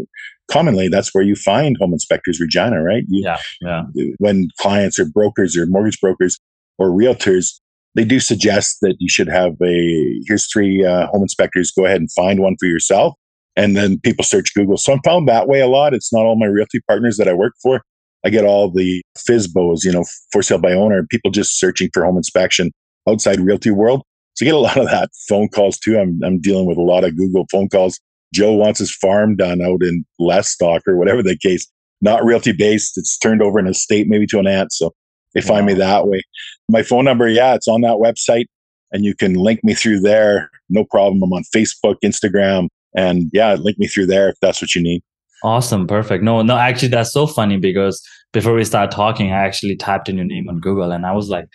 commonly 0.50 0.88
that's 0.88 1.14
where 1.14 1.24
you 1.24 1.34
find 1.34 1.76
home 1.78 1.92
inspectors 1.92 2.40
regina 2.40 2.82
right? 2.82 3.04
You, 3.08 3.24
yeah 3.24 3.38
yeah. 3.60 3.82
when 4.18 4.48
clients 4.60 4.98
or 4.98 5.06
brokers 5.06 5.56
or 5.56 5.66
mortgage 5.66 6.00
brokers 6.00 6.38
or 6.78 6.88
realtors 6.88 7.60
they 7.94 8.04
do 8.04 8.20
suggest 8.20 8.78
that 8.82 8.96
you 9.00 9.08
should 9.08 9.28
have 9.28 9.54
a 9.62 10.20
here's 10.26 10.50
three 10.50 10.84
uh, 10.84 11.08
home 11.08 11.22
inspectors 11.22 11.72
go 11.72 11.84
ahead 11.84 12.00
and 12.00 12.10
find 12.12 12.40
one 12.40 12.56
for 12.58 12.66
yourself. 12.66 13.14
And 13.56 13.76
then 13.76 13.98
people 13.98 14.24
search 14.24 14.54
google. 14.54 14.76
So 14.76 14.92
i'm 14.92 15.02
found 15.02 15.28
that 15.28 15.48
way 15.48 15.60
a 15.60 15.66
lot. 15.66 15.94
It's 15.94 16.12
not 16.12 16.24
all 16.24 16.38
my 16.38 16.46
realty 16.46 16.80
partners 16.86 17.16
that 17.16 17.28
i 17.28 17.32
work 17.32 17.54
for. 17.62 17.82
I 18.24 18.30
get 18.30 18.44
all 18.44 18.70
the 18.70 19.02
fsbos 19.16 19.84
you 19.84 19.92
know 19.92 20.04
for 20.32 20.42
sale 20.42 20.58
by 20.58 20.72
owner 20.72 21.04
people 21.08 21.30
just 21.30 21.58
searching 21.58 21.88
for 21.92 22.04
home 22.04 22.16
inspection 22.16 22.72
outside 23.08 23.40
realty 23.40 23.70
world 23.70 24.02
so 24.38 24.44
you 24.44 24.52
get 24.52 24.54
a 24.54 24.58
lot 24.58 24.76
of 24.76 24.86
that 24.86 25.10
phone 25.28 25.48
calls 25.48 25.78
too 25.78 25.98
i'm, 25.98 26.20
I'm 26.24 26.40
dealing 26.40 26.66
with 26.66 26.78
a 26.78 26.82
lot 26.82 27.04
of 27.04 27.16
google 27.16 27.46
phone 27.50 27.68
calls 27.68 27.98
joe 28.32 28.52
wants 28.52 28.78
his 28.78 28.94
farm 28.94 29.36
done 29.36 29.60
out 29.62 29.82
in 29.82 30.04
Lestock 30.20 30.80
or 30.86 30.96
whatever 30.96 31.22
the 31.22 31.36
case 31.36 31.66
not 32.00 32.24
realty 32.24 32.52
based 32.52 32.96
it's 32.96 33.18
turned 33.18 33.42
over 33.42 33.58
an 33.58 33.66
estate 33.66 34.06
maybe 34.08 34.26
to 34.26 34.38
an 34.38 34.46
aunt 34.46 34.72
so 34.72 34.92
they 35.34 35.40
find 35.40 35.66
wow. 35.66 35.72
me 35.72 35.78
that 35.78 36.06
way. 36.06 36.22
My 36.68 36.82
phone 36.82 37.04
number, 37.04 37.28
yeah, 37.28 37.54
it's 37.54 37.68
on 37.68 37.82
that 37.82 37.96
website 37.96 38.46
and 38.92 39.04
you 39.04 39.14
can 39.14 39.34
link 39.34 39.62
me 39.62 39.74
through 39.74 40.00
there. 40.00 40.50
No 40.68 40.84
problem. 40.84 41.22
I'm 41.22 41.32
on 41.32 41.44
Facebook, 41.54 41.96
Instagram, 42.04 42.68
and 42.94 43.30
yeah, 43.32 43.54
link 43.54 43.78
me 43.78 43.86
through 43.86 44.06
there 44.06 44.30
if 44.30 44.36
that's 44.40 44.60
what 44.60 44.74
you 44.74 44.82
need. 44.82 45.02
Awesome. 45.44 45.86
Perfect. 45.86 46.24
No, 46.24 46.42
no, 46.42 46.56
actually, 46.56 46.88
that's 46.88 47.12
so 47.12 47.26
funny 47.26 47.58
because 47.58 48.02
before 48.32 48.54
we 48.54 48.64
start 48.64 48.90
talking, 48.90 49.30
I 49.30 49.36
actually 49.36 49.76
typed 49.76 50.08
in 50.08 50.16
your 50.16 50.24
name 50.24 50.48
on 50.48 50.58
Google 50.58 50.90
and 50.90 51.06
I 51.06 51.12
was 51.12 51.28
like, 51.28 51.46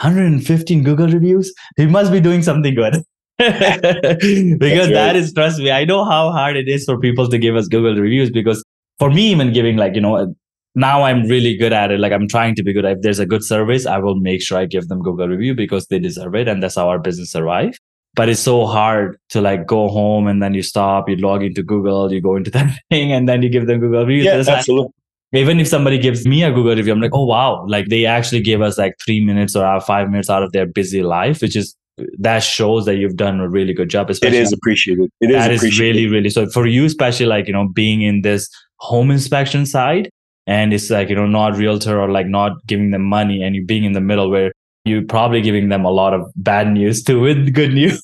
115 0.00 0.82
Google 0.82 1.08
reviews? 1.08 1.52
He 1.76 1.86
must 1.86 2.12
be 2.12 2.20
doing 2.20 2.42
something 2.42 2.74
good. 2.74 3.02
because 3.38 4.88
right. 4.88 4.92
that 4.92 5.16
is, 5.16 5.32
trust 5.32 5.58
me, 5.58 5.70
I 5.70 5.84
know 5.84 6.04
how 6.04 6.30
hard 6.30 6.56
it 6.56 6.68
is 6.68 6.84
for 6.84 6.98
people 6.98 7.28
to 7.28 7.38
give 7.38 7.56
us 7.56 7.66
Google 7.68 7.96
reviews 7.96 8.30
because 8.30 8.62
for 8.98 9.10
me, 9.10 9.30
even 9.32 9.52
giving 9.52 9.76
like, 9.76 9.94
you 9.94 10.00
know, 10.00 10.16
uh, 10.16 10.26
now 10.74 11.02
I'm 11.02 11.24
really 11.26 11.56
good 11.56 11.72
at 11.72 11.90
it. 11.90 12.00
Like 12.00 12.12
I'm 12.12 12.28
trying 12.28 12.54
to 12.54 12.62
be 12.62 12.72
good. 12.72 12.84
If 12.84 13.02
there's 13.02 13.18
a 13.18 13.26
good 13.26 13.44
service, 13.44 13.84
I 13.86 13.98
will 13.98 14.16
make 14.16 14.42
sure 14.42 14.58
I 14.58 14.66
give 14.66 14.88
them 14.88 15.02
Google 15.02 15.28
review 15.28 15.54
because 15.54 15.86
they 15.88 15.98
deserve 15.98 16.34
it. 16.34 16.48
And 16.48 16.62
that's 16.62 16.76
how 16.76 16.88
our 16.88 16.98
business 16.98 17.30
survive. 17.30 17.78
But 18.14 18.28
it's 18.28 18.40
so 18.40 18.66
hard 18.66 19.18
to 19.30 19.40
like 19.40 19.66
go 19.66 19.88
home 19.88 20.26
and 20.26 20.42
then 20.42 20.54
you 20.54 20.62
stop, 20.62 21.08
you 21.08 21.16
log 21.16 21.42
into 21.42 21.62
Google, 21.62 22.12
you 22.12 22.20
go 22.20 22.36
into 22.36 22.50
that 22.52 22.78
thing 22.90 23.12
and 23.12 23.28
then 23.28 23.42
you 23.42 23.48
give 23.48 23.66
them 23.66 23.80
Google 23.80 24.06
review. 24.06 24.24
Yeah, 24.24 24.42
absolutely. 24.46 24.92
Even 25.32 25.60
if 25.60 25.68
somebody 25.68 25.98
gives 25.98 26.26
me 26.26 26.42
a 26.42 26.52
Google 26.52 26.76
review, 26.76 26.92
I'm 26.92 27.00
like, 27.00 27.14
oh 27.14 27.24
wow, 27.24 27.64
like 27.66 27.88
they 27.88 28.06
actually 28.06 28.40
gave 28.40 28.60
us 28.60 28.78
like 28.78 28.94
three 29.04 29.24
minutes 29.24 29.56
or 29.56 29.64
uh, 29.64 29.80
five 29.80 30.10
minutes 30.10 30.30
out 30.30 30.42
of 30.42 30.52
their 30.52 30.66
busy 30.66 31.02
life, 31.02 31.40
which 31.40 31.56
is 31.56 31.74
that 32.18 32.42
shows 32.42 32.86
that 32.86 32.96
you've 32.96 33.16
done 33.16 33.40
a 33.40 33.48
really 33.48 33.74
good 33.74 33.90
job. 33.90 34.10
Especially 34.10 34.38
it 34.38 34.42
is 34.42 34.52
appreciated. 34.52 35.10
It 35.20 35.30
is 35.30 35.36
appreciated. 35.36 35.60
That 35.60 35.66
is 35.66 35.80
really, 35.80 36.06
really 36.06 36.30
so 36.30 36.48
for 36.48 36.66
you, 36.66 36.84
especially 36.84 37.26
like 37.26 37.46
you 37.46 37.52
know 37.52 37.68
being 37.68 38.02
in 38.02 38.22
this 38.22 38.48
home 38.76 39.10
inspection 39.10 39.64
side 39.64 40.10
and 40.46 40.72
it's 40.72 40.90
like 40.90 41.08
you 41.08 41.14
know 41.14 41.26
not 41.26 41.56
realtor 41.56 42.00
or 42.00 42.10
like 42.10 42.26
not 42.26 42.52
giving 42.66 42.90
them 42.90 43.02
money 43.02 43.42
and 43.42 43.54
you 43.54 43.64
being 43.64 43.84
in 43.84 43.92
the 43.92 44.00
middle 44.00 44.30
where 44.30 44.52
you're 44.84 45.04
probably 45.04 45.40
giving 45.40 45.68
them 45.68 45.84
a 45.84 45.90
lot 45.90 46.12
of 46.12 46.30
bad 46.36 46.68
news 46.68 47.02
too 47.08 47.20
with 47.20 47.54
good 47.54 47.72
news 47.72 48.02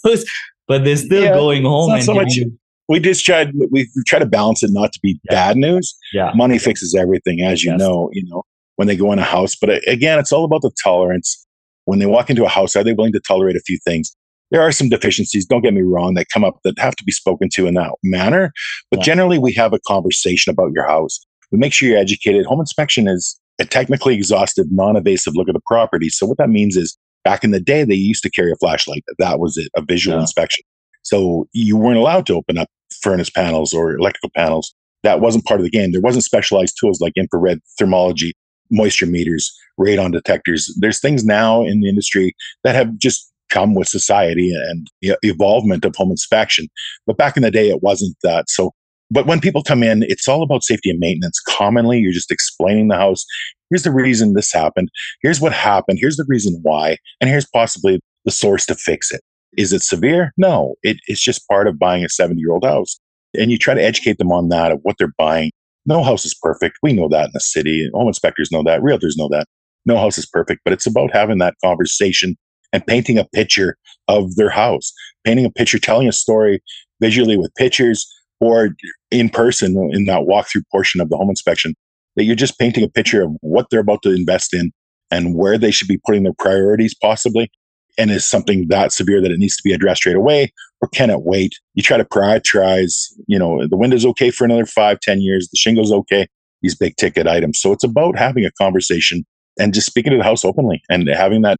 but 0.68 0.84
they're 0.84 0.96
still 0.96 1.24
yeah, 1.24 1.34
going 1.34 1.64
home 1.64 1.92
and 1.92 2.04
so 2.04 2.14
much, 2.14 2.34
you, 2.34 2.56
we 2.88 3.00
just 3.00 3.24
tried 3.24 3.52
we 3.70 3.88
try 4.06 4.18
to 4.18 4.26
balance 4.26 4.62
it 4.62 4.70
not 4.72 4.92
to 4.92 5.00
be 5.02 5.20
yeah. 5.24 5.34
bad 5.34 5.56
news 5.56 5.96
yeah 6.12 6.32
money 6.34 6.58
fixes 6.58 6.94
everything 6.94 7.42
as 7.42 7.64
you 7.64 7.70
yes. 7.70 7.78
know 7.78 8.10
you 8.12 8.24
know 8.26 8.42
when 8.76 8.88
they 8.88 8.96
go 8.96 9.12
in 9.12 9.18
a 9.18 9.24
house 9.24 9.54
but 9.54 9.70
uh, 9.70 9.78
again 9.86 10.18
it's 10.18 10.32
all 10.32 10.44
about 10.44 10.62
the 10.62 10.70
tolerance 10.82 11.46
when 11.84 11.98
they 11.98 12.06
walk 12.06 12.30
into 12.30 12.44
a 12.44 12.48
house 12.48 12.76
are 12.76 12.84
they 12.84 12.92
willing 12.92 13.12
to 13.12 13.20
tolerate 13.20 13.56
a 13.56 13.60
few 13.60 13.78
things 13.84 14.14
there 14.50 14.62
are 14.62 14.72
some 14.72 14.88
deficiencies 14.88 15.44
don't 15.44 15.62
get 15.62 15.74
me 15.74 15.82
wrong 15.82 16.14
that 16.14 16.26
come 16.32 16.44
up 16.44 16.58
that 16.64 16.78
have 16.78 16.96
to 16.96 17.04
be 17.04 17.12
spoken 17.12 17.48
to 17.52 17.66
in 17.66 17.74
that 17.74 17.92
manner 18.02 18.52
but 18.90 19.00
yeah. 19.00 19.04
generally 19.04 19.38
we 19.38 19.52
have 19.54 19.72
a 19.72 19.80
conversation 19.86 20.50
about 20.50 20.72
your 20.72 20.86
house 20.86 21.20
we 21.50 21.58
make 21.58 21.72
sure 21.72 21.88
you're 21.88 21.98
educated. 21.98 22.46
Home 22.46 22.60
inspection 22.60 23.08
is 23.08 23.38
a 23.58 23.64
technically 23.64 24.14
exhaustive, 24.14 24.66
non-invasive 24.70 25.34
look 25.34 25.48
at 25.48 25.54
the 25.54 25.60
property. 25.66 26.08
So 26.08 26.26
what 26.26 26.38
that 26.38 26.50
means 26.50 26.76
is 26.76 26.96
back 27.24 27.44
in 27.44 27.50
the 27.50 27.60
day, 27.60 27.84
they 27.84 27.94
used 27.94 28.22
to 28.24 28.30
carry 28.30 28.52
a 28.52 28.56
flashlight. 28.56 29.04
That 29.18 29.38
was 29.38 29.56
it, 29.56 29.68
a 29.76 29.82
visual 29.82 30.16
yeah. 30.16 30.22
inspection. 30.22 30.64
So 31.02 31.48
you 31.52 31.76
weren't 31.76 31.98
allowed 31.98 32.26
to 32.26 32.34
open 32.34 32.58
up 32.58 32.68
furnace 33.00 33.30
panels 33.30 33.72
or 33.72 33.96
electrical 33.96 34.30
panels. 34.34 34.74
That 35.02 35.20
wasn't 35.20 35.44
part 35.44 35.60
of 35.60 35.64
the 35.64 35.70
game. 35.70 35.92
There 35.92 36.00
wasn't 36.00 36.24
specialized 36.24 36.76
tools 36.80 37.00
like 37.00 37.12
infrared 37.16 37.60
thermology, 37.80 38.32
moisture 38.70 39.06
meters, 39.06 39.56
radon 39.80 40.12
detectors. 40.12 40.74
There's 40.80 41.00
things 41.00 41.24
now 41.24 41.62
in 41.62 41.80
the 41.80 41.88
industry 41.88 42.34
that 42.64 42.74
have 42.74 42.96
just 42.98 43.32
come 43.48 43.74
with 43.74 43.88
society 43.88 44.52
and 44.52 44.88
the 45.00 45.16
evolvement 45.22 45.84
of 45.84 45.96
home 45.96 46.10
inspection. 46.10 46.66
But 47.06 47.16
back 47.16 47.36
in 47.36 47.42
the 47.42 47.50
day, 47.50 47.70
it 47.70 47.82
wasn't 47.82 48.16
that. 48.22 48.50
So 48.50 48.72
But 49.10 49.26
when 49.26 49.40
people 49.40 49.62
come 49.62 49.82
in, 49.82 50.02
it's 50.02 50.28
all 50.28 50.42
about 50.42 50.64
safety 50.64 50.90
and 50.90 50.98
maintenance. 50.98 51.40
Commonly, 51.48 51.98
you're 51.98 52.12
just 52.12 52.30
explaining 52.30 52.88
the 52.88 52.96
house. 52.96 53.24
Here's 53.70 53.82
the 53.82 53.92
reason 53.92 54.34
this 54.34 54.52
happened. 54.52 54.90
Here's 55.22 55.40
what 55.40 55.52
happened. 55.52 55.98
Here's 56.00 56.16
the 56.16 56.26
reason 56.28 56.58
why. 56.62 56.96
And 57.20 57.30
here's 57.30 57.46
possibly 57.46 58.00
the 58.24 58.30
source 58.30 58.66
to 58.66 58.74
fix 58.74 59.10
it. 59.12 59.20
Is 59.56 59.72
it 59.72 59.82
severe? 59.82 60.32
No, 60.36 60.74
it, 60.82 60.98
it's 61.06 61.22
just 61.22 61.46
part 61.48 61.66
of 61.66 61.78
buying 61.78 62.04
a 62.04 62.08
70 62.08 62.40
year 62.40 62.52
old 62.52 62.64
house. 62.64 62.98
And 63.38 63.50
you 63.50 63.58
try 63.58 63.74
to 63.74 63.82
educate 63.82 64.18
them 64.18 64.32
on 64.32 64.48
that, 64.48 64.72
of 64.72 64.80
what 64.82 64.96
they're 64.98 65.12
buying. 65.18 65.50
No 65.86 66.02
house 66.02 66.24
is 66.24 66.34
perfect. 66.34 66.78
We 66.82 66.92
know 66.92 67.08
that 67.08 67.26
in 67.26 67.30
the 67.34 67.40
city. 67.40 67.88
Home 67.94 68.08
inspectors 68.08 68.50
know 68.50 68.62
that. 68.64 68.80
Realtors 68.80 69.14
know 69.16 69.28
that. 69.30 69.46
No 69.86 69.96
house 69.96 70.18
is 70.18 70.26
perfect, 70.26 70.60
but 70.64 70.72
it's 70.72 70.86
about 70.86 71.12
having 71.12 71.38
that 71.38 71.54
conversation 71.64 72.36
and 72.72 72.86
painting 72.86 73.18
a 73.18 73.24
picture 73.24 73.76
of 74.08 74.36
their 74.36 74.50
house, 74.50 74.92
painting 75.24 75.46
a 75.46 75.50
picture, 75.50 75.78
telling 75.78 76.08
a 76.08 76.12
story 76.12 76.60
visually 77.00 77.36
with 77.36 77.54
pictures 77.54 78.06
or 78.40 78.70
in 79.10 79.28
person 79.30 79.90
in 79.92 80.04
that 80.04 80.22
walkthrough 80.22 80.62
portion 80.70 81.00
of 81.00 81.08
the 81.08 81.16
home 81.16 81.30
inspection, 81.30 81.74
that 82.16 82.24
you're 82.24 82.36
just 82.36 82.58
painting 82.58 82.84
a 82.84 82.88
picture 82.88 83.22
of 83.22 83.30
what 83.40 83.66
they're 83.70 83.80
about 83.80 84.02
to 84.02 84.14
invest 84.14 84.52
in 84.52 84.70
and 85.10 85.34
where 85.34 85.56
they 85.56 85.70
should 85.70 85.88
be 85.88 86.00
putting 86.06 86.22
their 86.22 86.34
priorities 86.38 86.94
possibly 87.00 87.50
and 87.98 88.10
is 88.10 88.24
something 88.24 88.66
that 88.68 88.92
severe 88.92 89.20
that 89.20 89.32
it 89.32 89.38
needs 89.38 89.56
to 89.56 89.62
be 89.62 89.72
addressed 89.72 90.02
straight 90.02 90.16
away 90.16 90.52
or 90.80 90.88
can 90.88 91.10
it 91.10 91.22
wait? 91.22 91.54
You 91.74 91.82
try 91.82 91.96
to 91.96 92.04
prioritize 92.04 93.12
you 93.26 93.38
know 93.38 93.66
the 93.66 93.76
window's 93.76 94.06
okay 94.06 94.30
for 94.30 94.44
another 94.44 94.66
five 94.66 95.00
ten 95.00 95.20
years 95.20 95.48
the 95.50 95.58
shingle's 95.58 95.92
okay 95.92 96.26
these 96.62 96.74
big 96.74 96.96
ticket 96.96 97.26
items. 97.26 97.60
So 97.60 97.72
it's 97.72 97.84
about 97.84 98.18
having 98.18 98.44
a 98.44 98.50
conversation 98.52 99.24
and 99.58 99.74
just 99.74 99.86
speaking 99.86 100.12
to 100.12 100.18
the 100.18 100.24
house 100.24 100.44
openly 100.44 100.82
and 100.88 101.08
having 101.08 101.42
that 101.42 101.56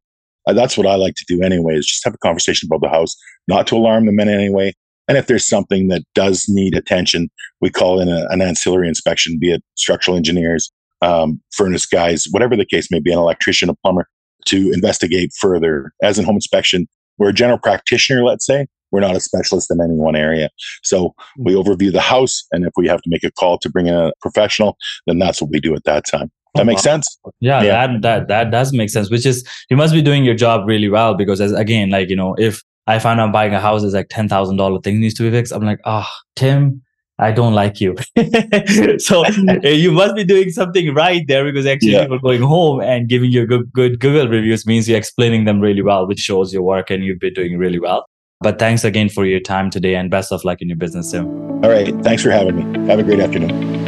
uh, 0.47 0.53
that's 0.53 0.77
what 0.77 0.87
i 0.87 0.95
like 0.95 1.15
to 1.15 1.25
do 1.27 1.43
anyway 1.43 1.75
is 1.75 1.85
just 1.85 2.03
have 2.03 2.13
a 2.13 2.19
conversation 2.19 2.67
about 2.67 2.81
the 2.81 2.89
house 2.89 3.15
not 3.47 3.67
to 3.67 3.75
alarm 3.75 4.05
them 4.05 4.19
in 4.19 4.29
any 4.29 4.49
way. 4.49 4.73
And 5.07 5.17
if 5.17 5.25
there's 5.25 5.47
something 5.47 5.87
that 5.87 6.03
does 6.13 6.45
need 6.47 6.75
attention 6.75 7.29
we 7.61 7.69
call 7.69 7.99
in 7.99 8.09
a, 8.09 8.25
an 8.29 8.41
ancillary 8.41 8.87
inspection 8.87 9.37
be 9.39 9.51
it 9.51 9.63
structural 9.75 10.17
engineers 10.17 10.71
um, 11.01 11.41
furnace 11.51 11.85
guys 11.85 12.27
whatever 12.31 12.55
the 12.55 12.65
case 12.65 12.89
may 12.91 12.99
be 12.99 13.11
an 13.11 13.19
electrician 13.19 13.69
a 13.69 13.75
plumber 13.75 14.07
to 14.45 14.71
investigate 14.71 15.31
further. 15.39 15.91
As 16.01 16.17
in 16.17 16.25
home 16.25 16.35
inspection, 16.35 16.87
we're 17.17 17.29
a 17.29 17.33
general 17.33 17.59
practitioner, 17.59 18.23
let's 18.23 18.45
say. 18.45 18.67
We're 18.91 19.01
not 19.01 19.15
a 19.15 19.19
specialist 19.19 19.69
in 19.69 19.81
any 19.81 19.93
one 19.93 20.15
area. 20.15 20.49
So 20.83 21.13
we 21.37 21.53
mm-hmm. 21.53 21.69
overview 21.69 21.91
the 21.91 22.01
house. 22.01 22.43
And 22.51 22.65
if 22.65 22.73
we 22.75 22.87
have 22.87 23.01
to 23.01 23.09
make 23.09 23.23
a 23.23 23.31
call 23.31 23.59
to 23.59 23.69
bring 23.69 23.87
in 23.87 23.93
a 23.93 24.11
professional, 24.21 24.77
then 25.05 25.19
that's 25.19 25.41
what 25.41 25.51
we 25.51 25.59
do 25.59 25.75
at 25.75 25.83
that 25.83 26.05
time. 26.09 26.31
That 26.55 26.65
makes 26.65 26.81
sense. 26.81 27.17
Yeah, 27.39 27.61
yeah, 27.61 27.87
that 27.87 28.01
that 28.01 28.27
that 28.27 28.51
does 28.51 28.73
make 28.73 28.89
sense. 28.89 29.11
Which 29.11 29.25
is 29.25 29.47
you 29.69 29.77
must 29.77 29.93
be 29.93 30.01
doing 30.01 30.23
your 30.23 30.33
job 30.33 30.67
really 30.67 30.89
well 30.89 31.13
because 31.13 31.39
as 31.39 31.51
again, 31.53 31.91
like 31.91 32.09
you 32.09 32.15
know, 32.15 32.35
if 32.39 32.63
I 32.87 32.97
find 32.97 33.21
I'm 33.21 33.31
buying 33.31 33.53
a 33.53 33.59
house 33.59 33.83
is 33.83 33.93
like 33.93 34.09
ten 34.09 34.27
thousand 34.27 34.57
dollar 34.57 34.81
thing 34.81 34.99
needs 34.99 35.13
to 35.15 35.23
be 35.23 35.29
fixed, 35.29 35.53
I'm 35.53 35.63
like, 35.63 35.79
ah, 35.85 36.09
oh, 36.09 36.21
Tim, 36.35 36.81
I 37.19 37.33
don't 37.33 37.53
like 37.53 37.81
you. 37.81 37.97
so 38.97 39.23
eh, 39.23 39.71
you 39.71 39.91
must 39.91 40.15
be 40.15 40.23
doing 40.23 40.49
something 40.51 40.93
right 40.95 41.25
there 41.27 41.43
because 41.43 41.65
actually 41.65 41.91
yeah. 41.91 42.03
people 42.03 42.19
going 42.19 42.41
home 42.41 42.79
and 42.79 43.09
giving 43.09 43.29
you 43.29 43.45
good, 43.45 43.71
good 43.73 43.99
Google 43.99 44.29
reviews 44.29 44.65
means 44.65 44.87
you're 44.87 44.97
explaining 44.97 45.43
them 45.43 45.59
really 45.59 45.81
well, 45.81 46.07
which 46.07 46.19
shows 46.19 46.53
your 46.53 46.63
work 46.63 46.89
and 46.89 47.03
you've 47.03 47.19
been 47.19 47.33
doing 47.33 47.57
really 47.57 47.79
well. 47.79 48.05
But 48.39 48.57
thanks 48.57 48.85
again 48.85 49.09
for 49.09 49.25
your 49.25 49.41
time 49.41 49.69
today 49.69 49.95
and 49.95 50.09
best 50.09 50.31
of 50.31 50.45
luck 50.45 50.61
in 50.61 50.69
your 50.69 50.77
business, 50.77 51.11
Tim. 51.11 51.27
All 51.61 51.69
right. 51.69 51.93
Thanks 52.03 52.23
for 52.23 52.31
having 52.31 52.55
me. 52.55 52.87
Have 52.87 52.99
a 52.99 53.03
great 53.03 53.19
afternoon. 53.19 53.79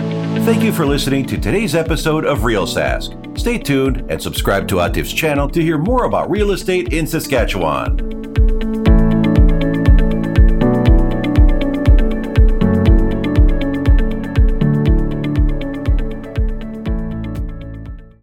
Thank 0.43 0.61
you 0.61 0.73
for 0.73 0.85
listening 0.85 1.25
to 1.27 1.37
today's 1.37 1.73
episode 1.73 2.25
of 2.25 2.43
Real 2.43 2.65
Sask. 2.65 3.37
Stay 3.37 3.57
tuned 3.57 4.03
and 4.09 4.21
subscribe 4.21 4.67
to 4.69 4.81
Atif's 4.81 5.13
channel 5.13 5.47
to 5.49 5.61
hear 5.61 5.77
more 5.77 6.03
about 6.03 6.29
real 6.29 6.51
estate 6.51 6.91
in 6.91 7.07
Saskatchewan. 7.07 8.20